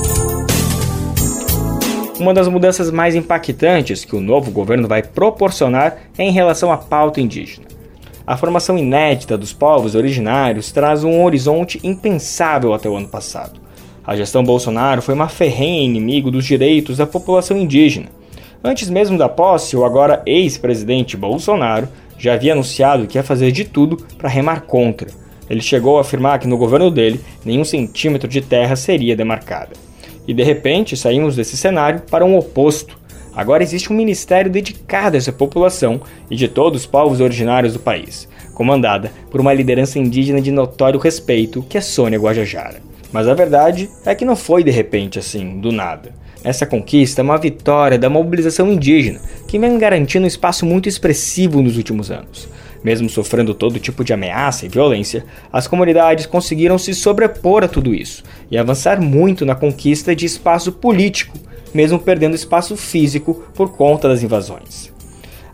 Uma 2.21 2.35
das 2.35 2.49
mudanças 2.49 2.91
mais 2.91 3.15
impactantes 3.15 4.05
que 4.05 4.15
o 4.15 4.21
novo 4.21 4.51
governo 4.51 4.87
vai 4.87 5.03
proporcionar 5.03 5.97
é 6.19 6.23
em 6.23 6.31
relação 6.31 6.71
à 6.71 6.77
pauta 6.77 7.19
indígena. 7.19 7.67
A 8.27 8.37
formação 8.37 8.77
inédita 8.77 9.39
dos 9.39 9.55
povos 9.55 9.95
originários 9.95 10.71
traz 10.71 11.03
um 11.03 11.25
horizonte 11.25 11.81
impensável 11.83 12.75
até 12.75 12.91
o 12.91 12.95
ano 12.95 13.09
passado. 13.09 13.59
A 14.07 14.15
gestão 14.15 14.45
Bolsonaro 14.45 15.01
foi 15.01 15.15
uma 15.15 15.31
ferrenha 15.31 15.83
inimigo 15.83 16.31
dos 16.31 16.45
direitos 16.45 16.99
da 16.99 17.07
população 17.07 17.57
indígena. 17.57 18.09
Antes 18.63 18.91
mesmo 18.91 19.17
da 19.17 19.27
posse, 19.31 19.75
o 19.75 19.83
agora 19.83 20.23
ex-presidente 20.27 21.17
Bolsonaro 21.17 21.89
já 22.19 22.35
havia 22.35 22.53
anunciado 22.53 23.07
que 23.07 23.17
ia 23.17 23.25
fazer 23.25 23.51
de 23.51 23.65
tudo 23.65 23.97
para 24.19 24.29
remar 24.29 24.61
contra. 24.67 25.09
Ele 25.49 25.63
chegou 25.63 25.97
a 25.97 26.03
afirmar 26.03 26.39
que 26.39 26.47
no 26.47 26.59
governo 26.59 26.91
dele 26.91 27.19
nenhum 27.47 27.65
centímetro 27.65 28.29
de 28.29 28.43
terra 28.43 28.77
seria 28.77 29.17
demarcada. 29.17 29.90
E 30.31 30.33
de 30.33 30.45
repente 30.45 30.97
saímos 30.97 31.35
desse 31.35 31.57
cenário 31.57 32.03
para 32.09 32.25
um 32.25 32.39
oposto. 32.39 32.97
Agora 33.35 33.65
existe 33.65 33.93
um 33.93 33.97
ministério 33.97 34.49
dedicado 34.49 35.17
a 35.17 35.19
essa 35.19 35.33
população 35.33 36.01
e 36.31 36.37
de 36.37 36.47
todos 36.47 36.83
os 36.83 36.87
povos 36.87 37.21
originários 37.21 37.73
do 37.73 37.81
país, 37.81 38.29
comandada 38.55 39.11
por 39.29 39.41
uma 39.41 39.53
liderança 39.53 39.99
indígena 39.99 40.41
de 40.41 40.53
notório 40.53 41.01
respeito, 41.01 41.67
que 41.69 41.77
é 41.77 41.81
Sônia 41.81 42.21
Guajajara. 42.21 42.81
Mas 43.11 43.27
a 43.27 43.35
verdade 43.35 43.91
é 44.07 44.15
que 44.15 44.25
não 44.25 44.37
foi 44.37 44.63
de 44.63 44.71
repente 44.71 45.19
assim, 45.19 45.59
do 45.59 45.73
nada. 45.73 46.15
Essa 46.45 46.65
conquista 46.65 47.23
é 47.23 47.25
uma 47.25 47.37
vitória 47.37 47.99
da 47.99 48.09
mobilização 48.09 48.73
indígena, 48.73 49.21
que 49.49 49.59
vem 49.59 49.77
garantindo 49.79 50.27
um 50.27 50.29
espaço 50.29 50.65
muito 50.65 50.89
expressivo 50.89 51.61
nos 51.61 51.77
últimos 51.77 52.09
anos. 52.09 52.49
Mesmo 52.83 53.09
sofrendo 53.09 53.55
todo 53.55 53.79
tipo 53.79 54.03
de 54.03 54.13
ameaça 54.13 54.65
e 54.65 54.69
violência, 54.69 55.25
as 55.53 55.67
comunidades 55.67 56.27
conseguiram 56.27 56.79
se 56.79 56.95
sobrepor 56.95 57.63
a 57.63 57.69
tudo 57.69 57.95
isso 57.95 58.23
e 58.51 58.57
avançar 58.57 59.01
muito 59.01 59.45
na 59.45 59.55
conquista 59.55 60.17
de 60.17 60.25
espaço 60.25 60.73
político, 60.73 61.37
mesmo 61.75 61.99
perdendo 61.99 62.35
espaço 62.35 62.77
físico 62.77 63.45
por 63.55 63.73
conta 63.73 64.09
das 64.09 64.23
invasões. 64.23 64.91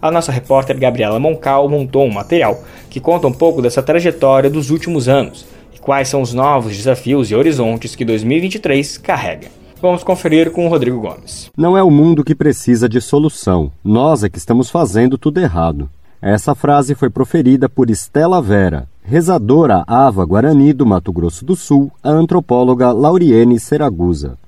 A 0.01 0.11
nossa 0.11 0.31
repórter 0.31 0.79
Gabriela 0.79 1.19
Moncal 1.19 1.69
montou 1.69 2.05
um 2.05 2.13
material 2.13 2.63
que 2.89 3.01
conta 3.01 3.27
um 3.27 3.33
pouco 3.33 3.61
dessa 3.61 3.83
trajetória 3.83 4.49
dos 4.49 4.71
últimos 4.71 5.09
anos 5.09 5.45
e 5.75 5.79
quais 5.79 6.09
são 6.09 6.23
os 6.23 6.33
novos 6.33 6.77
desafios 6.77 7.31
e 7.31 7.35
horizontes 7.35 7.97
que 7.97 8.05
2023 8.05 8.99
carrega. 8.99 9.49
Vamos 9.83 10.05
conferir 10.05 10.53
com 10.53 10.67
o 10.67 10.71
Rodrigo 10.71 11.01
Gomes. 11.01 11.51
Não 11.57 11.77
é 11.77 11.83
o 11.83 11.91
mundo 11.91 12.25
que 12.25 12.35
precisa 12.35 12.89
de 12.89 13.01
solução, 13.01 13.71
nós 13.85 14.23
é 14.23 14.29
que 14.31 14.39
estamos 14.39 14.71
fazendo 14.71 15.19
tudo 15.19 15.41
errado. 15.41 15.91
Essa 16.21 16.55
frase 16.55 16.95
foi 16.95 17.11
proferida 17.11 17.69
por 17.69 17.91
Estela 17.91 18.41
Vera, 18.41 18.89
rezadora 19.03 19.85
Ava 19.87 20.25
Guarani 20.25 20.73
do 20.73 20.87
Mato 20.87 21.13
Grosso 21.13 21.45
do 21.45 21.55
Sul, 21.55 21.93
a 22.03 22.11
antropóloga 22.11 22.91
Lauriene 22.91 23.61
Seragusa. 23.61 24.39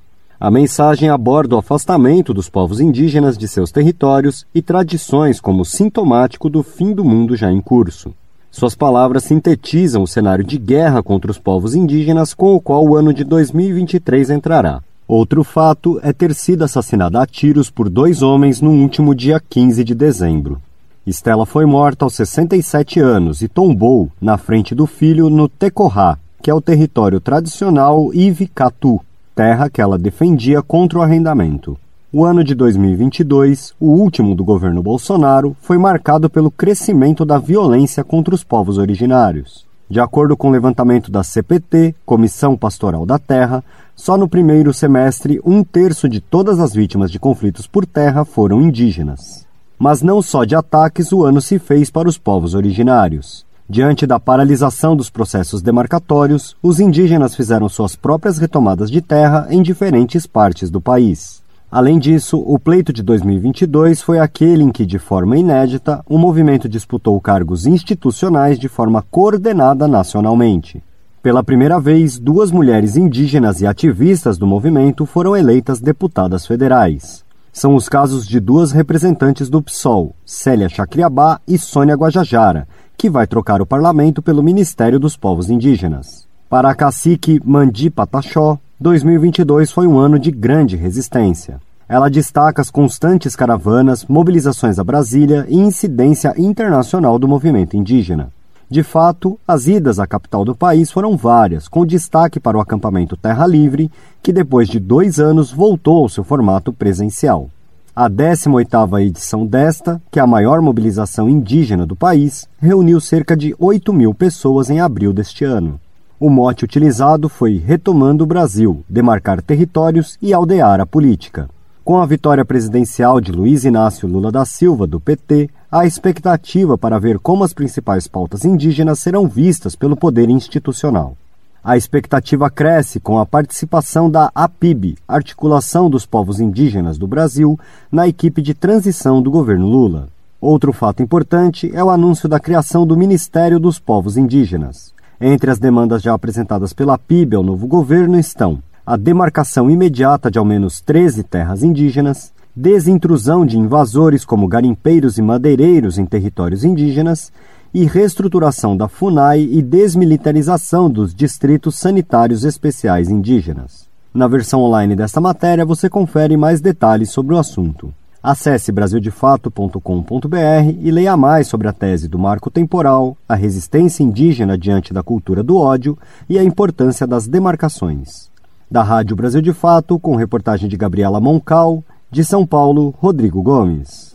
A 0.41 0.51
mensagem 0.51 1.11
aborda 1.11 1.57
o 1.57 1.59
afastamento 1.59 2.33
dos 2.33 2.49
povos 2.49 2.81
indígenas 2.81 3.37
de 3.37 3.47
seus 3.47 3.71
territórios 3.71 4.47
e 4.55 4.63
tradições 4.63 5.41
como 5.41 5.65
sintomático 5.65 6.49
do 6.49 6.63
fim 6.63 6.95
do 6.95 7.05
mundo 7.05 7.37
já 7.37 7.53
em 7.53 7.61
curso. 7.61 8.15
Suas 8.51 8.75
palavras 8.75 9.25
sintetizam 9.25 10.03
o 10.03 10.07
cenário 10.07 10.45
de 10.45 10.57
guerra 10.57 11.03
contra 11.03 11.31
os 11.31 11.39
povos 11.39 11.75
indígenas 11.75 12.33
com 12.33 12.55
o 12.55 12.61
qual 12.61 12.87
o 12.87 12.97
ano 12.97 13.13
de 13.13 13.25
2023 13.25 14.31
entrará. 14.31 14.81
Outro 15.07 15.45
fato 15.45 16.01
é 16.03 16.13
ter 16.13 16.35
sido 16.35 16.65
assassinada 16.65 17.21
a 17.21 17.27
tiros 17.27 17.69
por 17.69 17.91
dois 17.91 18.23
homens 18.23 18.61
no 18.61 18.71
último 18.71 19.15
dia 19.15 19.41
15 19.41 19.85
de 19.85 19.95
dezembro. 19.95 20.61
Estela 21.09 21.47
foi 21.47 21.65
morta 21.65 22.05
aos 22.05 22.13
67 22.17 23.01
anos 23.01 23.41
e 23.41 23.49
tombou 23.49 24.13
na 24.21 24.37
frente 24.37 24.75
do 24.75 24.87
filho 24.87 25.31
no 25.31 25.49
Tecorá, 25.49 26.19
que 26.43 26.51
é 26.51 26.55
o 26.55 26.61
território 26.61 27.19
tradicional 27.19 28.13
Ivi-Catu, 28.13 29.01
terra 29.35 29.71
que 29.71 29.81
ela 29.81 29.99
defendia 29.99 30.61
contra 30.61 30.99
o 30.99 31.03
arrendamento. 31.03 31.79
O 32.13 32.27
ano 32.27 32.45
de 32.45 32.55
2022, 32.55 33.75
o 33.81 33.87
último 33.87 34.35
do 34.35 34.45
governo 34.45 34.83
Bolsonaro, 34.83 35.57
foi 35.63 35.79
marcado 35.79 36.29
pelo 36.29 36.51
crescimento 36.51 37.25
da 37.25 37.39
violência 37.39 38.05
contra 38.05 38.35
os 38.35 38.45
povos 38.45 38.77
originários. 38.77 39.67
De 39.89 40.01
acordo 40.01 40.37
com 40.37 40.49
o 40.49 40.53
levantamento 40.53 41.11
da 41.11 41.23
CPT, 41.23 41.95
Comissão 42.05 42.55
Pastoral 42.55 43.07
da 43.07 43.19
Terra, 43.19 43.65
só 43.97 44.19
no 44.19 44.29
primeiro 44.29 44.75
semestre 44.75 45.41
um 45.43 45.65
terço 45.65 46.07
de 46.07 46.21
todas 46.21 46.61
as 46.61 46.75
vítimas 46.75 47.11
de 47.11 47.19
conflitos 47.19 47.67
por 47.67 47.87
terra 47.87 48.27
foram 48.27 48.61
indígenas. 48.61 49.48
Mas 49.79 50.03
não 50.03 50.21
só 50.21 50.45
de 50.45 50.57
ataques 50.57 51.13
o 51.13 51.25
ano 51.25 51.41
se 51.41 51.59
fez 51.59 51.91
para 51.91 52.09
os 52.09 52.19
povos 52.19 52.55
originários. 52.55 53.47
Diante 53.71 54.07
da 54.07 54.19
paralisação 54.19 54.97
dos 54.97 55.11
processos 55.11 55.61
demarcatórios, 55.61 56.57
os 56.63 56.81
indígenas 56.81 57.37
fizeram 57.37 57.69
suas 57.69 57.95
próprias 57.95 58.39
retomadas 58.39 58.91
de 58.91 59.03
terra 59.03 59.47
em 59.51 59.63
diferentes 59.63 60.27
partes 60.27 60.71
do 60.71 60.81
país. 60.81 61.43
Além 61.71 61.99
disso, 61.99 62.43
o 62.47 62.59
pleito 62.59 62.95
de 62.95 63.03
2022 63.03 64.01
foi 64.01 64.19
aquele 64.19 64.65
em 64.65 64.71
que, 64.71 64.87
de 64.87 64.99
forma 64.99 65.37
inédita, 65.37 66.03
o 66.09 66.17
movimento 66.17 66.67
disputou 66.67 67.21
cargos 67.21 67.67
institucionais 67.67 68.59
de 68.59 68.69
forma 68.69 69.05
coordenada 69.11 69.87
nacionalmente. 69.87 70.83
Pela 71.23 71.43
primeira 71.43 71.79
vez, 71.79 72.19
duas 72.19 72.51
mulheres 72.51 72.97
indígenas 72.97 73.61
e 73.61 73.67
ativistas 73.67 74.39
do 74.39 74.47
movimento 74.47 75.05
foram 75.05 75.37
eleitas 75.37 75.79
deputadas 75.79 76.47
federais. 76.47 77.23
São 77.59 77.75
os 77.75 77.89
casos 77.89 78.25
de 78.25 78.39
duas 78.39 78.71
representantes 78.71 79.51
do 79.51 79.61
PSOL, 79.61 80.15
Célia 80.25 80.69
Chacriabá 80.69 81.41
e 81.45 81.59
Sônia 81.59 81.97
Guajajara, 81.97 82.69
que 82.97 83.11
vai 83.11 83.27
trocar 83.27 83.61
o 83.61 83.67
parlamento 83.67 84.23
pelo 84.23 84.45
Ministério 84.45 84.97
dos 84.97 85.17
Povos 85.17 85.51
Indígenas. 85.51 86.29
Para 86.49 86.71
a 86.71 86.75
cacique 86.77 87.41
Mandi 87.45 87.91
Pataxó, 87.91 88.61
2022 88.79 89.73
foi 89.73 89.89
um 89.89 89.99
ano 89.99 90.21
de 90.21 90.31
grande 90.31 90.77
resistência. 90.77 91.61
Ela 91.89 92.09
destaca 92.09 92.63
as 92.63 92.71
constantes 92.71 93.35
caravanas, 93.35 94.07
mobilizações 94.07 94.79
a 94.79 94.85
Brasília 94.85 95.45
e 95.49 95.57
incidência 95.57 96.33
internacional 96.39 97.19
do 97.19 97.27
movimento 97.27 97.77
indígena. 97.77 98.31
De 98.71 98.83
fato, 98.83 99.41
as 99.49 99.67
idas 99.67 99.99
à 99.99 100.07
capital 100.07 100.45
do 100.45 100.55
país 100.55 100.91
foram 100.91 101.17
várias, 101.17 101.67
com 101.67 101.87
destaque 101.87 102.39
para 102.39 102.59
o 102.59 102.61
acampamento 102.61 103.17
Terra 103.17 103.47
Livre, 103.47 103.91
que 104.23 104.31
depois 104.31 104.69
de 104.69 104.79
dois 104.79 105.19
anos 105.19 105.51
voltou 105.51 106.03
ao 106.03 106.09
seu 106.09 106.23
formato 106.23 106.71
presencial. 106.71 107.49
A 107.97 108.11
18ª 108.11 109.03
edição 109.03 109.47
desta, 109.47 110.01
que 110.11 110.21
é 110.21 110.23
a 110.23 110.27
maior 110.27 110.61
mobilização 110.61 111.31
indígena 111.31 111.87
do 111.87 111.97
país, 111.97 112.47
reuniu 112.61 113.01
cerca 113.01 113.35
de 113.35 113.57
8 113.59 113.91
mil 113.91 114.13
pessoas 114.13 114.69
em 114.69 114.81
abril 114.81 115.15
deste 115.15 115.45
ano. 115.45 115.81
O 116.21 116.29
mote 116.29 116.65
utilizado 116.65 117.29
foi 117.29 117.57
Retomando 117.57 118.25
o 118.25 118.27
Brasil, 118.27 118.85
demarcar 118.87 119.41
territórios 119.41 120.19
e 120.21 120.35
aldear 120.35 120.79
a 120.79 120.85
política. 120.85 121.49
Com 121.89 122.03
a 122.03 122.05
vitória 122.05 122.45
presidencial 122.45 123.19
de 123.19 123.33
Luiz 123.33 123.65
Inácio 123.65 124.07
Lula 124.07 124.31
da 124.31 124.45
Silva, 124.45 124.87
do 124.87 125.01
PT, 125.01 125.49
há 125.73 125.87
expectativa 125.87 126.77
para 126.77 126.99
ver 126.99 127.19
como 127.19 127.43
as 127.43 127.55
principais 127.55 128.07
pautas 128.07 128.45
indígenas 128.45 128.99
serão 128.99 129.27
vistas 129.27 129.75
pelo 129.75 129.97
poder 129.97 130.29
institucional. 130.29 131.17
A 131.65 131.79
expectativa 131.79 132.51
cresce 132.51 133.01
com 133.01 133.19
a 133.19 133.25
participação 133.25 134.11
da 134.11 134.31
APIB, 134.35 134.99
Articulação 135.09 135.89
dos 135.89 136.05
Povos 136.05 136.41
Indígenas 136.41 136.99
do 136.99 137.07
Brasil, 137.07 137.59
na 137.91 138.07
equipe 138.07 138.43
de 138.43 138.53
transição 138.53 139.23
do 139.23 139.31
governo 139.31 139.67
Lula. 139.67 140.09
Outro 140.39 140.75
fato 140.75 141.03
importante 141.03 141.71
é 141.75 141.83
o 141.83 141.89
anúncio 141.89 142.29
da 142.29 142.39
criação 142.39 142.87
do 142.87 142.99
Ministério 142.99 143.59
dos 143.59 143.79
Povos 143.79 144.19
Indígenas. 144.19 144.93
Entre 145.19 145.51
as 145.51 145.59
demandas 145.59 146.03
já 146.03 146.13
apresentadas 146.13 146.75
pela 146.75 146.97
APIB 146.97 147.35
ao 147.35 147.43
novo 147.43 147.67
governo 147.67 148.19
estão 148.19 148.63
a 148.89 148.97
demarcação 148.97 149.71
imediata 149.71 150.31
de 150.31 150.39
ao 150.39 150.47
menos 150.47 150.81
13 150.81 151.23
terras 151.23 151.63
indígenas, 151.63 152.33
desintrusão 152.57 153.45
de 153.45 153.59
invasores 153.59 154.25
como 154.25 154.49
garimpeiros 154.49 155.19
e 155.19 155.23
madeireiros 155.23 155.99
em 155.99 156.07
territórios 156.07 156.65
indígenas 156.65 157.31
e 157.75 157.85
reestruturação 157.85 158.75
da 158.75 158.89
FUNAI 158.89 159.43
e 159.43 159.61
desmilitarização 159.61 160.89
dos 160.89 161.15
distritos 161.15 161.75
sanitários 161.75 162.47
especiais 162.47 163.11
indígenas. 163.11 163.87
Na 164.15 164.27
versão 164.27 164.63
online 164.63 164.97
desta 164.97 165.21
matéria 165.21 165.67
você 165.67 165.91
confere 165.91 166.35
mais 166.39 166.63
detalhes 166.63 167.11
sobre 167.11 167.35
o 167.35 167.39
assunto. 167.39 167.93
Acesse 168.23 168.73
brasildefato.com.br 168.73 170.79
e 170.81 170.91
leia 170.91 171.15
mais 171.15 171.47
sobre 171.47 171.69
a 171.69 171.75
tese 171.75 172.09
do 172.09 172.19
marco 172.19 172.51
temporal, 172.51 173.19
a 173.29 173.35
resistência 173.35 174.03
indígena 174.03 174.57
diante 174.57 174.95
da 174.95 175.03
cultura 175.03 175.43
do 175.43 175.59
ódio 175.59 175.99
e 176.27 176.39
a 176.39 176.43
importância 176.43 177.07
das 177.07 177.29
demarcações. 177.29 178.31
Da 178.71 178.83
Rádio 178.83 179.17
Brasil 179.17 179.41
de 179.41 179.55
Fato, 179.55 179.99
com 179.99 180.15
reportagem 180.15 180.69
de 180.69 180.77
Gabriela 180.77 181.19
Moncal, 181.19 181.83
de 182.11 182.23
São 182.23 182.47
Paulo, 182.47 182.95
Rodrigo 182.99 183.43
Gomes. 183.43 184.15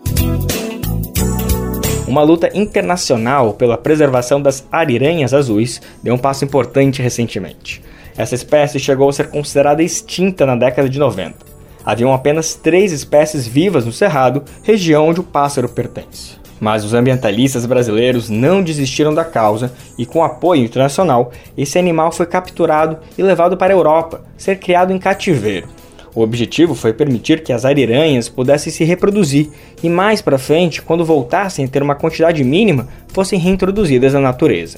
Uma 2.07 2.21
luta 2.21 2.55
internacional 2.55 3.53
pela 3.53 3.79
preservação 3.79 4.39
das 4.39 4.63
ariranhas 4.71 5.33
azuis 5.33 5.81
deu 6.03 6.13
um 6.13 6.19
passo 6.19 6.45
importante 6.45 7.01
recentemente. 7.01 7.81
Essa 8.15 8.35
espécie 8.35 8.79
chegou 8.79 9.09
a 9.09 9.13
ser 9.13 9.31
considerada 9.31 9.81
extinta 9.81 10.45
na 10.45 10.55
década 10.55 10.87
de 10.87 10.99
90. 10.99 11.35
Haviam 11.83 12.13
apenas 12.13 12.53
três 12.53 12.91
espécies 12.91 13.47
vivas 13.47 13.87
no 13.87 13.91
Cerrado, 13.91 14.43
região 14.61 15.07
onde 15.07 15.19
o 15.19 15.23
pássaro 15.23 15.67
pertence. 15.67 16.42
Mas 16.63 16.85
os 16.85 16.93
ambientalistas 16.93 17.65
brasileiros 17.65 18.29
não 18.29 18.63
desistiram 18.63 19.13
da 19.13 19.25
causa 19.25 19.73
e, 19.97 20.05
com 20.05 20.23
apoio 20.23 20.63
internacional, 20.63 21.29
esse 21.57 21.77
animal 21.77 22.09
foi 22.09 22.25
capturado 22.25 22.99
e 23.17 23.21
levado 23.21 23.57
para 23.57 23.73
a 23.73 23.75
Europa, 23.75 24.21
ser 24.37 24.57
criado 24.59 24.93
em 24.93 24.97
cativeiro. 24.97 25.67
O 26.15 26.21
objetivo 26.21 26.73
foi 26.73 26.93
permitir 26.93 27.43
que 27.43 27.51
as 27.51 27.65
ariranhas 27.65 28.29
pudessem 28.29 28.71
se 28.71 28.85
reproduzir 28.85 29.49
e 29.83 29.89
mais 29.89 30.21
para 30.21 30.37
frente, 30.37 30.81
quando 30.81 31.03
voltassem 31.03 31.65
a 31.65 31.67
ter 31.67 31.83
uma 31.83 31.95
quantidade 31.95 32.41
mínima, 32.45 32.87
fossem 33.09 33.37
reintroduzidas 33.37 34.13
na 34.13 34.21
natureza. 34.21 34.77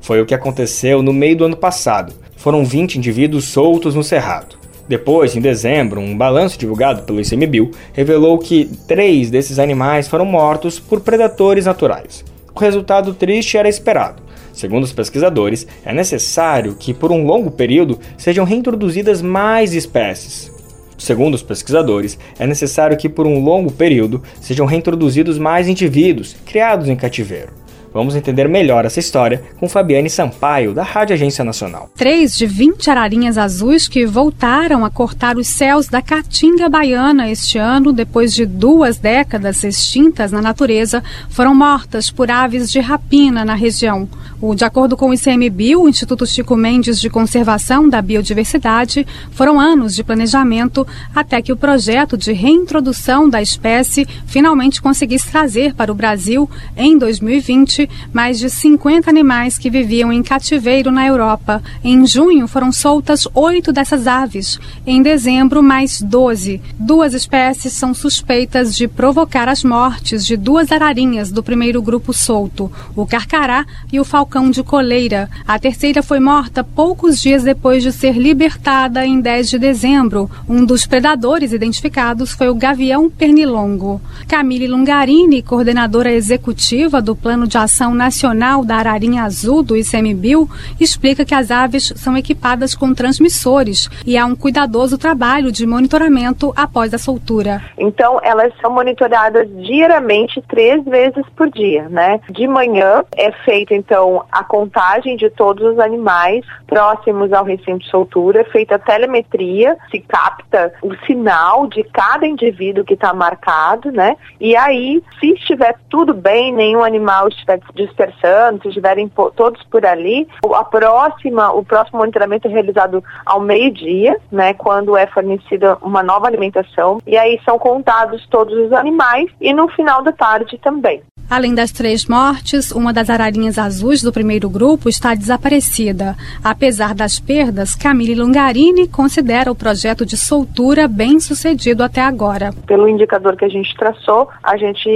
Foi 0.00 0.20
o 0.20 0.26
que 0.26 0.34
aconteceu 0.34 1.00
no 1.00 1.12
meio 1.12 1.36
do 1.36 1.44
ano 1.44 1.56
passado. 1.56 2.12
Foram 2.36 2.64
20 2.64 2.96
indivíduos 2.96 3.44
soltos 3.44 3.94
no 3.94 4.02
cerrado. 4.02 4.59
Depois, 4.90 5.36
em 5.36 5.40
dezembro, 5.40 6.00
um 6.00 6.18
balanço 6.18 6.58
divulgado 6.58 7.02
pelo 7.02 7.20
ICMBio 7.20 7.70
revelou 7.92 8.36
que 8.38 8.68
três 8.88 9.30
desses 9.30 9.60
animais 9.60 10.08
foram 10.08 10.24
mortos 10.24 10.80
por 10.80 10.98
predadores 10.98 11.66
naturais. 11.66 12.24
O 12.52 12.58
resultado 12.58 13.14
triste 13.14 13.56
era 13.56 13.68
esperado. 13.68 14.20
Segundo 14.52 14.82
os 14.82 14.92
pesquisadores, 14.92 15.64
é 15.84 15.94
necessário 15.94 16.74
que, 16.74 16.92
por 16.92 17.12
um 17.12 17.24
longo 17.24 17.52
período, 17.52 18.00
sejam 18.18 18.44
reintroduzidas 18.44 19.22
mais 19.22 19.74
espécies. 19.74 20.50
Segundo 20.98 21.34
os 21.34 21.42
pesquisadores, 21.44 22.18
é 22.36 22.44
necessário 22.44 22.96
que, 22.96 23.08
por 23.08 23.28
um 23.28 23.44
longo 23.44 23.70
período, 23.70 24.20
sejam 24.40 24.66
reintroduzidos 24.66 25.38
mais 25.38 25.68
indivíduos 25.68 26.34
criados 26.44 26.88
em 26.88 26.96
cativeiro. 26.96 27.59
Vamos 27.92 28.14
entender 28.14 28.48
melhor 28.48 28.84
essa 28.84 29.00
história 29.00 29.42
com 29.58 29.68
Fabiane 29.68 30.08
Sampaio, 30.08 30.72
da 30.72 30.82
Rádio 30.82 31.14
Agência 31.14 31.44
Nacional. 31.44 31.90
Três 31.96 32.36
de 32.36 32.46
20 32.46 32.88
ararinhas 32.88 33.36
azuis 33.36 33.88
que 33.88 34.06
voltaram 34.06 34.84
a 34.84 34.90
cortar 34.90 35.36
os 35.36 35.48
céus 35.48 35.88
da 35.88 36.00
Caatinga 36.00 36.68
Baiana 36.68 37.28
este 37.28 37.58
ano, 37.58 37.92
depois 37.92 38.32
de 38.32 38.46
duas 38.46 38.98
décadas 38.98 39.64
extintas 39.64 40.30
na 40.30 40.40
natureza, 40.40 41.02
foram 41.28 41.54
mortas 41.54 42.10
por 42.10 42.30
aves 42.30 42.70
de 42.70 42.78
rapina 42.78 43.44
na 43.44 43.54
região. 43.54 44.08
O, 44.42 44.54
de 44.54 44.64
acordo 44.64 44.96
com 44.96 45.10
o 45.10 45.14
ICMBio, 45.14 45.82
o 45.82 45.88
Instituto 45.88 46.26
Chico 46.26 46.56
Mendes 46.56 46.98
de 46.98 47.10
Conservação 47.10 47.86
da 47.86 48.00
Biodiversidade, 48.00 49.06
foram 49.32 49.60
anos 49.60 49.94
de 49.94 50.02
planejamento 50.02 50.86
até 51.14 51.42
que 51.42 51.52
o 51.52 51.56
projeto 51.56 52.16
de 52.16 52.32
reintrodução 52.32 53.28
da 53.28 53.42
espécie 53.42 54.08
finalmente 54.24 54.80
conseguisse 54.80 55.30
trazer 55.30 55.74
para 55.74 55.92
o 55.92 55.94
Brasil, 55.94 56.48
em 56.74 56.96
2020, 56.96 57.88
mais 58.14 58.38
de 58.38 58.48
50 58.48 59.10
animais 59.10 59.58
que 59.58 59.68
viviam 59.68 60.10
em 60.10 60.22
cativeiro 60.22 60.90
na 60.90 61.06
Europa. 61.06 61.62
Em 61.84 62.06
junho 62.06 62.48
foram 62.48 62.72
soltas 62.72 63.28
oito 63.34 63.74
dessas 63.74 64.06
aves. 64.06 64.58
Em 64.86 65.02
dezembro, 65.02 65.62
mais 65.62 66.00
12. 66.00 66.62
Duas 66.78 67.12
espécies 67.12 67.74
são 67.74 67.92
suspeitas 67.92 68.74
de 68.74 68.88
provocar 68.88 69.50
as 69.50 69.62
mortes 69.62 70.24
de 70.24 70.34
duas 70.34 70.72
ararinhas 70.72 71.30
do 71.30 71.42
primeiro 71.42 71.82
grupo 71.82 72.14
solto, 72.14 72.72
o 72.96 73.04
carcará 73.04 73.66
e 73.92 74.00
o 74.00 74.04
falcão 74.04 74.29
de 74.50 74.62
coleira. 74.62 75.28
A 75.46 75.58
terceira 75.58 76.04
foi 76.04 76.20
morta 76.20 76.62
poucos 76.62 77.20
dias 77.20 77.42
depois 77.42 77.82
de 77.82 77.90
ser 77.90 78.16
libertada 78.16 79.04
em 79.04 79.20
10 79.20 79.50
de 79.50 79.58
dezembro. 79.58 80.30
Um 80.48 80.64
dos 80.64 80.86
predadores 80.86 81.52
identificados 81.52 82.32
foi 82.32 82.48
o 82.48 82.54
gavião 82.54 83.10
pernilongo. 83.10 84.00
Camille 84.28 84.68
Lungarini, 84.68 85.42
coordenadora 85.42 86.12
executiva 86.12 87.02
do 87.02 87.16
Plano 87.16 87.46
de 87.46 87.58
Ação 87.58 87.92
Nacional 87.92 88.64
da 88.64 88.76
Ararinha 88.76 89.24
Azul 89.24 89.64
do 89.64 89.76
ICMBio 89.76 90.48
explica 90.78 91.24
que 91.24 91.34
as 91.34 91.50
aves 91.50 91.92
são 91.96 92.16
equipadas 92.16 92.74
com 92.74 92.94
transmissores 92.94 93.88
e 94.06 94.16
há 94.16 94.24
um 94.24 94.36
cuidadoso 94.36 94.96
trabalho 94.96 95.50
de 95.50 95.66
monitoramento 95.66 96.52
após 96.54 96.94
a 96.94 96.98
soltura. 96.98 97.62
Então, 97.76 98.20
elas 98.22 98.52
são 98.60 98.70
monitoradas 98.70 99.48
diariamente, 99.56 100.40
três 100.48 100.84
vezes 100.84 101.24
por 101.36 101.50
dia, 101.50 101.88
né? 101.88 102.20
De 102.30 102.46
manhã 102.46 103.02
é 103.16 103.32
feita, 103.44 103.74
então, 103.74 104.19
a 104.30 104.44
contagem 104.44 105.16
de 105.16 105.30
todos 105.30 105.64
os 105.64 105.78
animais 105.78 106.44
próximos 106.66 107.32
ao 107.32 107.44
recinto 107.44 107.78
de 107.78 107.90
soltura, 107.90 108.44
feita 108.44 108.76
a 108.76 108.78
telemetria, 108.78 109.76
se 109.90 110.00
capta 110.00 110.72
o 110.82 110.94
sinal 111.06 111.66
de 111.66 111.82
cada 111.84 112.26
indivíduo 112.26 112.84
que 112.84 112.94
está 112.94 113.12
marcado, 113.12 113.90
né? 113.90 114.16
E 114.40 114.56
aí, 114.56 115.02
se 115.18 115.32
estiver 115.32 115.76
tudo 115.88 116.14
bem, 116.14 116.52
nenhum 116.52 116.82
animal 116.82 117.28
estiver 117.28 117.60
dispersando, 117.74 118.62
se 118.62 118.68
estiverem 118.68 119.08
todos 119.36 119.62
por 119.64 119.84
ali, 119.84 120.28
a 120.54 120.64
próxima, 120.64 121.52
o 121.52 121.64
próximo 121.64 121.98
monitoramento 121.98 122.48
é 122.48 122.50
realizado 122.50 123.02
ao 123.24 123.40
meio-dia, 123.40 124.18
né, 124.30 124.54
quando 124.54 124.96
é 124.96 125.06
fornecida 125.06 125.76
uma 125.82 126.02
nova 126.02 126.26
alimentação, 126.26 126.98
e 127.06 127.16
aí 127.16 127.40
são 127.44 127.58
contados 127.58 128.26
todos 128.28 128.56
os 128.56 128.72
animais 128.72 129.30
e 129.40 129.52
no 129.52 129.68
final 129.68 130.02
da 130.02 130.12
tarde 130.12 130.58
também. 130.58 131.02
Além 131.30 131.54
das 131.54 131.70
três 131.70 132.08
mortes, 132.08 132.72
uma 132.72 132.92
das 132.92 133.08
ararinhas 133.08 133.56
azuis 133.56 134.02
do 134.02 134.12
primeiro 134.12 134.50
grupo 134.50 134.88
está 134.88 135.14
desaparecida. 135.14 136.16
Apesar 136.42 136.92
das 136.92 137.20
perdas, 137.20 137.76
Camille 137.76 138.16
Lungarini 138.16 138.88
considera 138.88 139.48
o 139.48 139.54
projeto 139.54 140.04
de 140.04 140.16
soltura 140.16 140.88
bem 140.88 141.20
sucedido 141.20 141.84
até 141.84 142.00
agora. 142.00 142.50
Pelo 142.66 142.88
indicador 142.88 143.36
que 143.36 143.44
a 143.44 143.48
gente 143.48 143.72
traçou, 143.76 144.28
a 144.42 144.56
gente 144.56 144.90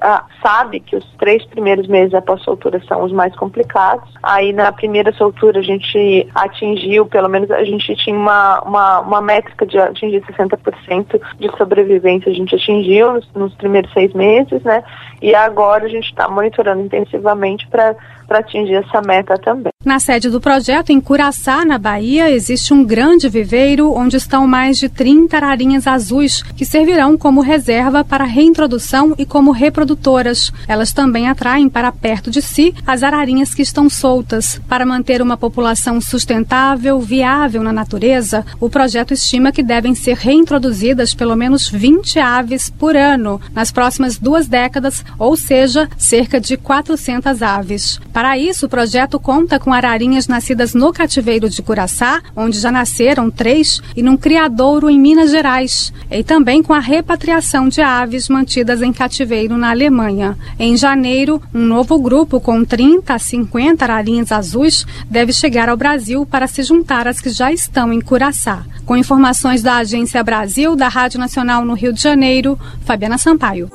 ah, 0.00 0.24
sabe 0.42 0.80
que 0.80 0.96
os 0.96 1.04
três 1.20 1.46
primeiros 1.46 1.86
meses 1.86 2.14
após 2.14 2.42
soltura 2.42 2.82
são 2.88 3.04
os 3.04 3.12
mais 3.12 3.32
complicados. 3.36 4.12
Aí 4.24 4.52
na 4.52 4.72
primeira 4.72 5.12
soltura 5.12 5.60
a 5.60 5.62
gente 5.62 6.26
atingiu, 6.34 7.06
pelo 7.06 7.28
menos 7.28 7.48
a 7.48 7.62
gente 7.62 7.94
tinha 7.94 8.16
uma, 8.16 8.60
uma, 8.62 9.00
uma 9.02 9.20
métrica 9.20 9.64
de 9.64 9.78
atingir 9.78 10.20
60% 10.22 11.20
de 11.38 11.56
sobrevivência, 11.56 12.32
a 12.32 12.34
gente 12.34 12.56
atingiu 12.56 13.12
nos, 13.12 13.32
nos 13.36 13.54
primeiros 13.54 13.92
seis 13.92 14.12
meses, 14.14 14.60
né? 14.64 14.82
E 15.22 15.32
agora 15.32 15.75
a 15.84 15.88
gente 15.88 16.08
está 16.08 16.28
monitorando 16.28 16.82
intensivamente 16.82 17.66
para 17.68 17.96
atingir 18.34 18.74
essa 18.74 19.00
meta 19.00 19.38
também. 19.38 19.72
Na 19.84 20.00
sede 20.00 20.28
do 20.28 20.40
projeto, 20.40 20.90
em 20.90 21.00
Curaçá, 21.00 21.64
na 21.64 21.78
Bahia, 21.78 22.28
existe 22.28 22.74
um 22.74 22.84
grande 22.84 23.28
viveiro 23.28 23.92
onde 23.92 24.16
estão 24.16 24.46
mais 24.46 24.78
de 24.78 24.88
30 24.88 25.36
ararinhas 25.36 25.86
azuis 25.86 26.42
que 26.42 26.64
servirão 26.64 27.16
como 27.16 27.40
reserva 27.40 28.04
para 28.04 28.24
reintrodução 28.24 29.14
e 29.16 29.24
como 29.24 29.52
reprodutoras. 29.52 30.52
Elas 30.66 30.92
também 30.92 31.28
atraem 31.28 31.68
para 31.68 31.92
perto 31.92 32.32
de 32.32 32.42
si 32.42 32.74
as 32.84 33.04
ararinhas 33.04 33.54
que 33.54 33.62
estão 33.62 33.88
soltas. 33.88 34.60
Para 34.68 34.84
manter 34.84 35.22
uma 35.22 35.36
população 35.36 36.00
sustentável, 36.00 36.98
viável 36.98 37.62
na 37.62 37.72
natureza, 37.72 38.44
o 38.58 38.68
projeto 38.68 39.14
estima 39.14 39.52
que 39.52 39.62
devem 39.62 39.94
ser 39.94 40.16
reintroduzidas 40.16 41.14
pelo 41.14 41.36
menos 41.36 41.68
20 41.68 42.18
aves 42.18 42.68
por 42.68 42.96
ano 42.96 43.40
nas 43.54 43.70
próximas 43.70 44.18
duas 44.18 44.48
décadas, 44.48 45.04
ou 45.16 45.36
seja, 45.36 45.88
cerca 45.96 46.40
de 46.40 46.56
400 46.56 47.40
aves. 47.40 48.00
Para 48.16 48.38
isso, 48.38 48.64
o 48.64 48.68
projeto 48.70 49.20
conta 49.20 49.60
com 49.60 49.74
ararinhas 49.74 50.26
nascidas 50.26 50.72
no 50.72 50.90
cativeiro 50.90 51.50
de 51.50 51.60
Curaçá, 51.60 52.22
onde 52.34 52.58
já 52.58 52.72
nasceram 52.72 53.30
três, 53.30 53.82
e 53.94 54.02
num 54.02 54.16
criadouro 54.16 54.88
em 54.88 54.98
Minas 54.98 55.30
Gerais, 55.30 55.92
e 56.10 56.24
também 56.24 56.62
com 56.62 56.72
a 56.72 56.78
repatriação 56.78 57.68
de 57.68 57.82
aves 57.82 58.30
mantidas 58.30 58.80
em 58.80 58.90
cativeiro 58.90 59.58
na 59.58 59.68
Alemanha. 59.68 60.34
Em 60.58 60.78
janeiro, 60.78 61.42
um 61.54 61.60
novo 61.60 61.98
grupo 61.98 62.40
com 62.40 62.64
30 62.64 63.12
a 63.12 63.18
50 63.18 63.84
ararinhas 63.84 64.32
azuis 64.32 64.86
deve 65.10 65.34
chegar 65.34 65.68
ao 65.68 65.76
Brasil 65.76 66.24
para 66.24 66.46
se 66.46 66.62
juntar 66.62 67.06
às 67.06 67.20
que 67.20 67.28
já 67.28 67.52
estão 67.52 67.92
em 67.92 68.00
Curaçá. 68.00 68.64
Com 68.86 68.96
informações 68.96 69.62
da 69.62 69.76
Agência 69.76 70.24
Brasil, 70.24 70.74
da 70.74 70.88
Rádio 70.88 71.20
Nacional 71.20 71.66
no 71.66 71.74
Rio 71.74 71.92
de 71.92 72.00
Janeiro, 72.00 72.58
Fabiana 72.80 73.18
Sampaio. 73.18 73.70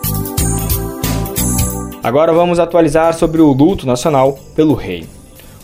Agora 2.03 2.33
vamos 2.33 2.57
atualizar 2.57 3.13
sobre 3.13 3.41
o 3.41 3.53
luto 3.53 3.85
nacional 3.85 4.39
pelo 4.55 4.73
rei. 4.73 5.05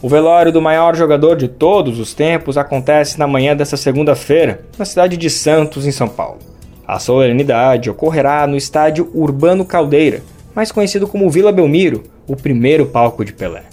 O 0.04 0.08
velório 0.08 0.52
do 0.52 0.62
maior 0.62 0.96
jogador 0.96 1.36
de 1.36 1.48
todos 1.48 1.98
os 1.98 2.14
tempos 2.14 2.60
acontece 2.60 3.18
na 3.18 3.26
manhã 3.26 3.56
desta 3.56 3.76
segunda-feira, 3.76 4.62
na 4.78 4.86
cidade 4.86 5.18
de 5.18 5.32
Santos, 5.32 5.88
em 5.88 5.92
São 5.92 6.08
Paulo. 6.08 6.38
A 6.88 7.00
solenidade 7.00 7.90
ocorrerá 7.90 8.46
no 8.46 8.56
estádio 8.56 9.10
Urbano 9.16 9.66
Caldeira, 9.66 10.22
mais 10.54 10.72
conhecido 10.72 11.08
como 11.08 11.28
Vila 11.28 11.52
Belmiro, 11.52 12.04
o 12.28 12.36
primeiro 12.36 12.86
palco 12.86 13.26
de 13.26 13.34
Pelé. 13.34 13.64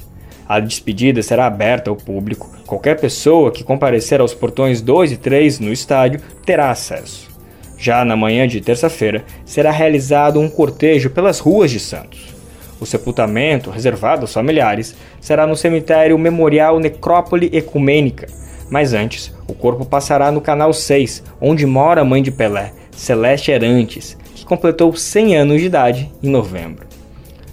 A 0.49 0.59
despedida 0.59 1.23
será 1.23 1.45
aberta 1.45 1.91
ao 1.91 1.97
público. 1.97 2.51
Qualquer 2.67 2.99
pessoa 2.99 3.53
que 3.53 3.63
comparecer 3.63 4.23
aos 4.23 4.33
portões 4.33 4.81
2 4.81 5.13
e 5.13 5.17
3 5.19 5.61
no 5.61 5.71
estádio 5.71 6.19
terá 6.47 6.71
acesso. 6.71 7.29
Já 7.77 8.07
na 8.07 8.17
manhã 8.17 8.49
de 8.49 8.63
terça-feira, 8.63 9.23
será 9.45 9.71
realizado 9.71 10.41
um 10.41 10.49
cortejo 10.49 11.11
pelas 11.11 11.39
ruas 11.41 11.71
de 11.71 11.79
Santos. 11.79 12.34
O 12.81 12.87
sepultamento, 12.87 13.71
reservado 13.71 14.23
aos 14.23 14.33
familiares, 14.33 14.95
será 15.21 15.47
no 15.47 15.57
cemitério 15.57 16.19
Memorial 16.19 16.79
Necrópole 16.79 17.51
Ecumênica. 17.53 18.27
Mas 18.69 18.93
antes, 18.93 19.33
o 19.47 19.55
corpo 19.55 19.85
passará 19.85 20.33
no 20.33 20.41
Canal 20.41 20.73
6, 20.73 21.23
onde 21.41 21.67
mora 21.67 22.01
a 22.01 22.05
mãe 22.05 22.23
de 22.23 22.31
Pelé, 22.31 22.73
Celeste 22.91 23.51
Erantes, 23.51 24.17
que 24.35 24.45
completou 24.45 24.95
100 24.95 25.37
anos 25.37 25.61
de 25.61 25.67
idade 25.67 26.11
em 26.23 26.29
novembro. 26.29 26.87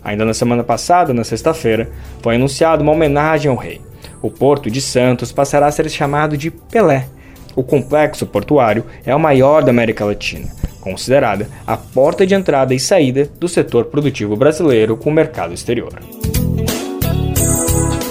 Ainda 0.04 0.26
na 0.26 0.34
semana 0.34 0.64
passada, 0.64 1.14
na 1.14 1.24
sexta-feira, 1.24 1.90
foi 2.22 2.36
anunciada 2.36 2.82
uma 2.82 2.92
homenagem 2.92 3.52
ao 3.52 3.58
rei. 3.58 3.80
O 4.22 4.32
Porto 4.32 4.70
de 4.70 4.82
Santos 4.82 5.32
passará 5.32 5.68
a 5.68 5.72
ser 5.72 5.90
chamado 5.90 6.36
de 6.36 6.50
Pelé. 6.50 7.08
O 7.56 7.64
complexo 7.64 8.26
portuário 8.26 8.86
é 9.06 9.16
o 9.16 9.20
maior 9.20 9.64
da 9.64 9.72
América 9.72 10.06
Latina 10.06 10.62
considerada 10.82 11.48
a 11.66 11.78
porta 11.78 12.26
de 12.26 12.34
entrada 12.34 12.74
e 12.74 12.80
saída 12.80 13.30
do 13.40 13.48
setor 13.48 13.86
produtivo 13.86 14.36
brasileiro 14.36 14.98
com 14.98 15.10
o 15.10 15.14
mercado 15.14 15.54
exterior. 15.54 15.94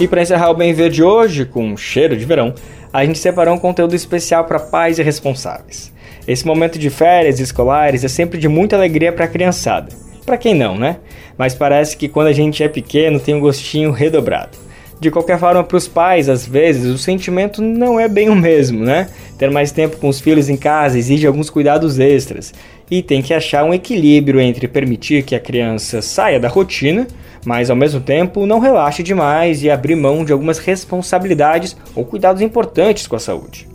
E 0.01 0.09
para 0.09 0.23
encerrar 0.23 0.51
o 0.51 0.55
Bem 0.55 0.73
Ver 0.73 0.89
de 0.89 1.03
hoje, 1.03 1.45
com 1.45 1.63
um 1.63 1.77
cheiro 1.77 2.17
de 2.17 2.25
verão, 2.25 2.55
a 2.91 3.05
gente 3.05 3.19
separou 3.19 3.55
um 3.55 3.59
conteúdo 3.59 3.95
especial 3.95 4.45
para 4.45 4.59
pais 4.59 4.99
e 4.99 5.03
responsáveis. 5.03 5.93
Esse 6.27 6.47
momento 6.47 6.79
de 6.79 6.89
férias 6.89 7.39
escolares 7.39 8.03
é 8.03 8.09
sempre 8.09 8.39
de 8.39 8.49
muita 8.49 8.77
alegria 8.77 9.13
para 9.13 9.27
a 9.27 9.29
criançada. 9.29 9.89
Para 10.25 10.39
quem 10.39 10.55
não, 10.55 10.77
né? 10.77 10.97
Mas 11.37 11.55
parece 11.55 11.97
que 11.97 12.09
quando 12.09 12.29
a 12.29 12.33
gente 12.33 12.63
é 12.63 12.69
pequeno 12.69 13.21
tem 13.21 13.35
um 13.35 13.41
gostinho 13.41 13.91
redobrado. 13.91 14.57
De 15.01 15.11
qualquer 15.11 15.39
forma, 15.39 15.65
para 15.65 15.79
os 15.79 15.89
pais, 15.89 16.29
às 16.29 16.47
vezes, 16.47 16.85
o 16.85 16.99
sentimento 16.99 17.63
não 17.63 17.99
é 17.99 18.07
bem 18.07 18.29
o 18.29 18.37
mesmo, 18.37 18.85
né? 18.85 19.09
Ter 19.39 19.51
mais 19.51 19.73
tempo 19.73 19.97
com 19.97 20.09
os 20.09 20.21
filhos 20.21 20.51
em 20.51 20.59
casa 20.59 20.99
exige 20.99 21.27
alguns 21.27 21.49
cuidados 21.49 21.99
extras 21.99 22.53
e 22.91 23.03
tem 23.03 23.23
que 23.23 23.33
achar 23.33 23.65
um 23.65 23.73
equilíbrio 23.73 24.39
entre 24.41 24.69
permitir 24.69 25.23
que 25.23 25.35
a 25.35 25.41
criança 25.41 26.03
saia 26.03 26.39
da 26.39 26.49
rotina, 26.49 27.07
mas 27.47 27.71
ao 27.71 27.77
mesmo 27.77 28.01
tempo 28.01 28.45
não 28.45 28.59
relaxe 28.59 29.03
demais 29.03 29.63
e 29.63 29.71
abrir 29.71 29.97
mão 29.97 30.23
de 30.23 30.33
algumas 30.33 30.59
responsabilidades 30.59 31.75
ou 31.95 32.05
cuidados 32.05 32.43
importantes 32.43 33.07
com 33.07 33.17
a 33.17 33.21
saúde. 33.21 33.67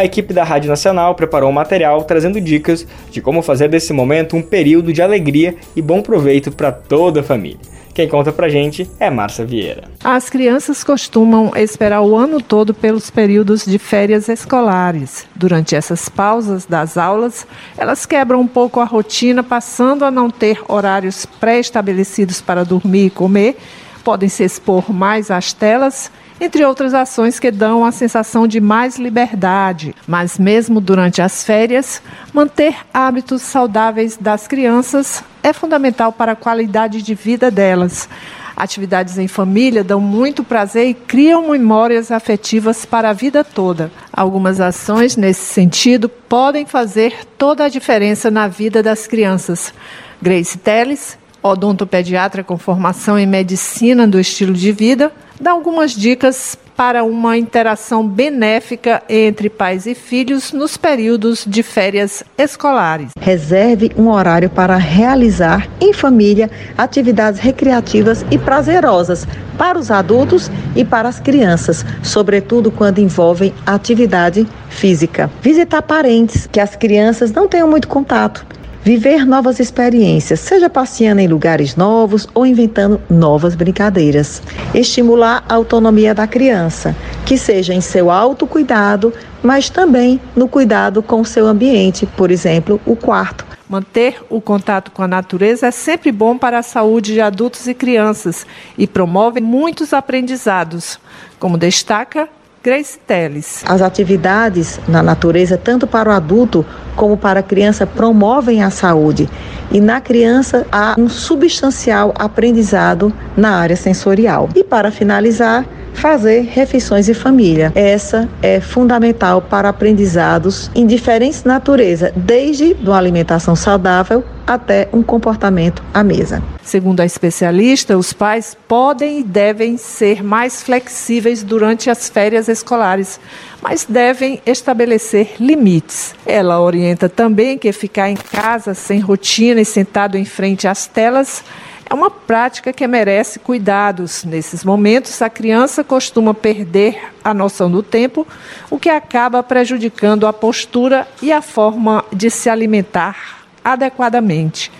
A 0.00 0.04
equipe 0.06 0.32
da 0.32 0.42
Rádio 0.42 0.70
Nacional 0.70 1.14
preparou 1.14 1.50
um 1.50 1.52
material 1.52 2.02
trazendo 2.04 2.40
dicas 2.40 2.86
de 3.10 3.20
como 3.20 3.42
fazer 3.42 3.68
desse 3.68 3.92
momento 3.92 4.34
um 4.34 4.40
período 4.40 4.94
de 4.94 5.02
alegria 5.02 5.54
e 5.76 5.82
bom 5.82 6.00
proveito 6.00 6.50
para 6.50 6.72
toda 6.72 7.20
a 7.20 7.22
família. 7.22 7.60
Quem 7.92 8.08
conta 8.08 8.32
pra 8.32 8.48
gente 8.48 8.90
é 8.98 9.10
Márcia 9.10 9.44
Vieira. 9.44 9.84
As 10.02 10.30
crianças 10.30 10.82
costumam 10.82 11.52
esperar 11.54 12.00
o 12.00 12.16
ano 12.16 12.40
todo 12.40 12.72
pelos 12.72 13.10
períodos 13.10 13.66
de 13.66 13.78
férias 13.78 14.30
escolares. 14.30 15.26
Durante 15.36 15.76
essas 15.76 16.08
pausas 16.08 16.64
das 16.64 16.96
aulas, 16.96 17.46
elas 17.76 18.06
quebram 18.06 18.40
um 18.40 18.46
pouco 18.46 18.80
a 18.80 18.84
rotina, 18.84 19.42
passando 19.42 20.06
a 20.06 20.10
não 20.10 20.30
ter 20.30 20.62
horários 20.66 21.26
pré-estabelecidos 21.26 22.40
para 22.40 22.64
dormir 22.64 23.04
e 23.04 23.10
comer, 23.10 23.54
podem 24.02 24.30
se 24.30 24.44
expor 24.44 24.90
mais 24.90 25.30
às 25.30 25.52
telas 25.52 26.10
entre 26.40 26.64
outras 26.64 26.94
ações 26.94 27.38
que 27.38 27.50
dão 27.50 27.84
a 27.84 27.92
sensação 27.92 28.46
de 28.46 28.60
mais 28.60 28.96
liberdade. 28.98 29.94
Mas, 30.06 30.38
mesmo 30.38 30.80
durante 30.80 31.20
as 31.20 31.44
férias, 31.44 32.02
manter 32.32 32.74
hábitos 32.92 33.42
saudáveis 33.42 34.16
das 34.16 34.48
crianças 34.48 35.22
é 35.42 35.52
fundamental 35.52 36.12
para 36.12 36.32
a 36.32 36.36
qualidade 36.36 37.02
de 37.02 37.14
vida 37.14 37.50
delas. 37.50 38.08
Atividades 38.56 39.16
em 39.16 39.26
família 39.26 39.82
dão 39.82 40.00
muito 40.00 40.44
prazer 40.44 40.86
e 40.86 40.94
criam 40.94 41.50
memórias 41.50 42.10
afetivas 42.10 42.84
para 42.84 43.10
a 43.10 43.14
vida 43.14 43.42
toda. 43.42 43.90
Algumas 44.12 44.60
ações 44.60 45.16
nesse 45.16 45.42
sentido 45.42 46.08
podem 46.08 46.66
fazer 46.66 47.14
toda 47.38 47.64
a 47.64 47.68
diferença 47.68 48.30
na 48.30 48.48
vida 48.48 48.82
das 48.82 49.06
crianças. 49.06 49.72
Grace 50.20 50.58
Teles, 50.58 51.18
odontopediatra 51.42 52.44
com 52.44 52.58
formação 52.58 53.18
em 53.18 53.26
medicina 53.26 54.06
do 54.06 54.20
estilo 54.20 54.52
de 54.52 54.72
vida, 54.72 55.10
dá 55.40 55.52
algumas 55.52 55.92
dicas 55.92 56.58
para 56.76 57.04
uma 57.04 57.36
interação 57.36 58.06
benéfica 58.06 59.02
entre 59.08 59.50
pais 59.50 59.86
e 59.86 59.94
filhos 59.94 60.52
nos 60.52 60.76
períodos 60.76 61.44
de 61.46 61.62
férias 61.62 62.22
escolares. 62.38 63.10
Reserve 63.20 63.90
um 63.96 64.08
horário 64.08 64.48
para 64.48 64.76
realizar 64.76 65.68
em 65.80 65.92
família 65.92 66.50
atividades 66.76 67.40
recreativas 67.40 68.24
e 68.30 68.38
prazerosas 68.38 69.26
para 69.58 69.78
os 69.78 69.90
adultos 69.90 70.50
e 70.74 70.84
para 70.84 71.08
as 71.08 71.20
crianças, 71.20 71.84
sobretudo 72.02 72.70
quando 72.70 72.98
envolvem 72.98 73.52
atividade 73.66 74.46
física. 74.70 75.30
Visitar 75.42 75.82
parentes 75.82 76.46
que 76.46 76.60
as 76.60 76.76
crianças 76.76 77.30
não 77.30 77.46
tenham 77.46 77.68
muito 77.68 77.88
contato 77.88 78.46
Viver 78.82 79.26
novas 79.26 79.60
experiências, 79.60 80.40
seja 80.40 80.70
passeando 80.70 81.20
em 81.20 81.28
lugares 81.28 81.76
novos 81.76 82.26
ou 82.32 82.46
inventando 82.46 82.98
novas 83.10 83.54
brincadeiras. 83.54 84.42
Estimular 84.72 85.44
a 85.46 85.54
autonomia 85.54 86.14
da 86.14 86.26
criança, 86.26 86.96
que 87.26 87.36
seja 87.36 87.74
em 87.74 87.82
seu 87.82 88.10
autocuidado, 88.10 89.12
mas 89.42 89.68
também 89.68 90.18
no 90.34 90.48
cuidado 90.48 91.02
com 91.02 91.20
o 91.20 91.26
seu 91.26 91.46
ambiente, 91.46 92.06
por 92.06 92.30
exemplo, 92.30 92.80
o 92.86 92.96
quarto. 92.96 93.44
Manter 93.68 94.16
o 94.30 94.40
contato 94.40 94.90
com 94.90 95.02
a 95.02 95.08
natureza 95.08 95.66
é 95.66 95.70
sempre 95.70 96.10
bom 96.10 96.38
para 96.38 96.58
a 96.58 96.62
saúde 96.62 97.12
de 97.12 97.20
adultos 97.20 97.66
e 97.68 97.74
crianças 97.74 98.46
e 98.78 98.86
promove 98.86 99.42
muitos 99.42 99.92
aprendizados, 99.92 100.98
como 101.38 101.58
destaca 101.58 102.30
Grace 102.62 102.98
Teles. 103.06 103.64
As 103.66 103.80
atividades 103.80 104.78
na 104.86 105.02
natureza, 105.02 105.56
tanto 105.56 105.86
para 105.86 106.10
o 106.10 106.12
adulto 106.12 106.64
como 106.94 107.16
para 107.16 107.40
a 107.40 107.42
criança, 107.42 107.86
promovem 107.86 108.62
a 108.62 108.68
saúde. 108.68 109.26
E 109.72 109.80
na 109.80 109.98
criança 109.98 110.66
há 110.70 110.94
um 110.98 111.08
substancial 111.08 112.12
aprendizado 112.18 113.10
na 113.34 113.56
área 113.56 113.76
sensorial. 113.76 114.50
E 114.54 114.62
para 114.62 114.90
finalizar, 114.90 115.64
fazer 116.00 116.48
refeições 116.50 117.10
em 117.10 117.14
família. 117.14 117.70
Essa 117.74 118.26
é 118.40 118.58
fundamental 118.58 119.42
para 119.42 119.68
aprendizados 119.68 120.70
em 120.74 120.86
diferentes 120.86 121.44
naturezas, 121.44 122.10
desde 122.16 122.74
uma 122.82 122.96
alimentação 122.96 123.54
saudável 123.54 124.24
até 124.46 124.88
um 124.94 125.02
comportamento 125.02 125.82
à 125.92 126.02
mesa. 126.02 126.42
Segundo 126.62 127.00
a 127.00 127.04
especialista, 127.04 127.98
os 127.98 128.14
pais 128.14 128.56
podem 128.66 129.20
e 129.20 129.22
devem 129.22 129.76
ser 129.76 130.24
mais 130.24 130.62
flexíveis 130.62 131.42
durante 131.42 131.90
as 131.90 132.08
férias 132.08 132.48
escolares, 132.48 133.20
mas 133.62 133.84
devem 133.86 134.40
estabelecer 134.46 135.34
limites. 135.38 136.14
Ela 136.24 136.60
orienta 136.60 137.08
também 137.10 137.58
que 137.58 137.70
ficar 137.72 138.08
em 138.08 138.16
casa 138.16 138.72
sem 138.72 139.00
rotina 139.00 139.60
e 139.60 139.66
sentado 139.66 140.16
em 140.16 140.24
frente 140.24 140.66
às 140.66 140.86
telas 140.86 141.44
é 141.90 141.94
uma 141.94 142.08
prática 142.08 142.72
que 142.72 142.86
merece 142.86 143.40
cuidados. 143.40 144.22
Nesses 144.22 144.62
momentos, 144.62 145.20
a 145.20 145.28
criança 145.28 145.82
costuma 145.82 146.32
perder 146.32 146.96
a 147.24 147.34
noção 147.34 147.68
do 147.68 147.82
tempo, 147.82 148.24
o 148.70 148.78
que 148.78 148.88
acaba 148.88 149.42
prejudicando 149.42 150.24
a 150.24 150.32
postura 150.32 151.08
e 151.20 151.32
a 151.32 151.42
forma 151.42 152.04
de 152.12 152.30
se 152.30 152.48
alimentar 152.48 153.40
adequadamente. 153.64 154.70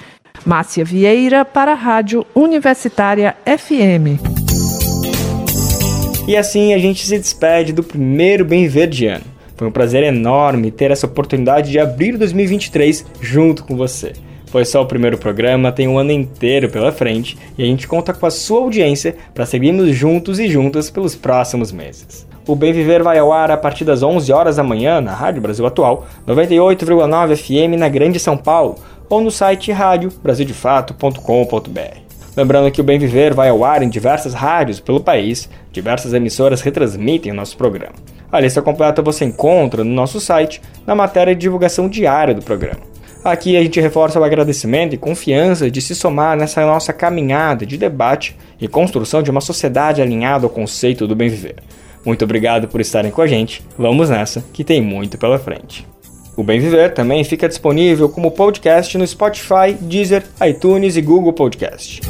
Márcia 0.47 0.85
Vieira 0.85 1.45
para 1.45 1.73
a 1.73 1.75
Rádio 1.75 2.25
Universitária 2.33 3.37
FM. 3.45 4.23
E 6.29 6.37
assim 6.37 6.73
a 6.73 6.79
gente 6.79 7.05
se 7.05 7.19
despede 7.19 7.73
do 7.73 7.83
primeiro 7.83 8.45
Bem 8.45 8.69
Verdiano. 8.69 9.25
Foi 9.57 9.67
um 9.67 9.73
prazer 9.73 10.05
enorme 10.05 10.71
ter 10.71 10.93
essa 10.93 11.07
oportunidade 11.07 11.73
de 11.73 11.79
abrir 11.81 12.17
2023 12.17 13.05
junto 13.21 13.65
com 13.65 13.77
você. 13.77 14.13
Foi 14.51 14.65
só 14.65 14.83
o 14.83 14.87
primeiro 14.87 15.17
programa, 15.17 15.71
tem 15.71 15.87
um 15.87 15.97
ano 15.97 16.11
inteiro 16.11 16.69
pela 16.69 16.91
frente 16.91 17.39
e 17.57 17.63
a 17.63 17.67
gente 17.67 17.87
conta 17.87 18.13
com 18.13 18.27
a 18.27 18.31
sua 18.31 18.59
audiência 18.59 19.15
para 19.33 19.47
seguirmos 19.47 19.95
juntos 19.95 20.41
e 20.41 20.49
juntas 20.49 20.91
pelos 20.91 21.15
próximos 21.15 21.71
meses. 21.71 22.27
O 22.47 22.57
Bem 22.57 22.73
Viver 22.73 23.01
vai 23.01 23.17
ao 23.17 23.33
ar 23.33 23.53
a 23.53 23.57
partir 23.57 23.85
das 23.85 24.03
11 24.03 24.33
horas 24.33 24.57
da 24.57 24.65
manhã 24.65 25.01
na 25.01 25.15
Rádio 25.15 25.41
Brasil 25.41 25.65
Atual, 25.65 26.05
98,9 26.27 27.37
FM 27.37 27.79
na 27.79 27.89
Grande 27.89 28.19
São 28.19 28.37
Paulo 28.37 28.75
ou 29.09 29.21
no 29.21 29.31
site 29.31 29.71
radiobrasildefato.com.br. 29.71 31.99
Lembrando 32.37 32.73
que 32.73 32.81
o 32.81 32.85
Bem 32.85 32.99
Viver 32.99 33.33
vai 33.33 33.51
ao 33.51 33.65
ar 33.65 33.85
em 33.85 33.89
diversas 33.89 34.35
rádios 34.35 34.81
pelo 34.81 35.01
país, 35.01 35.49
diversas 35.71 36.13
emissoras 36.13 36.61
retransmitem 36.61 37.31
o 37.31 37.37
nosso 37.37 37.57
programa. 37.57 37.95
A 38.33 38.41
lista 38.41 38.61
completa 38.61 39.01
você 39.01 39.25
encontra 39.25 39.85
no 39.85 39.93
nosso 39.93 40.21
site, 40.21 40.61
na 40.85 40.97
matéria 40.97 41.37
de 41.37 41.41
divulgação 41.41 41.89
diária 41.89 42.35
do 42.35 42.43
programa. 42.43 42.90
Aqui 43.23 43.57
a 43.57 43.63
gente 43.63 43.81
reforça 43.81 44.19
o 44.19 44.25
agradecimento 44.25 44.95
e 44.95 44.99
confiança 44.99 45.71
de 45.71 45.83
se 45.83 45.95
somar 45.95 46.37
nessa 46.39 46.65
nossa 46.65 46.93
caminhada 46.93 47.67
de 47.67 47.77
debate 47.77 48.35
e 48.59 48.67
construção 48.67 49.23
de 49.23 49.31
uma 49.31 49.43
sociedade 49.43 50.01
alinhada 50.01 50.47
ao 50.47 50.51
conceito 50.51 51.07
do 51.07 51.15
bem 51.15 51.29
viver. 51.29 51.57
Muito 52.05 52.25
obrigado 52.25 52.67
por 52.67 52.81
estarem 52.81 53.11
com 53.11 53.21
a 53.21 53.27
gente. 53.27 53.63
Vamos 53.77 54.09
nessa, 54.09 54.43
que 54.55 54.65
tem 54.65 54.81
muito 54.81 55.19
pela 55.19 55.39
frente. 55.39 55.87
O 56.35 56.43
Bem 56.43 56.59
Viver 56.59 56.95
também 56.95 57.23
fica 57.23 57.47
disponível 57.47 58.09
como 58.09 58.31
podcast 58.31 58.97
no 58.97 59.07
Spotify, 59.07 59.75
Deezer, 59.79 60.25
iTunes 60.49 60.97
e 60.97 61.03
Google 61.03 61.35
Podcast. 61.35 62.01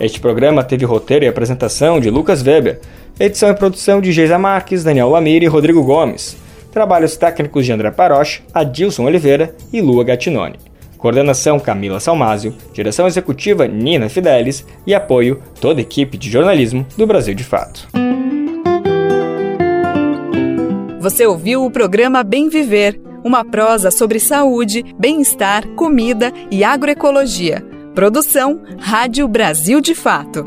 Este 0.00 0.18
programa 0.18 0.64
teve 0.64 0.86
roteiro 0.86 1.26
e 1.26 1.28
apresentação 1.28 2.00
de 2.00 2.08
Lucas 2.08 2.42
Weber, 2.42 2.80
edição 3.20 3.50
e 3.50 3.54
produção 3.54 4.00
de 4.00 4.10
Geisa 4.12 4.38
Marques, 4.38 4.82
Daniel 4.82 5.10
Lamir 5.10 5.42
e 5.42 5.46
Rodrigo 5.46 5.82
Gomes. 5.82 6.36
Trabalhos 6.72 7.18
técnicos 7.18 7.66
de 7.66 7.72
André 7.72 7.90
Paroche, 7.90 8.42
Adilson 8.52 9.04
Oliveira 9.04 9.54
e 9.70 9.82
Lua 9.82 10.02
Gattinoni. 10.02 10.58
Coordenação 10.96 11.60
Camila 11.60 12.00
Salmásio, 12.00 12.54
direção 12.72 13.06
executiva 13.06 13.68
Nina 13.68 14.08
Fidelis 14.08 14.64
e 14.86 14.94
apoio 14.94 15.42
toda 15.60 15.80
a 15.80 15.82
equipe 15.82 16.16
de 16.16 16.30
jornalismo 16.30 16.86
do 16.96 17.06
Brasil 17.06 17.34
de 17.34 17.44
Fato. 17.44 17.88
Você 20.98 21.26
ouviu 21.26 21.64
o 21.64 21.70
programa 21.70 22.22
Bem 22.22 22.48
Viver, 22.48 22.98
uma 23.22 23.44
prosa 23.44 23.90
sobre 23.90 24.18
saúde, 24.18 24.84
bem-estar, 24.98 25.66
comida 25.74 26.32
e 26.50 26.64
agroecologia. 26.64 27.62
Produção 27.94 28.62
Rádio 28.78 29.28
Brasil 29.28 29.80
de 29.80 29.94
Fato. 29.94 30.44